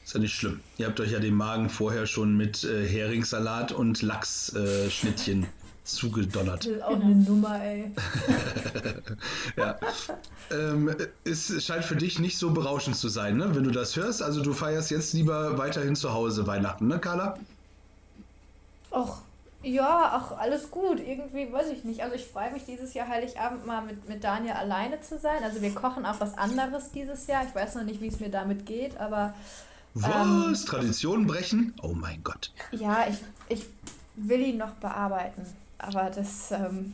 Ist 0.03 0.13
ja 0.13 0.19
nicht 0.19 0.33
schlimm. 0.33 0.59
Ihr 0.77 0.87
habt 0.87 0.99
euch 0.99 1.11
ja 1.11 1.19
den 1.19 1.35
Magen 1.35 1.69
vorher 1.69 2.07
schon 2.07 2.35
mit 2.35 2.63
äh, 2.63 2.87
Heringssalat 2.87 3.71
und 3.71 4.01
Lachsschnittchen 4.01 5.43
äh, 5.43 5.47
zugedonnert. 5.83 6.65
Das 6.65 6.73
ist 6.73 6.83
auch 6.83 6.99
eine 6.99 7.15
Nummer, 7.15 7.61
ey. 7.63 7.91
ja. 9.55 9.77
Ähm, 10.51 10.95
es 11.23 11.63
scheint 11.63 11.85
für 11.85 11.95
dich 11.95 12.19
nicht 12.19 12.37
so 12.37 12.51
berauschend 12.51 12.95
zu 12.95 13.09
sein, 13.09 13.37
ne? 13.37 13.55
wenn 13.55 13.63
du 13.63 13.71
das 13.71 13.95
hörst. 13.95 14.21
Also 14.21 14.41
du 14.41 14.53
feierst 14.53 14.91
jetzt 14.91 15.13
lieber 15.13 15.57
weiterhin 15.57 15.95
zu 15.95 16.13
Hause 16.13 16.47
Weihnachten, 16.47 16.87
ne, 16.87 16.99
Carla? 16.99 17.37
Och, 18.91 19.21
ja, 19.63 20.11
ach, 20.13 20.37
alles 20.37 20.71
gut. 20.71 20.99
Irgendwie 20.99 21.51
weiß 21.51 21.69
ich 21.69 21.83
nicht. 21.83 22.01
Also 22.01 22.15
ich 22.15 22.25
freue 22.25 22.51
mich 22.51 22.65
dieses 22.65 22.93
Jahr 22.93 23.07
Heiligabend 23.07 23.65
mal 23.65 23.81
mit, 23.81 24.07
mit 24.09 24.23
Daniel 24.23 24.53
alleine 24.53 25.01
zu 25.01 25.19
sein. 25.19 25.43
Also 25.43 25.61
wir 25.61 25.73
kochen 25.73 26.05
auch 26.05 26.19
was 26.19 26.37
anderes 26.37 26.91
dieses 26.91 27.27
Jahr. 27.27 27.45
Ich 27.47 27.53
weiß 27.53 27.75
noch 27.75 27.83
nicht, 27.83 28.01
wie 28.01 28.07
es 28.07 28.19
mir 28.19 28.29
damit 28.29 28.65
geht, 28.65 28.97
aber. 28.97 29.33
Was? 29.93 30.09
Ähm, 30.09 30.65
Traditionen 30.65 31.27
brechen? 31.27 31.73
Oh 31.81 31.93
mein 31.93 32.23
Gott. 32.23 32.51
Ja, 32.71 33.05
ich, 33.07 33.17
ich 33.49 33.65
will 34.15 34.39
ihn 34.39 34.57
noch 34.57 34.71
bearbeiten. 34.71 35.45
Aber 35.81 36.09
das, 36.09 36.51
ähm, 36.51 36.93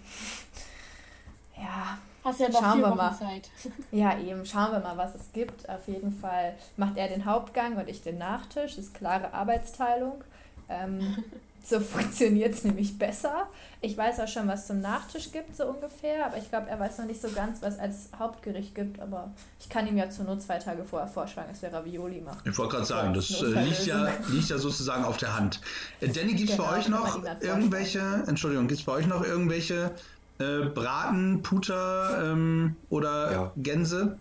ja. 1.57 1.97
Hast 2.23 2.39
ja 2.39 2.49
noch 2.49 2.59
schauen 2.59 2.81
wir 2.81 2.95
mal. 2.95 3.17
Zeit. 3.17 3.49
Ja, 3.91 4.17
eben. 4.19 4.45
Schauen 4.45 4.71
wir 4.71 4.79
mal, 4.79 4.97
was 4.97 5.15
es 5.15 5.31
gibt. 5.31 5.69
Auf 5.69 5.87
jeden 5.87 6.11
Fall 6.11 6.55
macht 6.75 6.97
er 6.97 7.07
den 7.07 7.25
Hauptgang 7.25 7.77
und 7.77 7.87
ich 7.87 8.01
den 8.01 8.17
Nachtisch. 8.17 8.75
Das 8.75 8.85
ist 8.85 8.93
klare 8.93 9.33
Arbeitsteilung. 9.33 10.23
Ähm, 10.69 11.23
so 11.67 11.79
funktioniert 11.81 12.53
es 12.53 12.63
nämlich 12.63 12.97
besser. 12.97 13.47
Ich 13.81 13.95
weiß 13.95 14.19
auch 14.21 14.27
schon, 14.27 14.47
was 14.47 14.67
zum 14.67 14.81
Nachtisch 14.81 15.31
gibt, 15.31 15.55
so 15.55 15.65
ungefähr, 15.65 16.25
aber 16.25 16.37
ich 16.37 16.49
glaube, 16.49 16.67
er 16.67 16.79
weiß 16.79 16.97
noch 16.97 17.05
nicht 17.05 17.21
so 17.21 17.29
ganz, 17.29 17.61
was 17.61 17.77
als 17.77 18.09
Hauptgericht 18.17 18.73
gibt. 18.73 18.99
Aber 18.99 19.31
ich 19.59 19.69
kann 19.69 19.87
ihm 19.87 19.97
ja 19.97 20.09
zur 20.09 20.25
Not 20.25 20.41
zwei 20.41 20.57
Tage 20.57 20.83
vorher 20.83 21.07
vorschlagen, 21.07 21.49
dass 21.51 21.61
wir 21.61 21.71
Ravioli 21.71 22.21
machen. 22.21 22.41
Ich 22.45 22.57
wollte 22.57 22.75
gerade 22.75 22.85
sagen, 22.87 23.13
das 23.13 23.29
äh, 23.41 23.45
liegt 23.45 23.85
ja, 23.85 24.09
liegt 24.29 24.49
ja 24.49 24.57
sozusagen 24.57 25.03
auf 25.03 25.17
der 25.17 25.37
Hand. 25.37 25.61
Äh, 25.99 26.09
Danny, 26.09 26.33
gibt 26.33 26.49
es 26.49 26.57
genau, 26.57 26.69
bei 26.69 26.77
euch 26.77 26.87
noch 26.87 27.23
irgendwelche, 27.41 28.23
Entschuldigung, 28.27 28.67
gibt 28.67 28.79
es 28.79 28.85
bei 28.85 28.93
euch 28.93 29.07
noch 29.07 29.23
irgendwelche 29.23 29.91
äh, 30.39 30.65
Braten, 30.65 31.43
Puter 31.43 32.31
ähm, 32.31 32.75
oder 32.89 33.31
ja. 33.31 33.51
Gänse? 33.57 34.17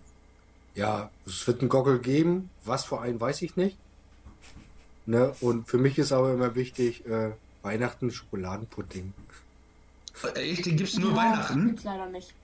Ja, 0.75 1.11
es 1.27 1.47
wird 1.47 1.61
einen 1.61 1.71
Gockel 1.71 1.99
geben. 2.01 2.51
Was 2.65 2.85
für 2.85 3.01
einen, 3.01 3.19
weiß 3.19 3.41
ich 3.41 3.57
nicht. 3.57 3.79
Ne? 5.07 5.35
Und 5.41 5.69
für 5.69 5.79
mich 5.79 5.99
ist 5.99 6.13
aber 6.13 6.33
immer 6.33 6.55
wichtig, 6.55 7.07
äh, 7.07 7.31
Weihnachten 7.63 8.11
Schokoladenpudding. 8.11 9.13
Äh, 10.35 10.51
echt, 10.51 10.67
den 10.67 10.77
gibt's 10.77 10.99
nur 10.99 11.11
ja, 11.11 11.17
Weihnachten? 11.17 11.67
Gibt's 11.69 11.85
leider 11.85 12.07
nicht. 12.07 12.35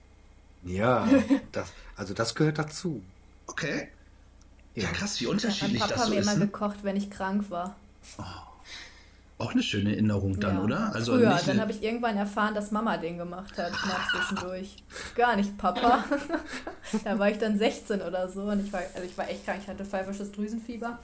Ja, 0.63 1.07
das, 1.51 1.71
also 1.95 2.13
das 2.13 2.35
gehört 2.35 2.59
dazu. 2.59 3.01
Okay. 3.47 3.89
Ja, 4.75 4.89
krass, 4.89 5.19
wie 5.21 5.27
unterschiedlich 5.27 5.79
ja, 5.79 5.87
das 5.87 6.07
so 6.07 6.13
ist. 6.13 6.19
Papa 6.19 6.19
hat 6.19 6.25
mir 6.25 6.33
immer 6.33 6.45
gekocht, 6.45 6.77
wenn 6.83 6.95
ich 6.95 7.09
krank 7.09 7.49
war. 7.49 7.75
Oh. 8.17 8.23
Auch 9.39 9.51
eine 9.51 9.63
schöne 9.63 9.91
Erinnerung 9.91 10.39
dann, 10.39 10.57
ja. 10.57 10.63
oder? 10.63 10.95
Also 10.95 11.13
Früher, 11.13 11.37
dann 11.45 11.59
habe 11.59 11.71
ich 11.71 11.83
irgendwann 11.83 12.15
erfahren, 12.15 12.53
dass 12.53 12.71
Mama 12.71 12.97
den 12.97 13.17
gemacht 13.17 13.57
hat, 13.57 13.71
mal 13.71 13.99
zwischendurch. 14.11 14.83
Gar 15.15 15.35
nicht 15.35 15.57
Papa. 15.57 16.05
da 17.03 17.19
war 17.19 17.29
ich 17.29 17.39
dann 17.39 17.57
16 17.57 18.01
oder 18.01 18.29
so 18.29 18.43
und 18.43 18.65
ich 18.65 18.71
war, 18.71 18.81
also 18.93 19.05
ich 19.05 19.17
war 19.17 19.29
echt 19.29 19.43
krank, 19.43 19.59
ich 19.63 19.67
hatte 19.67 19.83
pfeifisches 19.83 20.31
Drüsenfieber. 20.31 20.99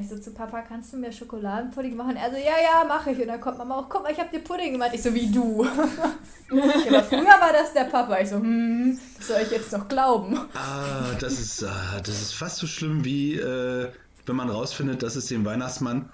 Ich 0.00 0.08
so 0.08 0.18
zu 0.18 0.30
Papa, 0.32 0.62
kannst 0.62 0.92
du 0.92 0.96
mir 0.96 1.12
Schokoladenpudding 1.12 1.96
machen? 1.96 2.16
Also 2.16 2.36
ja, 2.36 2.56
ja, 2.62 2.84
mache 2.86 3.10
ich. 3.10 3.20
Und 3.20 3.26
dann 3.28 3.40
kommt 3.40 3.58
Mama 3.58 3.78
auch, 3.78 3.88
guck 3.88 4.02
mal, 4.02 4.12
ich 4.12 4.18
habe 4.18 4.30
dir 4.30 4.42
Pudding 4.42 4.72
gemacht. 4.72 4.90
Ich 4.94 5.02
so, 5.02 5.12
wie 5.12 5.30
du. 5.30 5.64
aber 6.50 7.02
früher 7.02 7.40
war 7.40 7.52
das 7.52 7.72
der 7.74 7.84
Papa. 7.84 8.18
Ich 8.20 8.30
so, 8.30 8.36
hm, 8.36 8.98
soll 9.20 9.42
ich 9.42 9.50
jetzt 9.50 9.72
noch 9.72 9.88
glauben? 9.88 10.38
Ah, 10.54 11.14
das 11.20 11.38
ist, 11.38 11.64
ah, 11.64 12.00
das 12.02 12.22
ist 12.22 12.32
fast 12.32 12.56
so 12.56 12.66
schlimm 12.66 13.04
wie, 13.04 13.36
äh, 13.36 13.88
wenn 14.24 14.36
man 14.36 14.48
rausfindet, 14.48 15.02
dass 15.02 15.16
es 15.16 15.26
den 15.26 15.44
Weihnachtsmann 15.44 16.08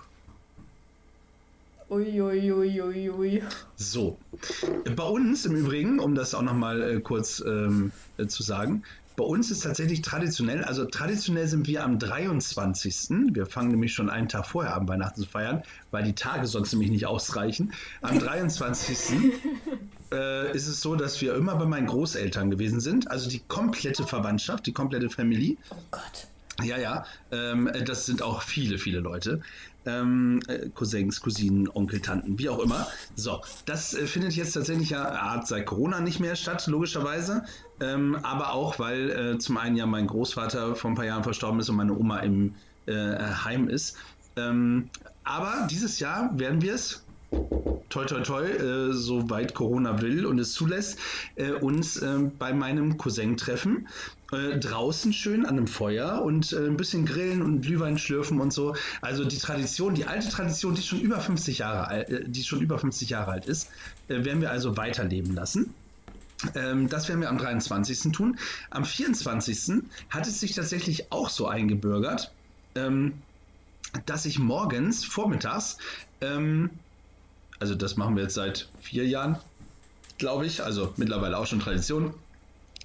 Uiuiuiui. 1.91 2.53
Ui, 2.53 2.82
ui, 2.82 3.11
ui. 3.11 3.43
So. 3.76 4.18
Bei 4.95 5.05
uns 5.05 5.47
im 5.47 5.57
Übrigen, 5.57 6.01
um 6.01 6.14
das 6.14 6.34
auch 6.34 6.43
nochmal 6.43 6.82
äh, 6.82 7.01
kurz 7.01 7.43
ähm, 7.47 7.93
äh, 8.18 8.26
zu 8.26 8.43
sagen, 8.43 8.82
bei 9.19 9.25
uns 9.25 9.51
ist 9.51 9.64
tatsächlich 9.64 10.01
traditionell, 10.01 10.62
also 10.62 10.85
traditionell 10.85 11.49
sind 11.49 11.66
wir 11.66 11.83
am 11.83 11.99
23. 11.99 13.35
Wir 13.35 13.47
fangen 13.47 13.73
nämlich 13.73 13.93
schon 13.93 14.09
einen 14.09 14.29
Tag 14.29 14.47
vorher 14.47 14.77
an, 14.77 14.87
Weihnachten 14.87 15.23
zu 15.23 15.29
feiern, 15.29 15.64
weil 15.91 16.05
die 16.05 16.12
Tage 16.12 16.47
sonst 16.47 16.73
nämlich 16.73 16.93
nicht 16.93 17.05
ausreichen. 17.05 17.73
Am 18.01 18.16
23. 18.21 19.33
äh, 20.12 20.57
ist 20.57 20.69
es 20.69 20.81
so, 20.81 20.95
dass 20.95 21.21
wir 21.21 21.35
immer 21.35 21.57
bei 21.57 21.66
meinen 21.66 21.89
Großeltern 21.89 22.49
gewesen 22.49 22.79
sind, 22.79 23.11
also 23.11 23.29
die 23.29 23.41
komplette 23.41 24.05
Verwandtschaft, 24.07 24.66
die 24.66 24.73
komplette 24.73 25.11
Familie. 25.11 25.57
Oh 25.71 25.75
Gott. 25.91 26.29
Ja, 26.62 26.76
ja, 26.76 27.04
ähm, 27.30 27.70
das 27.84 28.06
sind 28.06 28.20
auch 28.20 28.42
viele, 28.42 28.78
viele 28.78 28.98
Leute. 28.98 29.40
Ähm, 29.86 30.40
äh, 30.48 30.68
Cousins, 30.70 31.20
Cousinen, 31.20 31.68
Onkel, 31.68 32.00
Tanten, 32.00 32.36
wie 32.38 32.48
auch 32.48 32.59
immer. 32.59 32.88
So, 33.14 33.40
das 33.64 33.94
äh, 33.94 34.06
findet 34.06 34.32
jetzt 34.34 34.52
tatsächlich 34.52 34.90
ja 34.90 35.09
Art 35.09 35.46
seit 35.46 35.66
Corona 35.66 36.00
nicht 36.00 36.18
mehr 36.18 36.34
statt, 36.34 36.66
logischerweise. 36.66 37.44
Ähm, 37.80 38.16
aber 38.24 38.52
auch, 38.54 38.80
weil 38.80 39.11
äh, 39.11 39.38
zum 39.38 39.56
einen 39.56 39.76
ja 39.76 39.86
mein 39.86 40.09
Großvater 40.09 40.74
vor 40.74 40.90
ein 40.90 40.94
paar 40.96 41.04
Jahren 41.04 41.22
verstorben 41.22 41.61
ist 41.61 41.68
und 41.68 41.76
meine 41.76 41.96
Oma 41.96 42.18
im 42.20 42.56
äh, 42.86 43.16
heim 43.44 43.68
ist. 43.68 43.96
Ähm, 44.36 44.90
aber 45.22 45.68
dieses 45.70 46.00
Jahr 46.00 46.36
werden 46.38 46.61
wir 46.61 46.74
es 46.74 47.04
toi 47.88 48.04
toi 48.04 48.20
toi, 48.20 48.44
äh, 48.44 48.92
soweit 48.92 49.54
Corona 49.54 50.00
will 50.00 50.26
und 50.26 50.38
es 50.38 50.52
zulässt, 50.52 50.98
äh, 51.36 51.52
uns 51.52 51.98
äh, 51.98 52.18
bei 52.38 52.52
meinem 52.52 52.96
Cousin 52.96 53.36
treffen. 53.36 53.88
Äh, 54.31 54.59
draußen 54.59 55.14
schön 55.14 55.47
an 55.47 55.57
einem 55.57 55.66
Feuer 55.66 56.20
und 56.20 56.53
äh, 56.53 56.66
ein 56.66 56.76
bisschen 56.76 57.07
grillen 57.07 57.41
und 57.41 57.62
Glühwein 57.62 57.97
schlürfen 57.97 58.41
und 58.41 58.53
so. 58.53 58.76
Also 59.01 59.24
die 59.24 59.39
Tradition, 59.39 59.95
die 59.95 60.05
alte 60.05 60.29
Tradition, 60.29 60.74
die 60.74 60.83
schon 60.83 61.01
über 61.01 61.18
50 61.18 61.59
Jahre 61.59 61.89
alt, 61.89 62.11
äh, 62.11 62.29
die 62.29 62.45
schon 62.45 62.61
über 62.61 62.79
50 62.79 63.09
Jahre 63.09 63.31
alt 63.31 63.47
ist, 63.47 63.70
werden 64.09 64.43
wir 64.43 64.51
also 64.51 64.76
weiterleben 64.76 65.35
lassen. 65.35 65.72
Ähm, 66.55 66.91
das 66.91 67.09
werden 67.09 67.22
wir 67.22 67.31
am 67.31 67.39
23. 67.39 68.12
tun. 68.12 68.39
Am 68.68 68.85
24. 68.85 69.85
hat 70.11 70.26
es 70.26 70.41
sich 70.41 70.55
tatsächlich 70.55 71.11
auch 71.11 71.31
so 71.31 71.49
eingebürgert, 71.49 72.31
ähm, 72.74 73.14
dass 74.05 74.26
ich 74.26 74.39
morgens, 74.39 75.05
vormittags, 75.05 75.79
ähm, 76.20 76.68
also 77.59 77.74
das 77.74 77.97
machen 77.97 78.14
wir 78.14 78.24
jetzt 78.24 78.35
seit 78.35 78.68
vier 78.81 79.07
Jahren, 79.07 79.39
glaube 80.18 80.45
ich, 80.45 80.62
also 80.62 80.93
mittlerweile 80.97 81.39
auch 81.39 81.47
schon 81.47 81.61
Tradition, 81.61 82.12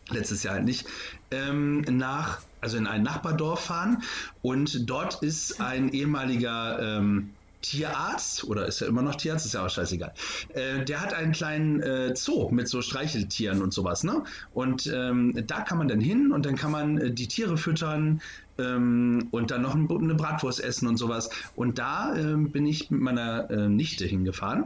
letztes 0.09 0.43
Jahr 0.43 0.55
halt 0.55 0.65
nicht, 0.65 0.85
ähm, 1.31 1.81
nach, 1.81 2.39
also 2.61 2.77
in 2.77 2.87
ein 2.87 3.03
Nachbardorf 3.03 3.65
fahren 3.65 4.03
und 4.41 4.89
dort 4.89 5.23
ist 5.23 5.61
ein 5.61 5.89
ehemaliger 5.89 6.97
ähm, 6.97 7.29
Tierarzt, 7.63 8.43
oder 8.43 8.67
ist 8.67 8.81
er 8.81 8.89
immer 8.89 9.01
noch 9.01 9.15
Tierarzt, 9.15 9.45
ist 9.45 9.53
ja 9.53 9.65
auch 9.65 9.69
scheißegal. 9.69 10.13
Äh, 10.53 10.83
der 10.83 11.01
hat 11.01 11.13
einen 11.13 11.31
kleinen 11.31 11.79
äh, 11.81 12.13
Zoo 12.15 12.49
mit 12.51 12.67
so 12.67 12.81
Streicheltieren 12.81 13.61
und 13.61 13.73
sowas, 13.73 14.03
ne? 14.03 14.23
Und 14.53 14.85
ähm, 14.93 15.33
da 15.47 15.61
kann 15.61 15.77
man 15.77 15.87
dann 15.87 16.01
hin 16.01 16.31
und 16.31 16.45
dann 16.45 16.55
kann 16.55 16.71
man 16.71 16.97
äh, 16.97 17.11
die 17.11 17.27
Tiere 17.27 17.57
füttern 17.57 18.21
ähm, 18.59 19.29
und 19.31 19.49
dann 19.49 19.61
noch 19.61 19.73
ein, 19.73 19.89
eine 19.89 20.13
Bratwurst 20.13 20.61
essen 20.61 20.87
und 20.87 20.97
sowas. 20.97 21.29
Und 21.55 21.79
da 21.79 22.13
ähm, 22.15 22.51
bin 22.51 22.65
ich 22.65 22.91
mit 22.91 22.99
meiner 22.99 23.49
äh, 23.49 23.69
Nichte 23.69 24.05
hingefahren 24.05 24.65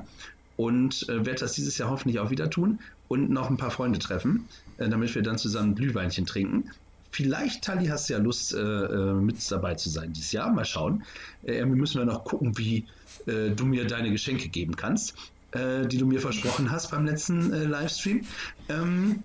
und 0.58 1.08
äh, 1.08 1.26
werde 1.26 1.42
das 1.42 1.54
dieses 1.54 1.78
Jahr 1.78 1.92
hoffentlich 1.92 2.20
auch 2.20 2.32
wieder 2.32 2.50
tun 2.50 2.80
und 3.08 3.30
noch 3.30 3.50
ein 3.50 3.58
paar 3.58 3.72
Freunde 3.72 4.00
treffen, 4.00 4.48
äh, 4.78 4.90
damit 4.90 5.14
wir 5.16 5.22
dann 5.22 5.38
zusammen 5.38 5.76
Glühweinchen 5.76 6.26
trinken. 6.26 6.72
Vielleicht, 7.12 7.64
Tali, 7.64 7.88
hast 7.88 8.10
du 8.10 8.14
ja 8.14 8.20
Lust, 8.20 8.54
äh, 8.54 8.60
äh, 8.60 9.14
mit 9.14 9.52
dabei 9.52 9.76
zu 9.76 9.90
sein 9.90 10.14
dieses 10.14 10.32
Jahr. 10.34 10.52
Mal 10.52 10.66
schauen. 10.66 11.04
Äh, 11.44 11.58
wir 11.60 11.66
müssen 11.66 11.98
wir 11.98 12.06
noch 12.06 12.24
gucken, 12.26 12.58
wie 12.58 12.86
äh, 13.26 13.50
du 13.50 13.66
mir 13.66 13.88
deine 13.88 14.12
Geschenke 14.12 14.50
geben 14.50 14.76
kannst, 14.76 15.16
äh, 15.52 15.88
die 15.88 15.98
du 15.98 16.06
mir 16.06 16.20
versprochen 16.20 16.70
hast 16.70 16.92
beim 16.92 17.06
letzten 17.06 17.50
Livestream. 17.50 18.26
Ähm, 18.70 19.24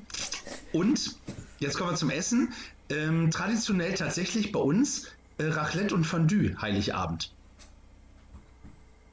und 0.72 1.16
jetzt 1.58 1.76
kommen 1.76 1.90
wir 1.90 1.96
zum 1.96 2.10
Essen. 2.10 2.52
Ähm, 2.88 3.30
traditionell 3.30 3.94
tatsächlich 3.94 4.52
bei 4.52 4.60
uns 4.60 5.08
Raclette 5.38 5.94
und 5.94 6.04
Fondue 6.04 6.56
Heiligabend. 6.60 7.32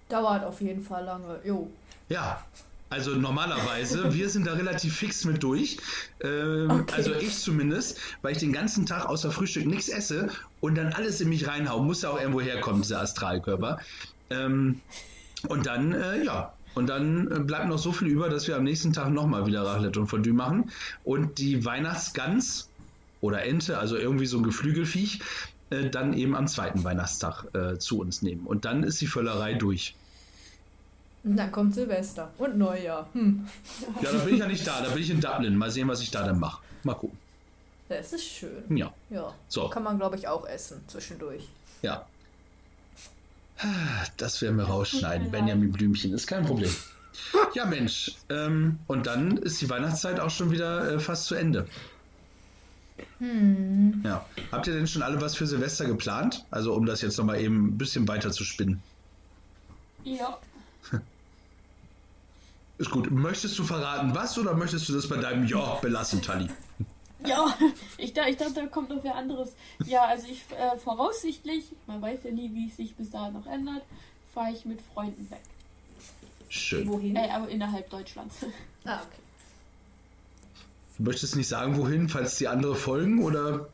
Dauert 0.09 0.43
auf 0.43 0.61
jeden 0.61 0.81
Fall 0.81 1.05
lange. 1.05 1.39
Jo. 1.43 1.69
Ja, 2.07 2.43
also 2.89 3.15
normalerweise, 3.15 4.13
wir 4.13 4.29
sind 4.29 4.47
da 4.47 4.53
relativ 4.53 4.95
fix 4.95 5.23
mit 5.25 5.43
durch. 5.43 5.77
Ähm, 6.21 6.71
okay. 6.71 6.93
Also 6.95 7.13
ich 7.13 7.37
zumindest, 7.37 7.99
weil 8.21 8.31
ich 8.31 8.39
den 8.39 8.51
ganzen 8.51 8.85
Tag 8.85 9.05
außer 9.05 9.31
Frühstück 9.31 9.67
nichts 9.67 9.89
esse 9.89 10.29
und 10.59 10.75
dann 10.75 10.93
alles 10.93 11.21
in 11.21 11.29
mich 11.29 11.47
reinhauen. 11.47 11.85
Muss 11.85 12.01
ja 12.01 12.09
auch 12.09 12.19
irgendwo 12.19 12.41
herkommen, 12.41 12.81
dieser 12.81 13.01
Astralkörper. 13.01 13.79
Ähm, 14.31 14.81
und 15.47 15.67
dann, 15.67 15.93
äh, 15.93 16.23
ja, 16.23 16.53
und 16.73 16.87
dann 16.87 17.31
äh, 17.31 17.39
bleibt 17.39 17.67
noch 17.67 17.77
so 17.77 17.91
viel 17.91 18.07
über, 18.07 18.29
dass 18.29 18.47
wir 18.47 18.55
am 18.55 18.63
nächsten 18.63 18.91
Tag 18.93 19.09
nochmal 19.09 19.45
wieder 19.45 19.63
Raclette 19.63 19.99
und 19.99 20.07
Fondue 20.07 20.33
machen. 20.33 20.71
Und 21.03 21.37
die 21.37 21.63
Weihnachtsgans 21.65 22.69
oder 23.21 23.43
Ente, 23.43 23.77
also 23.77 23.97
irgendwie 23.97 24.25
so 24.25 24.37
ein 24.37 24.43
Geflügelfiech, 24.43 25.19
äh, 25.69 25.89
dann 25.89 26.13
eben 26.13 26.35
am 26.35 26.47
zweiten 26.47 26.83
Weihnachtstag 26.83 27.45
äh, 27.53 27.77
zu 27.77 27.99
uns 27.99 28.21
nehmen. 28.21 28.47
Und 28.47 28.65
dann 28.65 28.83
ist 28.83 28.99
die 29.01 29.07
Völlerei 29.07 29.53
durch. 29.53 29.95
Und 31.23 31.35
dann 31.35 31.51
kommt 31.51 31.75
Silvester 31.75 32.31
und 32.37 32.57
Neujahr. 32.57 33.09
Hm. 33.13 33.47
Ja, 34.01 34.11
da 34.11 34.17
bin 34.19 34.35
ich 34.35 34.39
ja 34.39 34.47
nicht 34.47 34.65
da, 34.65 34.81
da 34.81 34.89
bin 34.89 35.01
ich 35.03 35.09
in 35.09 35.19
Dublin. 35.19 35.55
Mal 35.55 35.69
sehen, 35.69 35.87
was 35.87 36.01
ich 36.01 36.11
da 36.11 36.23
dann 36.23 36.39
mache. 36.39 36.61
Mal 36.83 36.93
gucken. 36.93 37.17
Das 37.89 38.13
ist 38.13 38.23
schön. 38.23 38.77
Ja. 38.77 38.93
Ja. 39.09 39.33
So. 39.47 39.67
Kann 39.69 39.83
man, 39.83 39.97
glaube 39.97 40.15
ich, 40.15 40.27
auch 40.27 40.47
essen 40.47 40.81
zwischendurch. 40.87 41.47
Ja. 41.81 42.05
Das 44.15 44.41
werden 44.41 44.55
wir 44.55 44.65
rausschneiden. 44.65 45.31
Benjamin 45.31 45.71
Blümchen 45.71 46.13
ist 46.13 46.27
kein 46.27 46.45
Problem. 46.45 46.73
Ja, 47.53 47.65
Mensch. 47.65 48.15
Ähm, 48.29 48.79
und 48.87 49.07
dann 49.07 49.37
ist 49.37 49.59
die 49.61 49.69
Weihnachtszeit 49.69 50.19
auch 50.19 50.29
schon 50.29 50.51
wieder 50.51 50.93
äh, 50.93 50.99
fast 50.99 51.25
zu 51.25 51.35
Ende. 51.35 51.67
Hm. 53.17 54.01
Ja. 54.05 54.25
Habt 54.51 54.67
ihr 54.67 54.73
denn 54.73 54.87
schon 54.87 55.01
alle 55.01 55.19
was 55.19 55.35
für 55.35 55.47
Silvester 55.47 55.85
geplant? 55.85 56.45
Also, 56.51 56.73
um 56.73 56.85
das 56.85 57.01
jetzt 57.01 57.17
nochmal 57.17 57.41
eben 57.41 57.67
ein 57.67 57.77
bisschen 57.77 58.07
weiter 58.07 58.31
zu 58.31 58.45
spinnen. 58.45 58.81
Ja. 60.03 60.37
Ist 62.77 62.91
gut. 62.91 63.11
Möchtest 63.11 63.59
du 63.59 63.63
verraten, 63.65 64.15
was 64.15 64.37
oder 64.37 64.53
möchtest 64.55 64.87
du 64.87 64.93
das 64.93 65.07
bei 65.09 65.17
deinem 65.17 65.45
Ja 65.45 65.75
belassen, 65.81 66.21
Tali? 66.21 66.49
Ja, 67.25 67.53
ich, 67.97 68.15
ich 68.15 68.37
dachte, 68.37 68.53
da 68.53 68.67
kommt 68.67 68.89
noch 68.89 69.03
wer 69.03 69.15
anderes. 69.15 69.49
Ja, 69.85 70.05
also 70.05 70.27
ich 70.27 70.43
äh, 70.57 70.77
voraussichtlich, 70.77 71.65
man 71.87 72.01
weiß 72.01 72.21
ja 72.23 72.31
nie, 72.31 72.53
wie 72.53 72.69
es 72.69 72.77
sich 72.77 72.95
bis 72.95 73.09
dahin 73.09 73.33
noch 73.33 73.45
ändert, 73.45 73.83
fahre 74.33 74.53
ich 74.53 74.63
mit 74.63 74.79
Freunden 74.93 75.29
weg. 75.29 75.41
Schön. 76.47 76.87
Wohin? 76.87 77.17
Äh, 77.17 77.29
aber 77.29 77.49
innerhalb 77.49 77.89
Deutschlands. 77.89 78.37
Ah, 78.85 79.01
okay. 79.01 79.21
Du 80.97 81.03
möchtest 81.03 81.35
nicht 81.35 81.49
sagen, 81.49 81.77
wohin, 81.77 82.07
falls 82.07 82.37
die 82.37 82.47
andere 82.47 82.75
folgen 82.75 83.21
oder? 83.21 83.67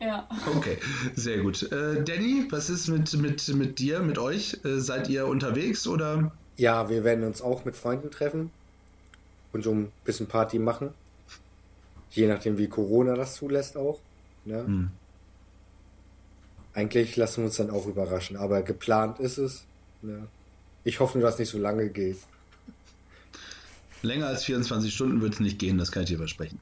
Ja. 0.00 0.28
Okay, 0.54 0.78
sehr 1.14 1.38
gut. 1.38 1.70
Äh, 1.72 2.04
Danny, 2.04 2.46
was 2.50 2.68
ist 2.68 2.88
mit, 2.88 3.12
mit, 3.14 3.48
mit 3.48 3.78
dir, 3.78 4.00
mit 4.00 4.18
euch? 4.18 4.58
Äh, 4.64 4.78
seid 4.78 5.08
ihr 5.08 5.26
unterwegs 5.26 5.86
oder? 5.86 6.32
Ja, 6.56 6.88
wir 6.90 7.04
werden 7.04 7.24
uns 7.24 7.40
auch 7.40 7.64
mit 7.64 7.76
Freunden 7.76 8.10
treffen 8.10 8.50
und 9.52 9.64
so 9.64 9.72
ein 9.72 9.90
bisschen 10.04 10.26
Party 10.26 10.58
machen. 10.58 10.90
Je 12.10 12.26
nachdem, 12.26 12.58
wie 12.58 12.68
Corona 12.68 13.14
das 13.14 13.34
zulässt 13.36 13.76
auch. 13.76 14.00
Ne? 14.44 14.64
Hm. 14.64 14.90
Eigentlich 16.74 17.16
lassen 17.16 17.38
wir 17.38 17.46
uns 17.46 17.56
dann 17.56 17.70
auch 17.70 17.86
überraschen, 17.86 18.36
aber 18.36 18.62
geplant 18.62 19.18
ist 19.18 19.38
es. 19.38 19.64
Ne? 20.02 20.26
Ich 20.84 21.00
hoffe 21.00 21.18
nur, 21.18 21.26
dass 21.26 21.34
es 21.34 21.40
nicht 21.40 21.50
so 21.50 21.58
lange 21.58 21.88
geht. 21.88 22.18
Länger 24.02 24.26
als 24.26 24.44
24 24.44 24.94
Stunden 24.94 25.20
wird 25.22 25.34
es 25.34 25.40
nicht 25.40 25.58
gehen, 25.58 25.78
das 25.78 25.90
kann 25.90 26.02
ich 26.02 26.10
dir 26.10 26.18
versprechen. 26.18 26.60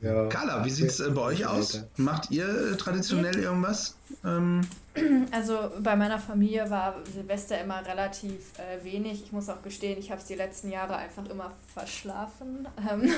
Ja. 0.00 0.26
Carla, 0.26 0.64
wie 0.64 0.70
sieht 0.70 0.90
es 0.90 1.00
äh, 1.00 1.10
bei 1.10 1.22
euch 1.22 1.46
aus? 1.46 1.84
Macht 1.96 2.30
ihr 2.30 2.48
äh, 2.48 2.76
traditionell 2.76 3.36
irgendwas? 3.36 3.96
Ähm, 4.24 4.60
also 5.32 5.70
bei 5.80 5.96
meiner 5.96 6.20
Familie 6.20 6.70
war 6.70 6.94
Silvester 7.12 7.60
immer 7.60 7.84
relativ 7.84 8.52
äh, 8.58 8.84
wenig. 8.84 9.24
Ich 9.24 9.32
muss 9.32 9.48
auch 9.48 9.60
gestehen, 9.62 9.98
ich 9.98 10.10
habe 10.12 10.20
es 10.20 10.26
die 10.28 10.36
letzten 10.36 10.70
Jahre 10.70 10.96
einfach 10.96 11.28
immer 11.28 11.52
verschlafen. 11.74 12.68
Ähm 12.88 13.12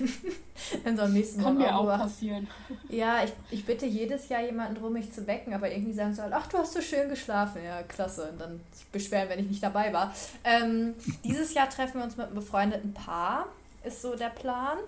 in 0.84 0.96
so 0.96 1.02
einem 1.02 1.14
nächsten 1.14 1.42
Kann 1.42 1.58
mir 1.58 1.76
auch 1.76 1.86
passieren. 1.86 2.46
Ja, 2.88 3.24
ich, 3.24 3.32
ich 3.50 3.66
bitte 3.66 3.86
jedes 3.86 4.28
Jahr 4.28 4.42
jemanden 4.42 4.76
drum, 4.76 4.92
mich 4.92 5.12
zu 5.12 5.26
wecken, 5.26 5.54
aber 5.54 5.72
irgendwie 5.72 5.92
sagen 5.92 6.14
sie 6.14 6.22
halt, 6.22 6.32
ach, 6.32 6.46
du 6.46 6.58
hast 6.58 6.72
so 6.72 6.80
schön 6.80 7.08
geschlafen. 7.08 7.62
Ja, 7.64 7.82
klasse. 7.82 8.30
Und 8.30 8.40
dann 8.40 8.60
beschweren, 8.92 9.28
wenn 9.28 9.40
ich 9.40 9.48
nicht 9.48 9.62
dabei 9.62 9.92
war. 9.92 10.14
Ähm, 10.44 10.94
dieses 11.24 11.52
Jahr 11.52 11.68
treffen 11.68 11.98
wir 11.98 12.04
uns 12.04 12.16
mit 12.16 12.26
einem 12.26 12.36
befreundeten 12.36 12.94
Paar, 12.94 13.46
ist 13.82 14.02
so 14.02 14.14
der 14.14 14.30
Plan. 14.30 14.78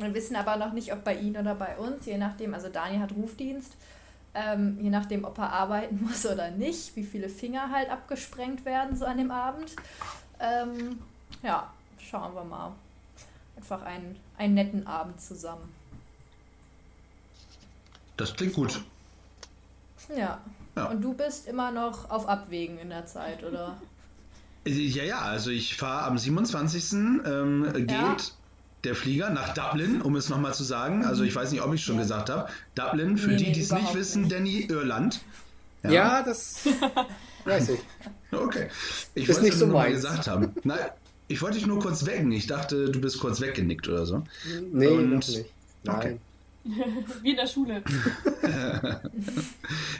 Wir 0.00 0.14
wissen 0.14 0.34
aber 0.34 0.56
noch 0.56 0.72
nicht, 0.72 0.92
ob 0.92 1.04
bei 1.04 1.14
Ihnen 1.14 1.36
oder 1.36 1.54
bei 1.54 1.76
uns, 1.76 2.06
je 2.06 2.16
nachdem, 2.16 2.54
also 2.54 2.68
Daniel 2.68 3.02
hat 3.02 3.12
Rufdienst, 3.12 3.72
ähm, 4.34 4.78
je 4.80 4.88
nachdem, 4.88 5.24
ob 5.24 5.36
er 5.38 5.52
arbeiten 5.52 6.02
muss 6.06 6.24
oder 6.24 6.50
nicht, 6.50 6.96
wie 6.96 7.04
viele 7.04 7.28
Finger 7.28 7.70
halt 7.70 7.90
abgesprengt 7.90 8.64
werden 8.64 8.96
so 8.96 9.04
an 9.04 9.18
dem 9.18 9.30
Abend. 9.30 9.76
Ähm, 10.38 10.98
ja, 11.42 11.70
schauen 11.98 12.34
wir 12.34 12.44
mal. 12.44 12.72
Einfach 13.56 13.82
einen, 13.82 14.16
einen 14.38 14.54
netten 14.54 14.86
Abend 14.86 15.20
zusammen. 15.20 15.68
Das 18.16 18.34
klingt 18.34 18.54
gut. 18.54 18.80
Ja. 20.16 20.40
ja. 20.76 20.84
Und 20.86 21.02
du 21.02 21.12
bist 21.12 21.46
immer 21.46 21.70
noch 21.70 22.10
auf 22.10 22.26
Abwägen 22.26 22.78
in 22.78 22.88
der 22.88 23.06
Zeit, 23.06 23.44
oder? 23.44 23.76
Ja, 24.66 25.04
ja, 25.04 25.20
also 25.22 25.50
ich 25.50 25.78
fahre 25.78 26.04
am 26.04 26.18
27. 26.18 26.92
Ähm, 26.92 27.66
geht 27.72 27.90
ja 27.90 28.14
der 28.84 28.94
Flieger 28.94 29.30
nach 29.30 29.54
Dublin, 29.54 30.00
um 30.00 30.16
es 30.16 30.28
nochmal 30.28 30.54
zu 30.54 30.64
sagen. 30.64 31.04
Also 31.04 31.22
ich 31.24 31.34
weiß 31.34 31.52
nicht, 31.52 31.62
ob 31.62 31.74
ich 31.74 31.84
schon 31.84 31.96
ja. 31.96 32.02
gesagt 32.02 32.30
habe. 32.30 32.48
Dublin, 32.74 33.18
für 33.18 33.30
nee, 33.30 33.36
die, 33.36 33.52
die 33.52 33.60
es 33.60 33.72
nicht 33.72 33.94
wissen, 33.94 34.22
nicht. 34.22 34.34
Danny, 34.34 34.66
Irland. 34.68 35.20
Ja, 35.82 35.90
ja 35.90 36.22
das 36.22 36.66
weiß 37.44 37.70
ich. 37.70 37.80
Okay. 38.32 38.68
Ich 39.14 39.28
wollte 39.28 39.48
es 39.48 39.58
so 39.58 39.66
mal 39.66 39.90
gesagt 39.90 40.28
haben. 40.28 40.54
Nein, 40.64 40.78
ich 41.28 41.42
wollte 41.42 41.58
dich 41.58 41.66
nur 41.66 41.80
kurz 41.80 42.06
wecken. 42.06 42.32
Ich 42.32 42.46
dachte, 42.46 42.90
du 42.90 43.00
bist 43.00 43.20
kurz 43.20 43.40
weggenickt 43.40 43.88
oder 43.88 44.06
so. 44.06 44.24
Nee, 44.72 44.88
Und, 44.88 45.16
nicht. 45.16 45.44
Nein. 45.84 45.96
Okay. 45.96 46.18
Wie 47.22 47.30
in 47.30 47.36
der 47.36 47.46
Schule. 47.46 47.82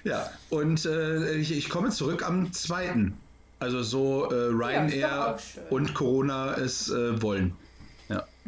ja, 0.04 0.30
und 0.50 0.84
äh, 0.84 1.34
ich, 1.34 1.52
ich, 1.52 1.70
komme 1.70 1.90
zurück 1.90 2.26
am 2.26 2.52
2. 2.52 3.12
Also 3.60 3.82
so 3.82 4.24
äh, 4.30 4.34
Ryanair 4.34 4.98
ja, 4.98 5.36
und 5.70 5.94
Corona 5.94 6.54
es 6.54 6.90
äh, 6.90 7.20
wollen. 7.22 7.54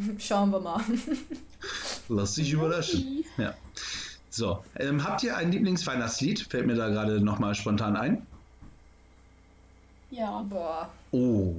Schauen 0.18 0.50
wir 0.50 0.60
mal. 0.60 0.82
Lass 2.08 2.34
dich 2.34 2.52
überraschen. 2.52 3.24
Ja. 3.36 3.54
So, 4.30 4.64
ähm, 4.76 5.04
habt 5.04 5.22
ihr 5.22 5.36
ein 5.36 5.52
Lieblingsweihnachtslied? 5.52 6.40
Fällt 6.40 6.66
mir 6.66 6.74
da 6.74 6.88
gerade 6.88 7.20
nochmal 7.20 7.54
spontan 7.54 7.96
ein. 7.96 8.26
Ja. 10.10 10.42
Boah. 10.48 10.90
Oh, 11.10 11.54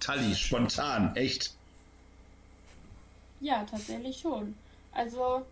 Tali, 0.00 0.34
spontan, 0.34 1.14
echt. 1.16 1.54
Ja, 3.40 3.64
tatsächlich 3.64 4.18
schon. 4.18 4.54
Also, 4.92 5.44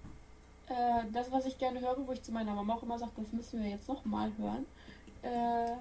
äh, 0.69 1.05
das, 1.13 1.31
was 1.33 1.47
ich 1.47 1.59
gerne 1.59 1.81
höre, 1.81 2.07
wo 2.07 2.13
ich 2.13 2.23
zu 2.23 2.33
meiner 2.33 2.55
Mama 2.55 2.75
auch 2.75 2.83
immer 2.83 2.99
sage, 2.99 3.13
das 3.17 3.33
müssen 3.33 3.63
wir 3.63 3.71
jetzt 3.71 3.89
nochmal 3.89 4.31
hören, 4.39 4.67
äh, 5.23 5.73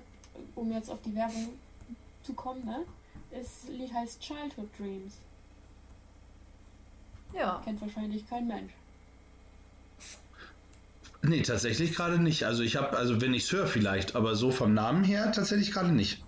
um 0.55 0.71
jetzt 0.71 0.89
auf 0.89 1.01
die 1.03 1.15
Werbung 1.15 1.49
zu 2.23 2.33
kommen, 2.33 2.65
ne? 2.65 2.85
Das 3.31 3.69
Lied 3.69 3.93
heißt 3.93 4.19
Childhood 4.19 4.69
Dreams. 4.77 5.19
Ja. 7.34 7.61
Kennt 7.63 7.82
wahrscheinlich 7.82 8.27
kein 8.29 8.47
Mensch. 8.47 8.71
Nee, 11.23 11.41
tatsächlich 11.43 11.95
gerade 11.95 12.17
nicht. 12.17 12.45
Also 12.45 12.63
ich 12.63 12.75
habe, 12.77 12.97
also 12.97 13.21
wenn 13.21 13.34
ich 13.34 13.43
es 13.43 13.51
höre 13.51 13.67
vielleicht, 13.67 14.15
aber 14.15 14.36
so 14.36 14.49
vom 14.49 14.73
Namen 14.73 15.03
her 15.03 15.32
tatsächlich 15.32 15.71
gerade 15.71 15.91
nicht. 15.91 16.23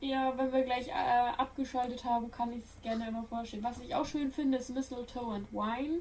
Ja, 0.00 0.32
wenn 0.36 0.52
wir 0.52 0.62
gleich 0.62 0.88
äh, 0.88 0.92
abgeschaltet 1.38 2.04
haben, 2.04 2.30
kann 2.30 2.52
ich 2.52 2.58
es 2.58 2.82
gerne 2.82 3.08
immer 3.08 3.24
vorstellen. 3.24 3.62
Was 3.62 3.80
ich 3.80 3.94
auch 3.94 4.04
schön 4.04 4.30
finde, 4.30 4.58
ist 4.58 4.70
Mistletoe 4.70 5.34
and 5.34 5.52
Wine. 5.52 6.00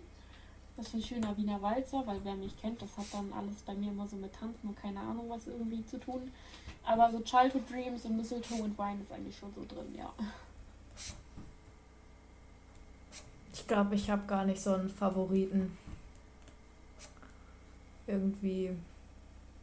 Das 0.75 0.87
ist 0.87 0.93
ein 0.95 1.01
schöner 1.01 1.37
Wiener 1.37 1.61
Walzer, 1.61 2.05
weil 2.05 2.19
wer 2.23 2.35
mich 2.35 2.59
kennt, 2.59 2.81
das 2.81 2.97
hat 2.97 3.05
dann 3.13 3.31
alles 3.31 3.61
bei 3.65 3.73
mir 3.73 3.91
immer 3.91 4.07
so 4.07 4.17
mit 4.17 4.33
Tanzen 4.33 4.67
und 4.67 4.81
keine 4.81 4.99
Ahnung 4.99 5.29
was 5.29 5.47
irgendwie 5.47 5.85
zu 5.85 5.97
tun. 5.97 6.31
Aber 6.83 7.11
so 7.11 7.21
Childhood 7.21 7.69
Dreams 7.71 8.03
und 8.05 8.17
Mistletoe 8.17 8.63
and 8.63 8.77
Wine 8.77 9.01
ist 9.01 9.11
eigentlich 9.11 9.37
schon 9.37 9.53
so 9.53 9.61
drin, 9.61 9.95
ja. 9.97 10.11
Ich 13.55 13.67
glaube, 13.67 13.95
ich 13.95 14.09
habe 14.09 14.27
gar 14.27 14.43
nicht 14.43 14.61
so 14.61 14.73
einen 14.73 14.89
Favoriten. 14.89 15.77
Irgendwie. 18.05 18.69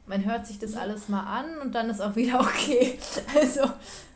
Man 0.07 0.25
hört 0.25 0.47
sich 0.47 0.59
das 0.59 0.75
alles 0.75 1.11
mal 1.11 1.25
an 1.25 1.59
und 1.59 1.75
dann 1.75 1.91
ist 1.91 2.01
auch 2.01 2.17
wieder 2.17 2.41
okay. 2.41 2.99
Also, 3.37 3.71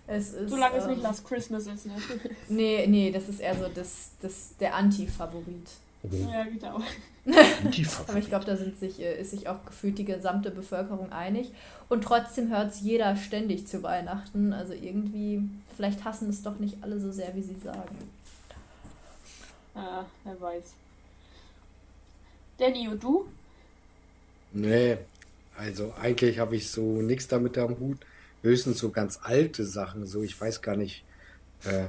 es 0.07 0.33
ist. 0.33 0.49
Solange 0.49 0.77
es 0.77 0.85
ähm, 0.85 0.91
nicht 0.93 1.03
Last 1.03 1.29
Christmas 1.29 1.67
ist, 1.67 1.87
ne? 1.87 1.93
Nee, 2.49 2.87
nee, 2.89 3.13
das 3.13 3.29
ist 3.29 3.39
eher 3.39 3.55
so 3.55 3.69
das, 3.69 4.13
das, 4.23 4.57
der 4.59 4.75
Anti-Favorit. 4.75 5.69
ja, 6.11 6.45
genau. 6.45 6.81
Aber 8.09 8.19
ich 8.19 8.29
glaube, 8.29 8.47
da 8.47 8.57
sind 8.57 8.79
sich, 8.79 8.99
äh, 9.01 9.21
ist 9.21 9.33
sich 9.33 9.47
auch 9.47 9.63
gefühlt 9.67 9.99
die 9.99 10.05
gesamte 10.07 10.51
Bevölkerung 10.51 11.13
einig. 11.13 11.53
Und 11.91 12.03
trotzdem 12.03 12.49
hört 12.49 12.73
es 12.73 12.81
jeder 12.81 13.15
ständig 13.17 13.67
zu 13.67 13.83
Weihnachten. 13.83 14.55
Also 14.55 14.73
irgendwie, 14.73 15.43
vielleicht 15.77 16.05
hassen 16.05 16.31
es 16.31 16.43
doch 16.43 16.59
nicht 16.61 16.83
alle 16.83 16.99
so 16.99 17.13
sehr, 17.13 17.35
wie 17.35 17.43
sie 17.43 17.59
sagen. 17.63 18.16
Ah, 19.77 20.07
wer 20.25 20.41
weiß. 20.41 20.65
Danny, 22.59 22.89
und 22.89 23.03
du? 23.03 23.29
Nee, 24.53 24.97
also 25.57 25.93
eigentlich 26.01 26.39
habe 26.39 26.57
ich 26.57 26.71
so 26.71 27.03
nichts 27.03 27.29
damit 27.29 27.59
am 27.59 27.79
Hut. 27.79 27.99
Höchstens 28.43 28.79
so 28.79 28.91
ganz 28.91 29.19
alte 29.23 29.65
Sachen, 29.67 30.07
so 30.07 30.23
ich 30.23 30.41
weiß 30.41 30.63
gar 30.63 30.77
nicht. 30.77 31.05
Äh, 31.65 31.89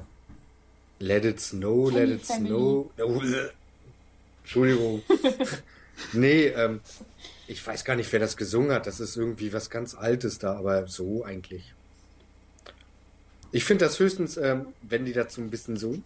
let 0.99 1.23
it 1.23 1.39
snow, 1.39 1.89
let 1.89 1.99
Kelly 2.07 2.15
it 2.15 2.25
Family. 2.25 2.49
snow. 2.49 2.91
Oh, 2.99 3.21
äh, 3.23 3.49
Entschuldigung. 4.41 5.01
nee, 6.13 6.47
ähm, 6.47 6.81
ich 7.47 7.65
weiß 7.65 7.85
gar 7.85 7.95
nicht, 7.95 8.11
wer 8.11 8.19
das 8.19 8.35
gesungen 8.35 8.71
hat. 8.71 8.85
Das 8.87 8.99
ist 8.99 9.15
irgendwie 9.15 9.53
was 9.53 9.69
ganz 9.69 9.95
Altes 9.95 10.39
da, 10.39 10.57
aber 10.57 10.87
so 10.87 11.23
eigentlich. 11.23 11.73
Ich 13.51 13.63
finde 13.63 13.85
das 13.85 13.99
höchstens, 13.99 14.37
ähm, 14.37 14.67
wenn 14.81 15.05
die 15.05 15.13
dazu 15.13 15.41
ein 15.41 15.49
bisschen 15.49 15.77
so 15.77 15.97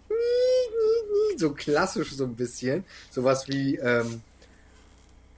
so 1.38 1.54
klassisch 1.54 2.12
so 2.12 2.26
ein 2.26 2.36
bisschen, 2.36 2.84
sowas 3.10 3.48
wie 3.48 3.76
ähm, 3.78 4.22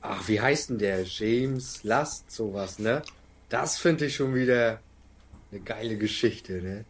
ach, 0.02 0.28
wie 0.28 0.42
heißt 0.42 0.70
denn 0.72 0.80
der? 0.80 1.04
James 1.04 1.84
Last, 1.84 2.30
sowas, 2.32 2.80
ne? 2.80 3.02
Das 3.50 3.78
finde 3.78 4.08
ich 4.08 4.16
schon 4.16 4.34
wieder 4.36 4.80
eine 5.52 5.62
geile 5.62 5.96
Geschichte, 5.98 6.54
ne? 6.62 6.86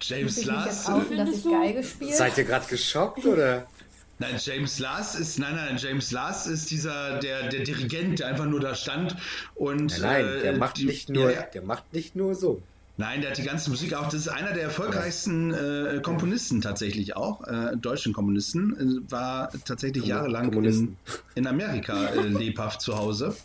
James 0.00 0.44
Last. 0.44 0.86
spiele? 0.86 2.14
Seid 2.14 2.36
ihr 2.38 2.44
gerade 2.44 2.66
geschockt 2.66 3.24
oder? 3.24 3.66
Nein, 4.18 4.36
James 4.42 4.78
Last 4.78 5.20
ist, 5.20 5.38
nein, 5.38 5.54
nein, 5.56 5.76
James 5.76 6.10
Last 6.10 6.46
ist 6.46 6.70
dieser, 6.70 7.18
der, 7.18 7.50
der 7.50 7.64
Dirigent, 7.64 8.18
der 8.18 8.28
einfach 8.28 8.46
nur 8.46 8.60
da 8.60 8.74
stand 8.74 9.14
und. 9.54 9.98
Nein, 10.00 10.24
nein, 10.24 10.40
der 10.42 10.52
äh, 10.54 10.56
macht 10.56 10.78
die- 10.78 10.86
nicht 10.86 11.10
nur, 11.10 11.30
Ja, 11.30 11.40
ja. 11.40 11.42
der 11.42 11.60
macht 11.62 11.92
nicht 11.92 12.16
nur 12.16 12.34
so. 12.34 12.62
Nein, 12.98 13.20
der 13.20 13.30
hat 13.30 13.36
die 13.38 13.42
ganze 13.42 13.68
Musik 13.68 13.92
auch. 13.94 14.04
Das 14.04 14.14
ist 14.14 14.28
einer 14.28 14.52
der 14.52 14.62
erfolgreichsten 14.62 15.52
äh, 15.52 16.00
Komponisten 16.02 16.62
tatsächlich 16.62 17.14
auch, 17.14 17.46
äh, 17.46 17.76
deutschen 17.76 18.14
Komponisten. 18.14 19.04
Äh, 19.06 19.10
war 19.12 19.50
tatsächlich 19.66 20.06
jahrelang 20.06 20.50
in, 20.64 20.96
in 21.34 21.46
Amerika 21.46 22.06
äh, 22.06 22.20
lebhaft 22.28 22.80
zu 22.80 22.96
Hause. 22.96 23.36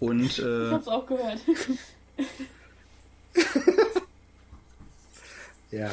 Und 0.00 0.24
Ich 0.24 0.42
äh, 0.42 0.70
hab's 0.72 0.88
auch 0.88 1.06
gehört. 1.06 1.38
Ja. 5.70 5.90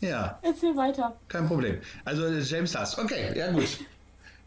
ja, 0.00 0.38
Erzähl 0.42 0.76
weiter. 0.76 1.16
kein 1.28 1.46
Problem. 1.48 1.78
Also 2.04 2.24
äh, 2.24 2.40
James 2.40 2.72
Last, 2.72 2.98
okay, 2.98 3.36
ja 3.36 3.50
gut. 3.50 3.78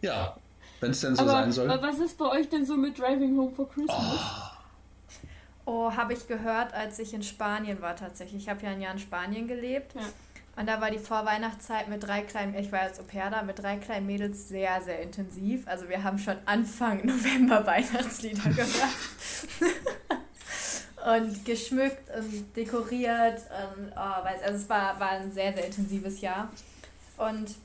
Ja, 0.02 0.36
wenn 0.80 0.92
es 0.92 1.02
denn 1.02 1.16
so 1.16 1.22
Aber 1.24 1.32
sein 1.32 1.52
soll. 1.52 1.68
wa- 1.68 1.78
was 1.82 2.00
ist 2.00 2.18
bei 2.18 2.26
euch 2.26 2.50
denn 2.50 2.66
so 2.66 2.78
mit 2.78 2.98
Driving 2.98 3.38
Home 3.38 3.52
for 3.52 3.70
Christmas? 3.70 3.96
Oh, 4.00 4.51
habe 5.66 6.14
ich 6.14 6.28
gehört, 6.28 6.74
als 6.74 7.00
ich 7.00 7.14
in 7.14 7.24
Spanien 7.24 7.82
war 7.82 7.96
tatsächlich. 7.96 8.44
Ich 8.44 8.50
habe 8.50 8.64
ja 8.64 8.72
ein 8.72 8.82
Jahr 8.82 8.94
in 8.94 9.00
Spanien 9.00 9.48
gelebt. 9.48 9.94
Ja. 9.96 10.02
Und 10.58 10.68
da 10.68 10.82
war 10.82 10.92
die 10.92 11.00
Vorweihnachtszeit 11.00 11.88
mit 11.88 12.04
drei 12.04 12.22
kleinen, 12.22 12.54
ich 12.56 12.72
war 12.72 12.82
als 12.82 13.00
Au 13.00 13.06
da, 13.14 13.42
mit 13.42 13.60
drei 13.60 13.78
kleinen 13.78 14.06
Mädels 14.06 14.50
sehr, 14.50 14.82
sehr 14.82 15.02
intensiv. 15.02 15.68
Also 15.68 15.88
wir 15.88 16.04
haben 16.04 16.20
schon 16.20 16.36
Anfang 16.46 16.98
November 17.06 17.66
Weihnachtslieder 17.66 18.50
gehört. 18.50 18.70
und 21.20 21.46
geschmückt 21.46 22.10
und 22.16 22.56
dekoriert. 22.56 23.40
Und, 23.78 23.92
oh, 23.96 24.24
weiß, 24.24 24.44
also 24.44 24.58
es 24.58 24.70
war, 24.70 25.00
war 25.00 25.12
ein 25.12 25.32
sehr, 25.32 25.54
sehr 25.54 25.66
intensives 25.66 26.22
Jahr. 26.22 26.50
Und 27.18 27.56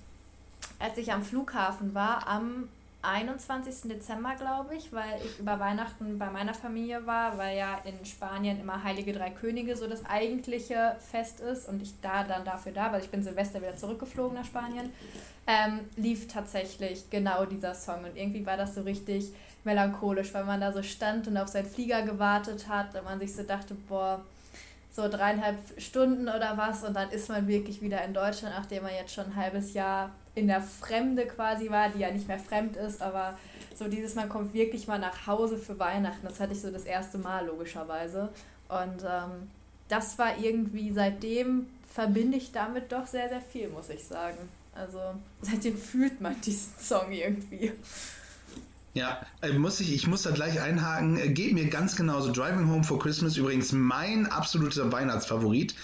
als 0.79 0.97
ich 0.99 1.13
am 1.13 1.23
Flughafen 1.23 1.95
war, 1.95 2.27
am 2.29 2.69
21. 3.07 3.89
Dezember, 3.89 4.35
glaube 4.35 4.75
ich, 4.75 4.93
weil 4.93 5.21
ich 5.25 5.39
über 5.39 5.59
Weihnachten 5.61 6.19
bei 6.19 6.31
meiner 6.31 6.55
Familie 6.55 7.07
war, 7.07 7.39
weil 7.39 7.57
ja 7.57 7.79
in 7.85 8.05
Spanien 8.05 8.61
immer 8.61 8.83
Heilige 8.83 9.13
Drei 9.13 9.31
Könige 9.31 9.77
so 9.77 9.87
das 9.87 10.05
eigentliche 10.07 10.97
Fest 11.11 11.41
ist 11.41 11.69
und 11.69 11.83
ich 11.83 11.93
da 12.01 12.25
dann 12.25 12.45
dafür 12.45 12.73
da, 12.73 12.93
weil 12.93 13.03
ich 13.03 13.11
bin 13.11 13.23
Silvester 13.23 13.61
wieder 13.61 13.77
zurückgeflogen 13.77 14.37
nach 14.37 14.45
Spanien, 14.45 14.93
ähm, 15.47 15.81
lief 15.97 16.29
tatsächlich 16.29 17.09
genau 17.09 17.45
dieser 17.45 17.75
Song 17.75 18.05
und 18.05 18.17
irgendwie 18.17 18.45
war 18.45 18.57
das 18.57 18.75
so 18.75 18.83
richtig 18.83 19.33
melancholisch, 19.65 20.35
weil 20.35 20.45
man 20.45 20.61
da 20.61 20.73
so 20.73 20.83
stand 20.83 21.29
und 21.29 21.37
auf 21.37 21.49
seinen 21.49 21.67
Flieger 21.69 22.03
gewartet 22.03 22.69
hat 22.69 22.95
und 22.95 23.05
man 23.05 23.19
sich 23.19 23.35
so 23.35 23.43
dachte, 23.43 23.75
boah, 23.89 24.25
so 24.93 25.09
dreieinhalb 25.09 25.59
Stunden 25.79 26.29
oder 26.29 26.57
was 26.57 26.83
und 26.83 26.95
dann 26.95 27.11
ist 27.11 27.29
man 27.29 27.47
wirklich 27.47 27.83
wieder 27.83 28.03
in 28.05 28.15
Deutschland, 28.15 28.55
nachdem 28.57 28.83
man 28.83 28.93
jetzt 28.95 29.13
schon 29.15 29.27
ein 29.27 29.37
halbes 29.37 29.75
Jahr 29.75 30.11
in 30.37 30.47
der 30.47 30.61
Fremde 30.61 31.27
quasi 31.27 31.71
war, 31.71 31.89
die 31.89 32.01
ja 32.01 32.11
nicht 32.13 32.29
mehr 32.29 32.39
fremd 32.39 32.77
ist, 32.77 33.03
aber 33.03 33.37
so 33.75 33.89
dieses, 33.89 34.15
man 34.15 34.29
kommt 34.29 34.55
wirklich 34.55 34.87
mal 34.87 34.99
nach 34.99 35.27
Hause 35.27 35.59
für 35.59 35.79
Weihnachten, 35.79 36.25
das 36.25 36.39
hatte 36.39 36.53
ich 36.53 36.61
so 36.61 36.71
das 36.71 36.85
erste 36.85 37.19
Mal 37.19 37.47
logischerweise 37.47 38.29
und 38.69 39.03
ähm, 39.03 39.51
das 39.89 40.19
war 40.19 40.39
irgendwie, 40.39 40.93
seitdem 40.93 41.67
verbinde 41.93 42.37
ich 42.37 42.53
damit 42.53 42.93
doch 42.93 43.07
sehr, 43.07 43.29
sehr 43.29 43.41
viel, 43.41 43.69
muss 43.71 43.89
ich 43.89 44.05
sagen. 44.05 44.37
Also 44.75 45.01
seitdem 45.43 45.77
fühlt 45.77 46.21
man 46.21 46.39
diesen 46.43 46.79
Song 46.79 47.11
irgendwie. 47.11 47.73
Ja, 48.97 49.21
äh, 49.43 49.53
muss 49.53 49.79
ich, 49.81 49.95
ich 49.95 50.07
muss 50.07 50.23
da 50.23 50.31
gleich 50.31 50.59
einhaken. 50.59 51.19
Äh, 51.19 51.29
Geht 51.29 51.53
mir 51.53 51.67
ganz 51.67 51.97
genauso. 51.97 52.33
Driving 52.33 52.67
Home 52.71 52.83
for 52.83 52.99
Christmas 52.99 53.37
übrigens 53.37 53.73
mein 53.73 54.25
absoluter 54.25 54.91
Weihnachtsfavorit, 54.91 55.75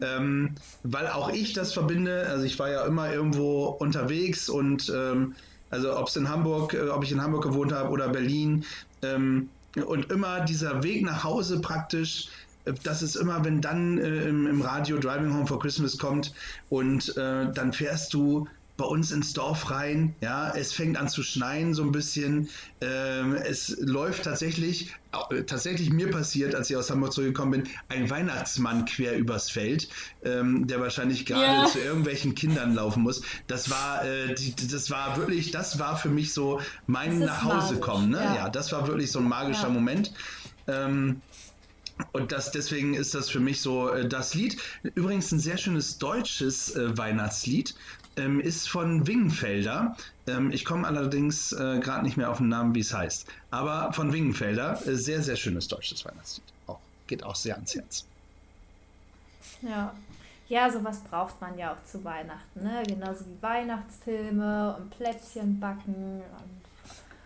ähm, 0.00 0.54
weil 0.82 1.06
auch 1.08 1.28
ich 1.30 1.52
das 1.52 1.74
verbinde. 1.74 2.26
Also 2.30 2.44
ich 2.46 2.58
war 2.58 2.70
ja 2.70 2.86
immer 2.86 3.12
irgendwo 3.12 3.66
unterwegs 3.66 4.48
und 4.48 4.90
ähm, 4.94 5.34
also 5.68 5.94
ob 5.98 6.08
es 6.08 6.16
in 6.16 6.30
Hamburg, 6.30 6.72
äh, 6.72 6.88
ob 6.88 7.04
ich 7.04 7.12
in 7.12 7.20
Hamburg 7.20 7.42
gewohnt 7.42 7.72
habe 7.72 7.90
oder 7.90 8.08
Berlin 8.08 8.64
ähm, 9.02 9.50
und 9.86 10.10
immer 10.10 10.40
dieser 10.40 10.82
Weg 10.82 11.04
nach 11.04 11.24
Hause 11.24 11.60
praktisch. 11.60 12.28
äh, 12.64 12.72
Das 12.84 13.02
ist 13.02 13.16
immer, 13.16 13.44
wenn 13.44 13.60
dann 13.60 13.98
äh, 13.98 14.22
im, 14.28 14.46
im 14.46 14.62
Radio 14.62 14.96
Driving 14.96 15.34
Home 15.34 15.46
for 15.46 15.60
Christmas 15.60 15.98
kommt 15.98 16.32
und 16.70 17.14
äh, 17.18 17.52
dann 17.52 17.74
fährst 17.74 18.14
du 18.14 18.48
bei 18.82 18.88
uns 18.88 19.12
ins 19.12 19.32
Dorf 19.32 19.70
rein. 19.70 20.16
Ja, 20.20 20.50
es 20.56 20.72
fängt 20.72 20.96
an 20.96 21.08
zu 21.08 21.22
schneien 21.22 21.72
so 21.72 21.84
ein 21.84 21.92
bisschen. 21.92 22.48
Ähm, 22.80 23.34
es 23.34 23.76
läuft 23.78 24.24
tatsächlich, 24.24 24.92
äh, 25.30 25.44
tatsächlich 25.44 25.90
mir 25.90 26.10
passiert, 26.10 26.56
als 26.56 26.68
ich 26.68 26.76
aus 26.76 26.90
Hamburg 26.90 27.12
zurückgekommen 27.12 27.62
bin, 27.62 27.72
ein 27.88 28.10
Weihnachtsmann 28.10 28.84
quer 28.84 29.16
übers 29.16 29.50
Feld, 29.50 29.88
ähm, 30.24 30.66
der 30.66 30.80
wahrscheinlich 30.80 31.24
gerade 31.26 31.62
Ja. 31.62 31.66
zu 31.66 31.78
irgendwelchen 31.78 32.34
Kindern 32.34 32.74
laufen 32.74 33.04
muss. 33.04 33.22
Das 33.46 33.70
war, 33.70 34.04
äh, 34.04 34.34
die, 34.34 34.52
das 34.66 34.90
war 34.90 35.16
wirklich, 35.16 35.52
das 35.52 35.78
war 35.78 35.96
für 35.96 36.08
mich 36.08 36.32
so 36.34 36.60
mein 36.88 37.20
Das 37.20 37.20
ist 37.20 37.26
nach 37.26 37.42
Hause 37.44 37.74
magisch, 37.74 37.80
kommen. 37.80 38.10
Ne? 38.10 38.18
ja. 38.18 38.34
Ja. 38.34 38.48
das 38.48 38.72
war 38.72 38.88
wirklich 38.88 39.12
so 39.12 39.20
ein 39.20 39.28
magischer 39.28 39.68
Ja. 39.68 39.68
Moment. 39.68 40.12
Ähm, 40.66 41.22
und 42.10 42.32
das, 42.32 42.50
deswegen 42.50 42.94
ist 42.94 43.14
das 43.14 43.30
für 43.30 43.38
mich 43.38 43.60
so 43.60 43.90
äh, 43.90 44.08
das 44.08 44.34
Lied. 44.34 44.56
Übrigens 44.96 45.30
ein 45.30 45.38
sehr 45.38 45.56
schönes 45.56 45.98
deutsches 45.98 46.74
äh, 46.74 46.98
Weihnachtslied. 46.98 47.74
Ähm, 48.16 48.40
ist 48.40 48.68
von 48.68 49.06
Wingenfelder. 49.06 49.96
Ähm, 50.26 50.50
ich 50.52 50.64
komme 50.64 50.86
allerdings 50.86 51.52
äh, 51.52 51.78
gerade 51.80 52.04
nicht 52.04 52.16
mehr 52.16 52.30
auf 52.30 52.38
den 52.38 52.48
Namen, 52.48 52.74
wie 52.74 52.80
es 52.80 52.92
heißt. 52.94 53.26
Aber 53.50 53.92
von 53.92 54.12
Wingenfelder, 54.12 54.80
äh, 54.86 54.94
sehr, 54.94 55.22
sehr 55.22 55.36
schönes 55.36 55.68
deutsches 55.68 56.04
Weihnachtslied. 56.04 56.44
Auch, 56.66 56.78
geht 57.06 57.22
auch 57.24 57.34
sehr 57.34 57.54
ans 57.54 57.74
Herz. 57.74 58.04
Ja. 59.62 59.92
Ja, 60.48 60.70
sowas 60.70 61.00
braucht 61.10 61.40
man 61.40 61.56
ja 61.56 61.72
auch 61.72 61.84
zu 61.90 62.04
Weihnachten, 62.04 62.62
ne? 62.62 62.82
Genauso 62.86 63.24
wie 63.24 63.40
Weihnachtsfilme 63.42 64.76
und 64.78 64.90
Plätzchen 64.90 65.58
backen 65.58 65.94
und 66.20 66.60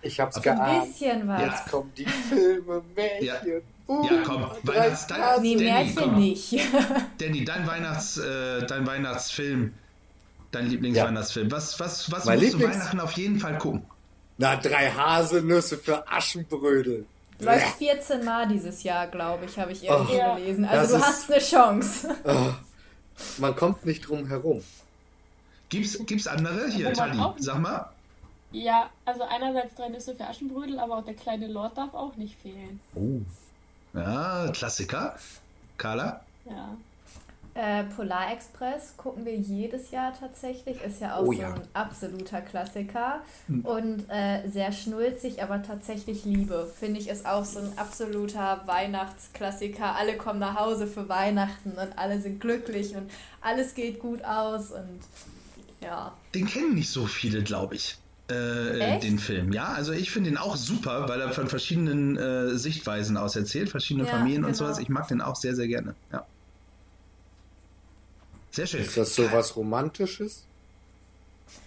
Ich 0.02 0.20
hab's 0.20 0.36
so 0.36 0.40
ein 0.42 0.56
geahnt. 0.56 0.84
bisschen 0.84 1.26
was. 1.26 1.40
Jetzt 1.42 1.70
kommen 1.70 1.92
die 1.96 2.04
Filme, 2.06 2.82
Märchen. 2.94 3.62
Uh, 3.88 4.04
Ja, 4.04 4.22
komm, 4.24 4.46
Weihnachts- 4.62 5.06
dein-. 5.08 5.42
Nee, 5.42 5.54
Danny, 5.56 5.64
Märchen 5.70 5.96
komm. 5.96 6.16
nicht. 6.18 6.54
Danny, 7.18 7.44
dein, 7.44 7.66
Weihnachts, 7.66 8.16
äh, 8.18 8.64
dein 8.66 8.86
Weihnachtsfilm, 8.86 9.74
dein 10.52 10.66
Lieblingsweihnachtsfilm. 10.68 11.50
Was, 11.50 11.78
was, 11.80 12.10
was 12.10 12.24
Mein 12.24 12.38
musst 12.40 12.54
du 12.54 12.58
Lieblings- 12.58 12.74
Weihnachten 12.74 13.00
auf 13.00 13.12
jeden 13.12 13.38
Fall 13.38 13.58
gucken? 13.58 13.82
Na, 14.38 14.56
drei 14.56 14.90
Haselnüsse 14.90 15.78
für 15.78 16.06
Aschenbrödel. 16.10 17.06
Läuft 17.38 17.76
14 17.78 18.24
Mal 18.24 18.48
dieses 18.48 18.82
Jahr, 18.82 19.06
glaube 19.08 19.44
ich, 19.46 19.58
habe 19.58 19.72
ich 19.72 19.84
irgendwo 19.84 20.14
Ja. 20.14 20.36
gelesen. 20.36 20.62
Das 20.64 20.72
Also 20.72 20.96
du 20.96 21.00
ist- 21.02 21.06
hast 21.08 21.30
eine 21.30 21.40
Chance. 21.40 22.16
Oh, 22.24 22.52
man 23.38 23.54
kommt 23.56 23.84
nicht 23.86 24.08
drum 24.08 24.26
herum. 24.28 24.62
Gibt's, 25.68 25.98
gibt's 26.06 26.26
andere? 26.26 26.68
Hier, 26.68 26.92
Tali, 26.92 27.18
sag 27.38 27.58
mal. 27.60 27.90
Ja, 28.52 28.88
also 29.04 29.22
einerseits 29.24 29.74
drei 29.74 29.88
Nüsse 29.88 30.14
für 30.14 30.24
Aschenbrödel, 30.24 30.78
aber 30.78 30.98
auch 30.98 31.04
der 31.04 31.14
kleine 31.14 31.46
Lord 31.48 31.76
darf 31.76 31.92
auch 31.94 32.14
nicht 32.16 32.36
fehlen. 32.40 32.80
Oh. 32.94 33.20
Ja, 33.98 34.48
Klassiker. 34.52 35.16
Carla? 35.78 36.20
Ja. 36.44 36.76
Äh, 37.56 37.84
Polar 37.84 38.32
Express 38.32 38.94
gucken 38.98 39.24
wir 39.24 39.34
jedes 39.34 39.90
Jahr 39.90 40.12
tatsächlich. 40.18 40.82
Ist 40.82 41.00
ja 41.00 41.16
auch 41.16 41.22
Oh 41.22 41.32
so 41.32 41.40
ja. 41.40 41.54
ein 41.54 41.62
absoluter 41.72 42.42
Klassiker. 42.42 43.22
Hm. 43.46 43.64
Und 43.64 44.04
äh, 44.10 44.46
sehr 44.46 44.72
schnulzig, 44.72 45.42
aber 45.42 45.62
tatsächlich 45.62 46.26
Liebe. 46.26 46.70
Finde 46.78 47.00
ich 47.00 47.08
ist 47.08 47.24
auch 47.24 47.46
so 47.46 47.60
ein 47.60 47.72
absoluter 47.76 48.62
Weihnachtsklassiker. 48.66 49.96
Alle 49.96 50.18
kommen 50.18 50.38
nach 50.38 50.58
Hause 50.60 50.86
für 50.86 51.08
Weihnachten 51.08 51.70
und 51.70 51.98
alle 51.98 52.20
sind 52.20 52.40
glücklich 52.40 52.94
und 52.94 53.10
alles 53.40 53.74
geht 53.74 54.00
gut 54.00 54.22
aus 54.22 54.72
und 54.72 55.00
ja. 55.80 56.12
Den 56.34 56.46
kennen 56.46 56.74
nicht 56.74 56.90
so 56.90 57.06
viele, 57.06 57.42
glaube 57.42 57.76
ich. 57.76 57.96
Äh, 58.28 58.98
den 58.98 59.18
Film. 59.20 59.52
Ja, 59.52 59.68
also 59.68 59.92
ich 59.92 60.10
finde 60.10 60.30
ihn 60.30 60.36
auch 60.36 60.56
super, 60.56 61.08
weil 61.08 61.20
er 61.20 61.30
von 61.30 61.48
verschiedenen 61.48 62.16
äh, 62.16 62.58
Sichtweisen 62.58 63.16
aus 63.16 63.36
erzählt, 63.36 63.70
verschiedene 63.70 64.04
Ja, 64.04 64.10
Familien 64.10 64.44
und 64.44 64.52
genau. 64.52 64.64
sowas. 64.64 64.78
Ich 64.80 64.88
mag 64.88 65.06
den 65.08 65.20
auch 65.22 65.36
sehr, 65.36 65.54
sehr 65.54 65.68
gerne. 65.68 65.94
Ja. 66.12 66.26
Sehr 68.56 68.66
schön. 68.66 68.80
Ist 68.80 68.96
das 68.96 69.14
so 69.14 69.30
was 69.30 69.54
Romantisches? 69.54 70.46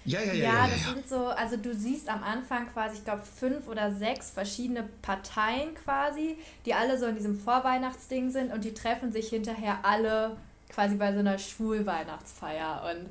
Ja, 0.05 0.21
ja, 0.21 0.25
ja. 0.25 0.33
Ja, 0.33 0.43
ja, 0.43 0.53
ja, 0.65 0.67
das 0.69 0.85
ja. 0.87 0.93
sind 0.93 1.07
so, 1.07 1.27
also 1.27 1.55
du 1.55 1.75
siehst 1.75 2.09
am 2.09 2.23
Anfang 2.23 2.67
quasi, 2.73 2.97
ich 2.97 3.03
glaube, 3.03 3.21
fünf 3.21 3.67
oder 3.67 3.93
sechs 3.93 4.31
verschiedene 4.31 4.89
Parteien 5.03 5.75
quasi, 5.75 6.37
die 6.65 6.73
alle 6.73 6.97
so 6.97 7.05
in 7.05 7.15
diesem 7.15 7.39
Vorweihnachtsding 7.39 8.31
sind 8.31 8.51
und 8.51 8.63
die 8.63 8.73
treffen 8.73 9.11
sich 9.11 9.29
hinterher 9.29 9.77
alle 9.83 10.35
quasi 10.69 10.95
bei 10.95 11.13
so 11.13 11.19
einer 11.19 11.37
Schwulweihnachtsfeier. 11.37 12.81
Und 12.89 13.09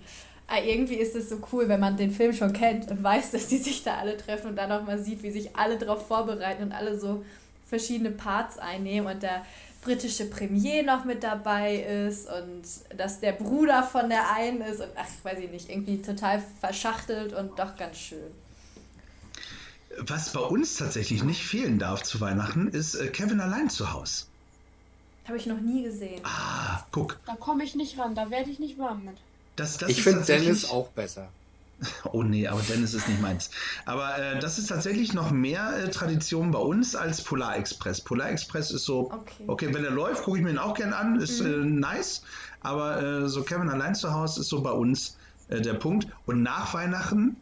äh, 0.53 0.69
irgendwie 0.69 0.97
ist 0.97 1.15
es 1.15 1.29
so 1.29 1.39
cool, 1.53 1.69
wenn 1.69 1.79
man 1.79 1.97
den 1.97 2.11
Film 2.11 2.33
schon 2.33 2.53
kennt 2.53 2.91
und 2.91 3.01
weiß, 3.01 3.31
dass 3.31 3.47
die 3.47 3.59
sich 3.59 3.85
da 3.85 3.99
alle 3.99 4.17
treffen 4.17 4.49
und 4.49 4.57
dann 4.57 4.73
auch 4.73 4.83
mal 4.83 4.99
sieht, 4.99 5.23
wie 5.23 5.31
sich 5.31 5.55
alle 5.55 5.79
darauf 5.79 6.05
vorbereiten 6.05 6.65
und 6.65 6.73
alle 6.73 6.99
so 6.99 7.25
verschiedene 7.65 8.11
Parts 8.11 8.59
einnehmen 8.59 9.09
und 9.09 9.23
der 9.23 9.45
britische 9.83 10.25
Premier 10.27 10.83
noch 10.83 11.05
mit 11.05 11.23
dabei 11.23 11.77
ist 11.77 12.29
und 12.29 12.63
dass 12.99 13.21
der 13.21 13.33
Bruder 13.33 13.83
von 13.83 14.09
der 14.09 14.33
einen 14.35 14.61
ist 14.61 14.81
und 14.81 14.91
ach, 14.97 15.07
weiß 15.23 15.39
ich 15.39 15.51
nicht, 15.51 15.71
irgendwie 15.71 16.03
total 16.03 16.43
verschachtelt 16.61 17.33
und 17.33 17.59
doch 17.59 17.77
ganz 17.77 17.97
schön. 17.97 18.31
Was 20.01 20.33
bei 20.33 20.41
uns 20.41 20.77
tatsächlich 20.77 21.23
nicht 21.23 21.43
fehlen 21.43 21.79
darf 21.79 22.03
zu 22.03 22.21
Weihnachten, 22.21 22.69
ist 22.69 22.95
äh, 22.95 23.09
Kevin 23.09 23.41
allein 23.41 23.71
zu 23.71 23.93
Hause. 23.93 24.27
Habe 25.27 25.37
ich 25.37 25.47
noch 25.47 25.61
nie 25.61 25.83
gesehen. 25.83 26.21
Ah, 26.25 26.85
guck. 26.91 27.19
Da 27.27 27.35
komme 27.35 27.65
ich 27.65 27.75
nicht 27.75 27.99
ran, 27.99 28.15
da 28.15 28.31
werde 28.31 28.51
ich 28.51 28.59
nicht 28.59 28.79
warm 28.79 29.05
mit. 29.05 29.17
Das, 29.57 29.77
das 29.77 29.91
ich 29.91 29.99
ist 29.99 30.05
finde 30.05 30.25
Dennis 30.25 30.71
auch 30.71 30.89
besser. 30.89 31.29
Oh 32.13 32.23
nee, 32.23 32.47
aber 32.49 32.61
Dennis 32.63 32.95
ist 32.95 33.09
nicht 33.09 33.21
meins. 33.21 33.51
Aber 33.85 34.19
äh, 34.19 34.39
das 34.41 34.59
ist 34.59 34.67
tatsächlich 34.69 35.13
noch 35.15 35.31
mehr 35.31 35.77
äh, 35.77 35.91
Tradition 35.91 36.51
bei 36.51 36.59
uns 36.59 36.97
als 36.97 37.23
Polar 37.23 37.57
Express. 37.57 38.01
Polar 38.01 38.31
Express 38.31 38.71
ist 38.71 38.85
so, 38.85 39.11
Okay. 39.13 39.45
okay, 39.47 39.75
wenn 39.75 39.85
er 39.85 39.91
läuft, 39.93 40.25
gucke 40.25 40.39
ich 40.39 40.45
mir 40.45 40.51
ihn 40.51 40.59
auch 40.59 40.75
gern 40.75 40.93
an, 40.93 41.21
ist 41.21 41.41
äh, 41.41 41.45
nice. 41.49 42.23
Aber 42.61 43.01
äh, 43.03 43.29
so 43.29 43.43
Kevin 43.45 43.69
allein 43.71 43.95
zu 43.95 44.13
Hause 44.13 44.41
ist 44.41 44.49
so 44.49 44.61
bei 44.63 44.73
uns 44.73 45.17
äh, 45.49 45.61
der 45.61 45.75
Punkt. 45.75 46.09
Und 46.27 46.43
nach 46.43 46.75
Weihnachten, 46.75 47.37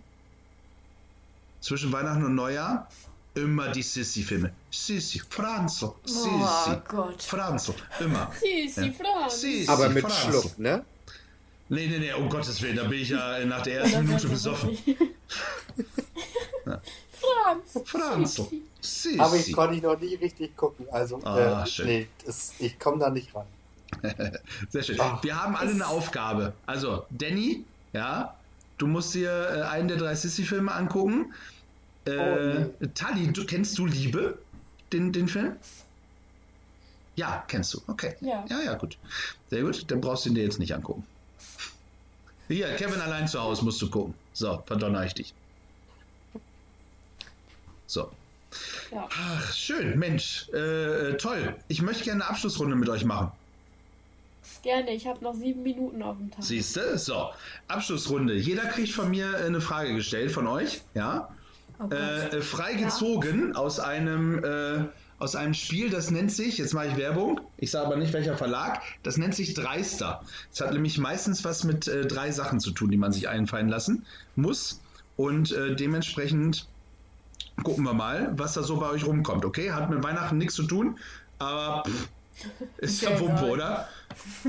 zwischen 1.61 1.93
Weihnachten 1.93 2.24
und 2.24 2.34
Neujahr, 2.34 2.89
immer 3.34 3.68
die 3.68 3.82
Sissi-Filme. 3.82 4.53
Sissi, 4.70 5.20
Franzo, 5.28 5.97
Sissi, 6.05 6.28
Oh 6.30 6.76
Gott. 6.89 7.22
Franzo, 7.22 7.74
immer. 8.01 8.30
Sisi, 8.41 8.87
Ja. 8.87 8.93
Franz. 8.93 9.41
Sissi, 9.41 9.68
Aber 9.70 9.89
mit 9.89 10.05
Franzo. 10.11 10.41
Schluck, 10.43 10.59
ne? 10.59 10.84
Nee, 11.68 11.88
nee, 11.88 11.98
nee, 11.98 12.12
um 12.12 12.28
Gottes 12.28 12.62
Willen, 12.62 12.76
da 12.76 12.84
bin 12.84 13.00
ich 13.00 13.08
ja 13.08 13.44
nach 13.44 13.62
der 13.62 13.80
ersten 13.80 14.04
Minute 14.06 14.28
besoffen. 14.28 14.78
Franz. 16.64 17.80
Franzo, 17.84 18.44
Sisi. 18.44 18.62
Sissi. 18.80 19.20
Aber 19.20 19.36
ich 19.36 19.52
konnte 19.52 19.76
ich 19.76 19.82
noch 19.82 19.98
nie 19.98 20.14
richtig 20.14 20.56
gucken. 20.56 20.86
Also, 20.90 21.20
Ah, 21.24 21.62
äh, 21.62 21.66
schön. 21.66 21.86
nee, 21.86 22.08
das, 22.24 22.52
ich 22.58 22.78
komme 22.78 22.98
da 22.98 23.10
nicht 23.10 23.34
ran. 23.34 23.46
Sehr 24.68 24.82
schön. 24.82 25.00
Ah. 25.00 25.18
Wir 25.22 25.42
haben 25.42 25.56
alle 25.56 25.70
eine 25.70 25.86
Aufgabe. 25.86 26.52
Also, 26.66 27.06
Danny, 27.10 27.64
ja, 27.92 28.36
du 28.78 28.86
musst 28.86 29.14
dir 29.14 29.30
äh, 29.30 29.62
einen 29.62 29.88
der 29.88 29.96
drei 29.96 30.14
Sissy-Filme 30.14 30.72
angucken. 30.72 31.32
Äh, 32.04 32.66
Tali, 32.94 33.32
du, 33.32 33.44
kennst 33.46 33.76
du 33.78 33.86
Liebe, 33.86 34.38
den, 34.92 35.12
den 35.12 35.26
Film? 35.26 35.56
Ja, 37.16 37.44
kennst 37.48 37.74
du. 37.74 37.80
Okay. 37.86 38.14
Ja. 38.20 38.44
ja, 38.48 38.60
ja, 38.62 38.74
gut. 38.74 38.98
Sehr 39.50 39.62
gut. 39.62 39.90
Dann 39.90 40.00
brauchst 40.00 40.24
du 40.26 40.28
ihn 40.28 40.34
dir 40.34 40.44
jetzt 40.44 40.58
nicht 40.58 40.74
angucken. 40.74 41.04
Hier, 42.49 42.74
Kevin 42.76 43.01
allein 43.01 43.26
zu 43.26 43.41
Hause 43.41 43.64
musst 43.64 43.82
du 43.82 43.91
gucken. 43.91 44.14
So, 44.32 44.62
verdonner 44.66 45.05
ich 45.05 45.14
dich. 45.14 45.34
So. 47.87 48.11
Ja. 48.93 49.09
Ach, 49.11 49.53
schön, 49.53 49.99
Mensch. 49.99 50.49
Äh, 50.53 51.11
äh, 51.11 51.16
toll. 51.16 51.57
Ich 51.68 51.82
möchte 51.82 52.05
gerne 52.05 52.22
eine 52.22 52.30
Abschlussrunde 52.30 52.76
mit 52.76 52.89
euch 52.89 53.05
machen. 53.05 53.32
Gerne, 54.62 54.93
ich 54.93 55.07
habe 55.07 55.22
noch 55.22 55.34
sieben 55.34 55.62
Minuten 55.62 56.03
auf 56.03 56.16
dem 56.16 56.30
Tag. 56.30 56.43
Siehst 56.43 56.76
du? 56.76 56.99
So, 56.99 57.30
Abschlussrunde. 57.68 58.34
Jeder 58.34 58.66
kriegt 58.66 58.93
von 58.93 59.11
mir 59.11 59.34
äh, 59.34 59.45
eine 59.45 59.61
Frage 59.61 59.95
gestellt, 59.95 60.30
von 60.30 60.47
euch, 60.47 60.82
ja? 60.95 61.28
Oh. 61.78 61.93
Äh, 61.93 62.28
äh, 62.28 62.43
freigezogen 62.43 63.55
aus 63.55 63.80
einem 63.80 64.43
äh, 64.43 64.84
aus 65.18 65.34
einem 65.34 65.54
Spiel, 65.54 65.90
das 65.90 66.10
nennt 66.10 66.30
sich, 66.30 66.58
jetzt 66.58 66.74
mache 66.74 66.88
ich 66.88 66.96
Werbung, 66.96 67.40
ich 67.56 67.70
sage 67.70 67.86
aber 67.86 67.96
nicht 67.96 68.12
welcher 68.12 68.36
Verlag, 68.36 68.82
das 69.02 69.16
nennt 69.16 69.34
sich 69.34 69.54
Dreister. 69.54 70.22
Es 70.52 70.60
hat 70.60 70.72
nämlich 70.72 70.98
meistens 70.98 71.44
was 71.44 71.64
mit 71.64 71.88
äh, 71.88 72.06
drei 72.06 72.30
Sachen 72.30 72.60
zu 72.60 72.70
tun, 72.70 72.90
die 72.90 72.96
man 72.96 73.12
sich 73.12 73.28
einfallen 73.28 73.68
lassen 73.68 74.04
muss. 74.34 74.80
Und 75.16 75.52
äh, 75.52 75.74
dementsprechend 75.74 76.66
gucken 77.62 77.84
wir 77.84 77.94
mal, 77.94 78.34
was 78.36 78.52
da 78.52 78.62
so 78.62 78.76
bei 78.76 78.90
euch 78.90 79.06
rumkommt, 79.06 79.46
okay? 79.46 79.72
Hat 79.72 79.88
mit 79.88 80.02
Weihnachten 80.02 80.36
nichts 80.36 80.54
zu 80.54 80.64
tun, 80.64 80.98
aber 81.38 81.84
pff, 81.88 82.08
ist 82.78 83.00
ja 83.00 83.18
Wumpe, 83.18 83.46
oder? 83.46 83.88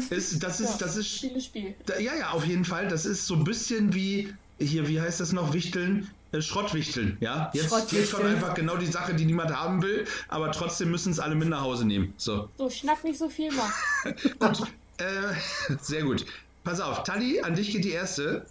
Ist, 0.10 0.44
das 0.44 0.60
ist, 0.60 0.72
Ja, 0.72 0.78
das 0.86 0.98
ist 0.98 1.08
Spiele, 1.08 1.40
Spiel. 1.40 1.76
da, 1.86 1.98
ja, 2.00 2.16
ja, 2.16 2.32
auf 2.32 2.46
jeden 2.46 2.66
Fall. 2.66 2.90
Das 2.90 3.06
ist 3.06 3.26
so 3.26 3.36
ein 3.36 3.46
bisschen 3.46 3.94
wie, 3.94 4.34
hier, 4.60 4.90
wie 4.90 5.00
heißt 5.00 5.22
das 5.22 5.32
noch, 5.32 5.54
Wichteln? 5.54 6.10
Äh, 6.32 6.42
Schrottwichteln, 6.42 7.18
ja? 7.20 7.50
Jetzt, 7.54 7.70
Schrottwichteln. 7.70 8.02
jetzt 8.02 8.14
kommt 8.14 8.26
einfach 8.26 8.54
genau 8.54 8.78
die 8.78 8.86
Sache, 8.88 9.14
die 9.14 9.26
niemand 9.26 9.56
haben 9.56 9.82
will, 9.82 10.06
aber 10.28 10.52
trotzdem 10.52 10.92
müssen 10.92 11.12
es 11.12 11.20
alle 11.20 11.36
mit 11.36 11.48
nach 11.50 11.62
Hause 11.62 11.86
nehmen. 11.86 12.14
So, 12.18 12.50
So, 12.58 12.70
schnack 12.70 13.04
nicht 13.04 13.18
so 13.18 13.30
viel 13.30 13.52
mal. 13.54 13.72
gut. 14.40 14.62
äh, 14.98 15.34
sehr 15.82 16.04
gut. 16.04 16.26
Pass 16.64 16.80
auf, 16.82 17.04
Tali, 17.04 17.42
an 17.42 17.56
dich 17.56 17.72
geht 17.72 17.86
die 17.86 17.92
erste. 17.92 18.46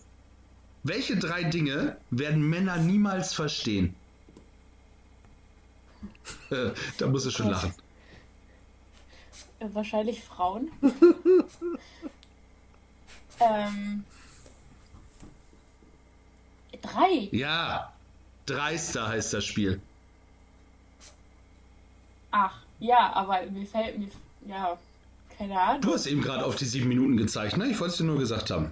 Welche 0.84 1.16
drei 1.18 1.44
Dinge 1.44 1.96
werden 2.10 2.42
Männer 2.42 2.76
niemals 2.78 3.32
verstehen? 3.34 3.94
Äh, 6.50 6.70
da 6.98 7.06
muss 7.08 7.24
es 7.24 7.34
schon 7.34 7.46
Gott. 7.46 7.54
lachen. 7.56 7.74
Äh, 9.58 9.66
wahrscheinlich 9.72 10.22
Frauen. 10.22 10.70
ähm. 13.40 14.04
Drei. 16.82 17.28
Ja, 17.32 17.92
Dreister 18.46 19.08
heißt 19.08 19.32
das 19.34 19.44
Spiel. 19.44 19.80
Ach, 22.30 22.54
ja, 22.80 23.12
aber 23.14 23.42
mir 23.50 23.66
fällt 23.66 23.98
mir. 23.98 24.08
Ja, 24.46 24.78
keine 25.36 25.60
Ahnung. 25.60 25.80
Du 25.82 25.94
hast 25.94 26.06
eben 26.06 26.22
gerade 26.22 26.44
auf 26.44 26.56
die 26.56 26.64
sieben 26.64 26.88
Minuten 26.88 27.16
gezeigt, 27.16 27.56
ne? 27.56 27.66
Ich 27.68 27.80
wollte 27.80 27.92
es 27.92 27.98
dir 27.98 28.04
nur 28.04 28.18
gesagt 28.18 28.50
haben. 28.50 28.70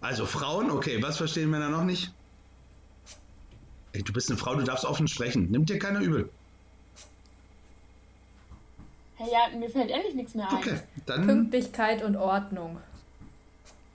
Also 0.00 0.26
Frauen, 0.26 0.70
okay, 0.70 1.02
was 1.02 1.16
verstehen 1.16 1.50
Männer 1.50 1.70
noch 1.70 1.84
nicht? 1.84 2.12
Ey, 3.92 4.02
du 4.02 4.12
bist 4.12 4.28
eine 4.28 4.38
Frau, 4.38 4.54
du 4.54 4.62
darfst 4.62 4.84
offen 4.84 5.08
sprechen. 5.08 5.50
Nimmt 5.50 5.70
dir 5.70 5.78
keiner 5.78 6.00
übel. 6.00 6.28
Hey, 9.16 9.28
ja, 9.32 9.56
mir 9.56 9.70
fällt 9.70 9.90
ehrlich 9.90 10.14
nichts 10.14 10.34
mehr 10.34 10.48
ein. 10.50 10.56
Okay, 10.56 10.80
dann. 11.06 11.26
Pünktlichkeit 11.26 12.02
und 12.02 12.16
Ordnung. 12.16 12.78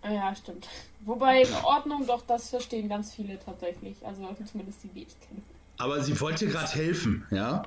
Ja, 0.03 0.33
stimmt. 0.35 0.67
Wobei 1.01 1.41
in 1.41 1.53
Ordnung, 1.63 2.05
doch 2.07 2.21
das 2.25 2.49
verstehen 2.49 2.87
ganz 2.89 3.13
viele 3.13 3.37
tatsächlich. 3.43 3.95
Also 4.05 4.21
zumindest 4.49 4.83
die, 4.83 4.87
die 4.89 5.01
ich 5.03 5.19
kenne. 5.27 5.41
Aber 5.77 6.01
sie 6.03 6.19
wollte 6.19 6.47
gerade 6.47 6.71
helfen, 6.71 7.25
ja? 7.31 7.63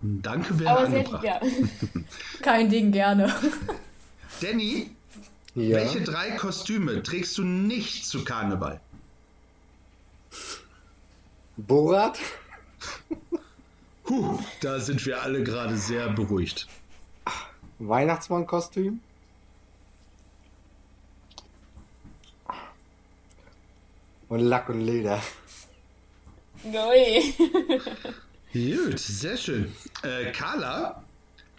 Danke 0.00 0.58
wäre 0.58 0.70
Aber 0.78 0.90
sehr 0.90 0.98
angebracht. 1.00 1.24
ja. 1.24 1.40
Kein 2.42 2.68
Ding, 2.70 2.90
gerne. 2.92 3.32
Danny, 4.40 4.90
Ja. 5.54 5.76
welche 5.76 6.02
drei 6.02 6.32
Kostüme 6.32 7.02
trägst 7.02 7.38
du 7.38 7.44
nicht 7.44 8.04
zu 8.06 8.24
Karneval? 8.24 8.80
Borat? 11.56 12.18
Puh, 14.04 14.38
da 14.60 14.80
sind 14.80 15.04
wir 15.06 15.22
alle 15.22 15.42
gerade 15.44 15.76
sehr 15.76 16.08
beruhigt. 16.10 16.66
Weihnachtsmann-Kostüm? 17.78 19.00
Und 24.32 24.40
Lack 24.40 24.70
und 24.70 24.80
Leder. 24.80 25.20
Neu. 26.64 27.20
Gut, 28.54 28.98
sehr 28.98 29.36
schön. 29.36 29.70
Äh, 30.02 30.32
Carla, 30.32 31.02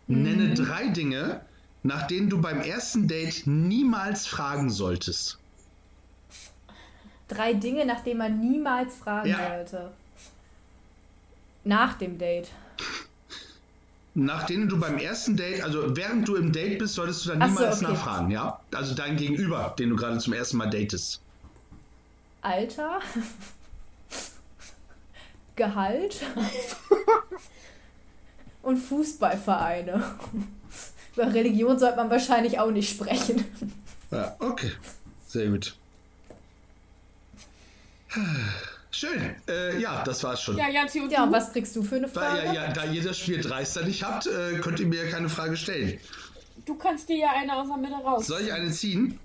nenne 0.07 0.55
drei 0.55 0.87
Dinge, 0.87 1.41
nach 1.83 2.07
denen 2.07 2.31
du 2.31 2.41
beim 2.41 2.61
ersten 2.61 3.07
Date 3.07 3.45
niemals 3.45 4.25
fragen 4.25 4.71
solltest. 4.71 5.37
Drei 7.27 7.53
Dinge, 7.53 7.85
nach 7.85 8.03
denen 8.03 8.17
man 8.17 8.39
niemals 8.39 8.95
fragen 8.95 9.29
Ja. 9.29 9.49
sollte. 9.49 9.91
Nach 11.65 11.93
dem 11.93 12.17
Date. 12.17 12.49
Nach 14.15 14.47
denen 14.47 14.67
du 14.67 14.79
beim 14.79 14.97
ersten 14.97 15.37
Date, 15.37 15.61
also 15.63 15.95
während 15.95 16.27
du 16.27 16.37
im 16.37 16.51
Date 16.51 16.79
bist, 16.79 16.95
solltest 16.95 17.23
du 17.25 17.29
dann 17.29 17.41
Ach 17.43 17.49
so, 17.49 17.59
niemals 17.59 17.83
okay. 17.83 17.91
nachfragen, 17.93 18.31
ja? 18.31 18.59
Also 18.73 18.95
dein 18.95 19.15
Gegenüber, 19.15 19.75
den 19.77 19.91
du 19.91 19.95
gerade 19.95 20.17
zum 20.17 20.33
ersten 20.33 20.57
Mal 20.57 20.71
datest. 20.71 21.21
Alter. 22.43 22.99
Gehalt. 25.55 26.21
Und 28.61 28.77
Fußballvereine. 28.77 30.03
Über 31.15 31.33
Religion 31.33 31.77
sollte 31.77 31.97
man 31.97 32.09
wahrscheinlich 32.09 32.59
auch 32.59 32.71
nicht 32.71 32.89
sprechen. 32.89 33.43
Ja, 34.09 34.35
okay. 34.39 34.71
Sehr 35.27 35.49
gut. 35.49 35.75
Schön. 38.91 39.35
Äh, 39.47 39.79
ja, 39.81 40.03
das 40.03 40.23
war's 40.23 40.41
schon. 40.41 40.57
Ja, 40.57 40.67
und 40.67 41.11
Ja, 41.11 41.23
und 41.23 41.29
du? 41.31 41.35
was 41.35 41.51
kriegst 41.51 41.75
du 41.75 41.83
für 41.83 41.95
eine 41.95 42.07
Da, 42.07 42.21
Frage? 42.21 42.45
ja, 42.47 42.53
ja, 42.53 42.71
da 42.71 42.85
ihr 42.85 43.03
das 43.03 43.17
Spiel 43.17 43.41
dreister 43.41 43.83
nicht 43.83 44.03
habt, 44.03 44.27
äh, 44.27 44.59
könnt 44.59 44.79
ihr 44.79 44.87
mir 44.87 45.09
keine 45.09 45.29
Frage 45.29 45.57
stellen. 45.57 45.99
Du 46.65 46.75
kannst 46.75 47.09
dir 47.09 47.17
ja 47.17 47.31
eine 47.31 47.55
aus 47.55 47.67
der 47.67 47.77
Mitte 47.77 47.95
raus. 47.95 48.27
Soll 48.27 48.41
ich 48.41 48.53
eine 48.53 48.71
ziehen? 48.71 49.19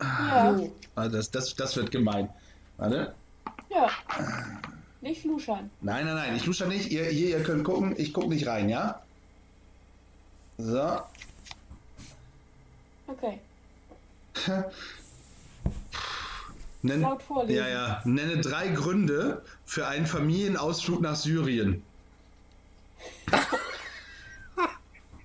Ja. 0.00 0.58
Ah, 0.94 1.08
das, 1.08 1.30
das, 1.30 1.54
das 1.54 1.76
wird 1.76 1.90
gemein. 1.90 2.28
Warte. 2.80 3.14
ja. 3.68 3.90
Nicht 5.02 5.24
luschern. 5.26 5.70
Nein, 5.82 6.06
nein, 6.06 6.14
nein, 6.14 6.34
ich 6.36 6.46
lusche 6.46 6.66
nicht. 6.66 6.90
Ihr, 6.90 7.10
ihr, 7.10 7.28
ihr 7.28 7.42
könnt 7.42 7.62
gucken, 7.64 7.94
ich 7.98 8.14
gucke 8.14 8.28
nicht 8.28 8.46
rein, 8.46 8.70
ja? 8.70 9.02
So. 10.56 11.00
Okay. 13.06 13.38
Nenn, 16.82 17.02
Laut 17.02 17.22
vorlesen. 17.22 17.56
ja, 17.56 17.68
ja. 17.68 18.00
Nenne 18.04 18.40
drei 18.40 18.68
Gründe 18.68 19.42
für 19.66 19.86
einen 19.86 20.06
Familienausflug 20.06 21.02
nach 21.02 21.16
Syrien. 21.16 21.82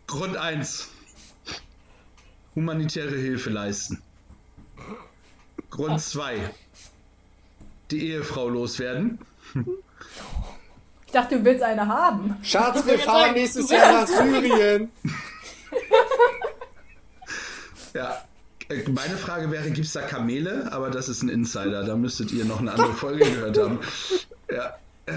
Grund 0.07 0.35
1. 0.35 0.89
Humanitäre 2.55 3.15
Hilfe 3.15 3.49
leisten. 3.49 4.01
Grund 5.69 6.01
2. 6.01 6.49
Die 7.91 8.09
Ehefrau 8.11 8.49
loswerden. 8.49 9.19
Ich 11.05 11.11
dachte, 11.11 11.37
du 11.39 11.45
willst 11.45 11.63
eine 11.63 11.87
haben. 11.87 12.37
Schatz, 12.41 12.85
wir 12.85 12.99
fahren 12.99 13.33
nächstes 13.33 13.69
Jahr 13.69 13.91
nach 14.01 14.07
Syrien. 14.07 14.89
Ja. 17.93 18.23
Äh, 18.69 18.89
Meine 18.89 19.15
Frage 19.17 19.51
wäre, 19.51 19.69
gibt 19.71 19.85
es 19.85 19.93
da 19.93 20.01
Kamele? 20.01 20.71
Aber 20.73 20.89
das 20.89 21.07
ist 21.07 21.21
ein 21.21 21.29
Insider. 21.29 21.83
Da 21.83 21.95
müsstet 21.95 22.31
ihr 22.31 22.43
noch 22.45 22.59
eine 22.59 22.71
andere 22.73 22.93
Folge 22.93 23.23
gehört 23.29 23.57
haben. 23.57 23.79
Ja. 24.51 24.75
Äh, 25.05 25.13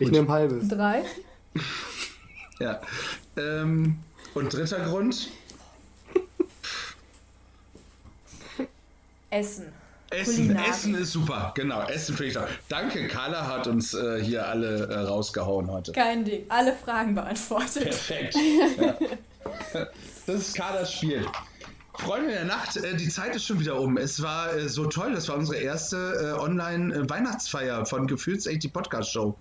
Ich 0.00 0.10
nehme 0.10 0.28
halbes. 0.28 0.68
Drei. 0.68 1.04
ja. 2.58 2.80
Ähm, 3.36 3.98
und 4.34 4.52
dritter 4.52 4.80
Grund? 4.80 5.30
Essen. 9.30 9.72
Essen. 10.10 10.34
Kulinarik. 10.48 10.68
Essen 10.70 10.94
ist 10.94 11.12
super. 11.12 11.52
Genau, 11.56 11.82
Essen 11.82 12.16
finde 12.16 12.30
ich 12.30 12.38
auch. 12.38 12.46
Danke, 12.68 13.08
Carla 13.08 13.46
hat 13.46 13.66
uns 13.66 13.94
äh, 13.94 14.22
hier 14.22 14.46
alle 14.46 14.86
äh, 14.86 14.98
rausgehauen 15.00 15.70
heute. 15.70 15.92
Kein 15.92 16.24
Ding. 16.24 16.44
Alle 16.48 16.74
Fragen 16.74 17.14
beantwortet. 17.14 17.82
Perfekt. 17.84 18.36
Ja. 18.78 18.94
Das 20.26 20.36
ist 20.36 20.54
Carlas 20.56 20.90
Spiel. 20.94 21.26
Freunde 21.98 22.30
der 22.32 22.44
Nacht, 22.46 22.76
äh, 22.76 22.96
die 22.96 23.08
Zeit 23.08 23.36
ist 23.36 23.44
schon 23.44 23.60
wieder 23.60 23.78
um. 23.78 23.98
Es 23.98 24.22
war 24.22 24.54
äh, 24.54 24.68
so 24.70 24.86
toll, 24.86 25.12
das 25.12 25.28
war 25.28 25.36
unsere 25.36 25.58
erste 25.58 26.34
äh, 26.36 26.40
Online-Weihnachtsfeier 26.40 27.84
von 27.86 28.06
Gefühls 28.06 28.48
80 28.48 28.72
Podcast 28.72 29.12
Show. 29.12 29.36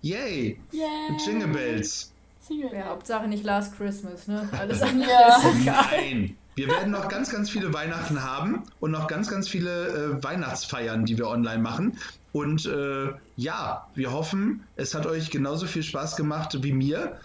Yay! 0.00 0.58
Yay. 0.72 0.86
Jingle 1.26 1.48
Bells. 1.48 2.10
Ja, 2.48 2.86
Hauptsache 2.86 3.28
nicht 3.28 3.44
Last 3.44 3.76
Christmas, 3.76 4.26
ne? 4.26 4.48
Alles 4.58 4.80
andere 4.82 5.10
Ja. 5.10 5.36
ist 5.36 5.44
egal. 5.62 5.84
Nein! 5.90 6.36
Wir 6.54 6.68
werden 6.68 6.90
noch 6.92 7.08
ganz, 7.08 7.30
ganz 7.30 7.50
viele 7.50 7.72
Weihnachten 7.74 8.22
haben 8.22 8.62
und 8.80 8.90
noch 8.92 9.06
ganz, 9.08 9.28
ganz 9.28 9.48
viele 9.48 9.88
äh, 10.18 10.22
Weihnachtsfeiern, 10.22 11.04
die 11.04 11.18
wir 11.18 11.28
online 11.28 11.60
machen. 11.62 11.98
Und 12.32 12.66
äh, 12.66 13.12
ja, 13.36 13.86
wir 13.94 14.12
hoffen, 14.12 14.64
es 14.76 14.94
hat 14.94 15.06
euch 15.06 15.30
genauso 15.30 15.66
viel 15.66 15.82
Spaß 15.82 16.16
gemacht 16.16 16.62
wie 16.62 16.72
mir. 16.72 17.18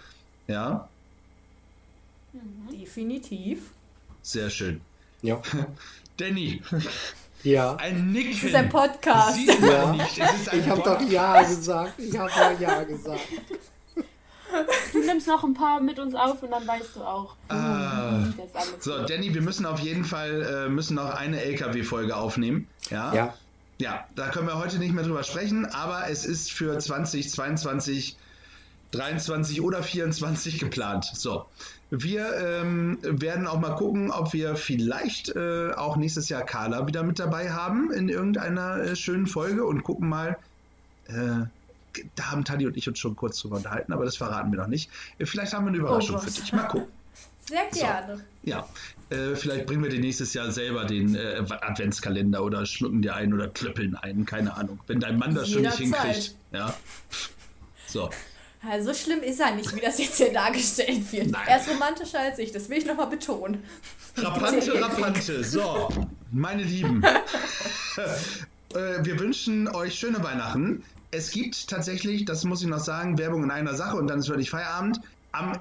Ja, 0.47 0.87
Definitiv. 2.71 3.59
sehr 4.21 4.49
schön. 4.49 4.81
Ja. 5.21 5.41
Danny, 6.17 6.61
Ja. 7.43 7.75
ein 7.77 8.11
Nicken. 8.11 8.33
Das 8.33 8.43
ist 8.43 8.55
ein 8.55 8.69
Podcast. 8.69 9.35
Sieht 9.37 9.59
Ja. 9.61 9.91
nicht. 9.93 10.17
Es 10.19 10.33
ist 10.41 10.49
ein 10.49 10.59
Ich 10.59 10.69
habe 10.69 10.81
doch. 10.81 11.01
Ja 11.09 11.41
gesagt. 11.43 11.93
Ich 11.99 12.17
habe 12.17 12.29
doch 12.29 12.59
Ja 12.59 12.83
gesagt. 12.83 13.19
Du 14.93 14.99
nimmst 14.99 15.27
noch 15.27 15.43
ein 15.43 15.53
paar 15.53 15.79
mit 15.81 15.99
uns 15.99 16.15
auf 16.15 16.41
und 16.43 16.51
dann 16.51 16.65
weißt 16.67 16.95
du 16.95 17.01
auch, 17.01 17.35
Ah. 17.49 18.23
wie 18.25 18.41
das 18.41 18.55
alles 18.55 18.83
So. 18.83 19.05
Danny, 19.05 19.33
wir 19.33 19.41
müssen 19.41 19.65
auf 19.65 19.79
jeden 19.79 20.03
Fall 20.03 20.65
äh, 20.67 20.69
müssen 20.69 20.95
noch 20.95 21.13
eine 21.13 21.41
LKW-Folge 21.41 22.15
aufnehmen. 22.15 22.67
Ja? 22.89 23.13
Ja. 23.13 23.33
Ja, 23.81 24.05
da 24.15 24.27
können 24.27 24.47
wir 24.47 24.57
heute 24.57 24.77
nicht 24.77 24.93
mehr 24.93 25.05
drüber 25.05 25.23
sprechen, 25.23 25.65
aber 25.65 26.09
es 26.09 26.25
ist 26.25 26.51
für 26.51 26.77
2022, 26.77 28.17
23 28.91 29.61
oder 29.61 29.83
24 29.83 30.59
geplant. 30.59 31.05
So, 31.13 31.45
wir 31.89 32.35
ähm, 32.37 32.97
werden 33.03 33.47
auch 33.47 33.59
mal 33.59 33.75
gucken, 33.75 34.11
ob 34.11 34.33
wir 34.33 34.55
vielleicht 34.55 35.29
äh, 35.35 35.71
auch 35.77 35.95
nächstes 35.95 36.27
Jahr 36.27 36.41
Carla 36.41 36.87
wieder 36.87 37.03
mit 37.03 37.19
dabei 37.19 37.51
haben 37.51 37.91
in 37.91 38.09
irgendeiner 38.09 38.79
äh, 38.81 38.95
schönen 38.97 39.27
Folge 39.27 39.63
und 39.65 39.83
gucken 39.83 40.09
mal. 40.09 40.37
Äh, 41.07 41.45
da 42.15 42.31
haben 42.31 42.45
Tadi 42.45 42.65
und 42.65 42.77
ich 42.77 42.87
uns 42.87 42.99
schon 42.99 43.15
kurz 43.15 43.39
drüber 43.39 43.57
unterhalten, 43.57 43.93
aber 43.93 44.05
das 44.05 44.17
verraten 44.17 44.51
wir 44.51 44.59
noch 44.59 44.67
nicht. 44.67 44.89
Äh, 45.17 45.25
Vielleicht 45.25 45.53
haben 45.53 45.65
wir 45.65 45.69
eine 45.69 45.77
Überraschung 45.77 46.15
Gott. 46.15 46.25
für 46.25 46.41
dich. 46.41 46.53
Mal 46.53 46.67
gucken. 46.67 46.87
Sehr 47.45 47.65
gerne. 47.73 48.23
Ja, 48.43 48.67
äh, 49.09 49.35
vielleicht 49.35 49.65
bringen 49.65 49.81
wir 49.81 49.89
dir 49.89 49.99
nächstes 49.99 50.35
Jahr 50.35 50.51
selber 50.51 50.85
den 50.85 51.15
äh, 51.15 51.43
Adventskalender 51.49 52.43
oder 52.43 52.63
schmücken 52.67 53.01
dir 53.01 53.15
einen 53.15 53.33
oder 53.33 53.47
klöppeln 53.47 53.95
einen, 53.95 54.25
keine 54.27 54.55
Ahnung. 54.55 54.79
Wenn 54.85 54.99
dein 54.99 55.17
Mann 55.17 55.33
das 55.33 55.49
schon 55.49 55.63
nicht 55.63 55.77
hinkriegt. 55.77 56.35
Ja. 56.51 56.75
So. 57.87 58.11
Ja, 58.61 58.83
so 58.83 58.93
schlimm 58.93 59.21
ist 59.21 59.39
er 59.39 59.55
nicht, 59.55 59.73
wie 59.75 59.79
das 59.79 59.97
jetzt 59.97 60.17
hier 60.17 60.31
dargestellt 60.31 61.11
wird. 61.11 61.31
Nein. 61.31 61.47
Er 61.47 61.59
ist 61.59 61.69
romantischer 61.69 62.19
als 62.19 62.37
ich, 62.39 62.51
das 62.51 62.69
will 62.69 62.77
ich 62.77 62.85
nochmal 62.85 63.07
betonen. 63.07 63.63
Rapante, 64.17 64.73
Rapante. 64.81 65.43
So, 65.43 65.89
meine 66.31 66.63
Lieben. 66.63 67.01
äh, 68.75 69.03
wir 69.03 69.19
wünschen 69.19 69.67
euch 69.69 69.95
schöne 69.95 70.21
Weihnachten. 70.23 70.83
Es 71.11 71.31
gibt 71.31 71.67
tatsächlich, 71.67 72.25
das 72.25 72.43
muss 72.43 72.61
ich 72.61 72.67
noch 72.67 72.79
sagen, 72.79 73.17
Werbung 73.17 73.43
in 73.43 73.51
einer 73.51 73.73
Sache 73.75 73.97
und 73.97 74.07
dann 74.07 74.19
ist 74.19 74.29
wirklich 74.29 74.49
Feierabend. 74.49 74.99
Am 75.31 75.53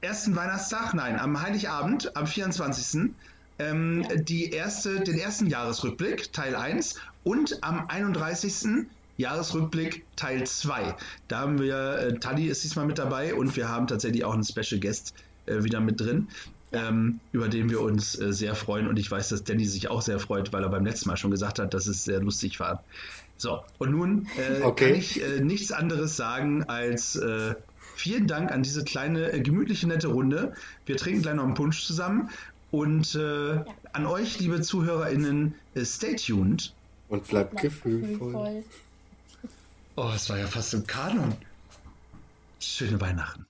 ersten 0.00 0.34
Weihnachtstag, 0.34 0.94
nein, 0.94 1.18
am 1.18 1.40
Heiligabend, 1.40 2.16
am 2.16 2.26
24. 2.26 3.10
Ähm, 3.58 4.06
die 4.14 4.50
erste, 4.50 5.00
den 5.00 5.18
ersten 5.18 5.46
Jahresrückblick, 5.46 6.32
Teil 6.32 6.56
1, 6.56 6.96
und 7.22 7.62
am 7.62 7.86
31. 7.88 8.86
Jahresrückblick 9.16 10.04
Teil 10.16 10.44
2. 10.44 10.96
Da 11.28 11.38
haben 11.38 11.60
wir, 11.60 11.98
äh, 11.98 12.18
Tali 12.18 12.46
ist 12.46 12.64
diesmal 12.64 12.86
mit 12.86 12.98
dabei 12.98 13.34
und 13.34 13.54
wir 13.56 13.68
haben 13.68 13.86
tatsächlich 13.86 14.24
auch 14.24 14.34
einen 14.34 14.44
Special 14.44 14.80
Guest 14.80 15.14
äh, 15.46 15.62
wieder 15.62 15.80
mit 15.80 16.00
drin, 16.00 16.28
ähm, 16.72 17.20
über 17.32 17.48
den 17.48 17.70
wir 17.70 17.80
uns 17.80 18.18
äh, 18.18 18.32
sehr 18.32 18.54
freuen. 18.56 18.88
Und 18.88 18.98
ich 18.98 19.10
weiß, 19.10 19.28
dass 19.28 19.44
Danny 19.44 19.66
sich 19.66 19.88
auch 19.88 20.02
sehr 20.02 20.18
freut, 20.18 20.52
weil 20.52 20.64
er 20.64 20.68
beim 20.68 20.84
letzten 20.84 21.08
Mal 21.08 21.16
schon 21.16 21.30
gesagt 21.30 21.58
hat, 21.58 21.74
dass 21.74 21.86
es 21.86 22.04
sehr 22.04 22.20
lustig 22.20 22.58
war. 22.58 22.82
So, 23.44 23.62
und 23.76 23.90
nun 23.90 24.26
äh, 24.38 24.62
okay. 24.62 24.86
kann 24.86 24.98
ich 24.98 25.22
äh, 25.22 25.40
nichts 25.40 25.70
anderes 25.70 26.16
sagen 26.16 26.64
als 26.64 27.14
äh, 27.14 27.54
vielen 27.94 28.26
Dank 28.26 28.50
an 28.50 28.62
diese 28.62 28.84
kleine, 28.84 29.32
äh, 29.32 29.40
gemütliche, 29.42 29.86
nette 29.86 30.08
Runde. 30.08 30.54
Wir 30.86 30.96
trinken 30.96 31.20
gleich 31.20 31.34
noch 31.34 31.44
einen 31.44 31.52
Punsch 31.52 31.84
zusammen. 31.84 32.30
Und 32.70 33.14
äh, 33.14 33.56
ja. 33.56 33.66
an 33.92 34.06
euch, 34.06 34.40
liebe 34.40 34.62
ZuhörerInnen, 34.62 35.54
äh, 35.74 35.84
stay 35.84 36.16
tuned. 36.16 36.72
Und 37.10 37.28
bleibt, 37.28 37.50
bleibt 37.50 37.62
gefühlvoll. 37.62 38.32
gefühlvoll. 38.32 38.64
Oh, 39.96 40.10
es 40.16 40.30
war 40.30 40.38
ja 40.38 40.46
fast 40.46 40.72
im 40.72 40.86
Kanon. 40.86 41.34
Schöne 42.60 42.98
Weihnachten. 42.98 43.44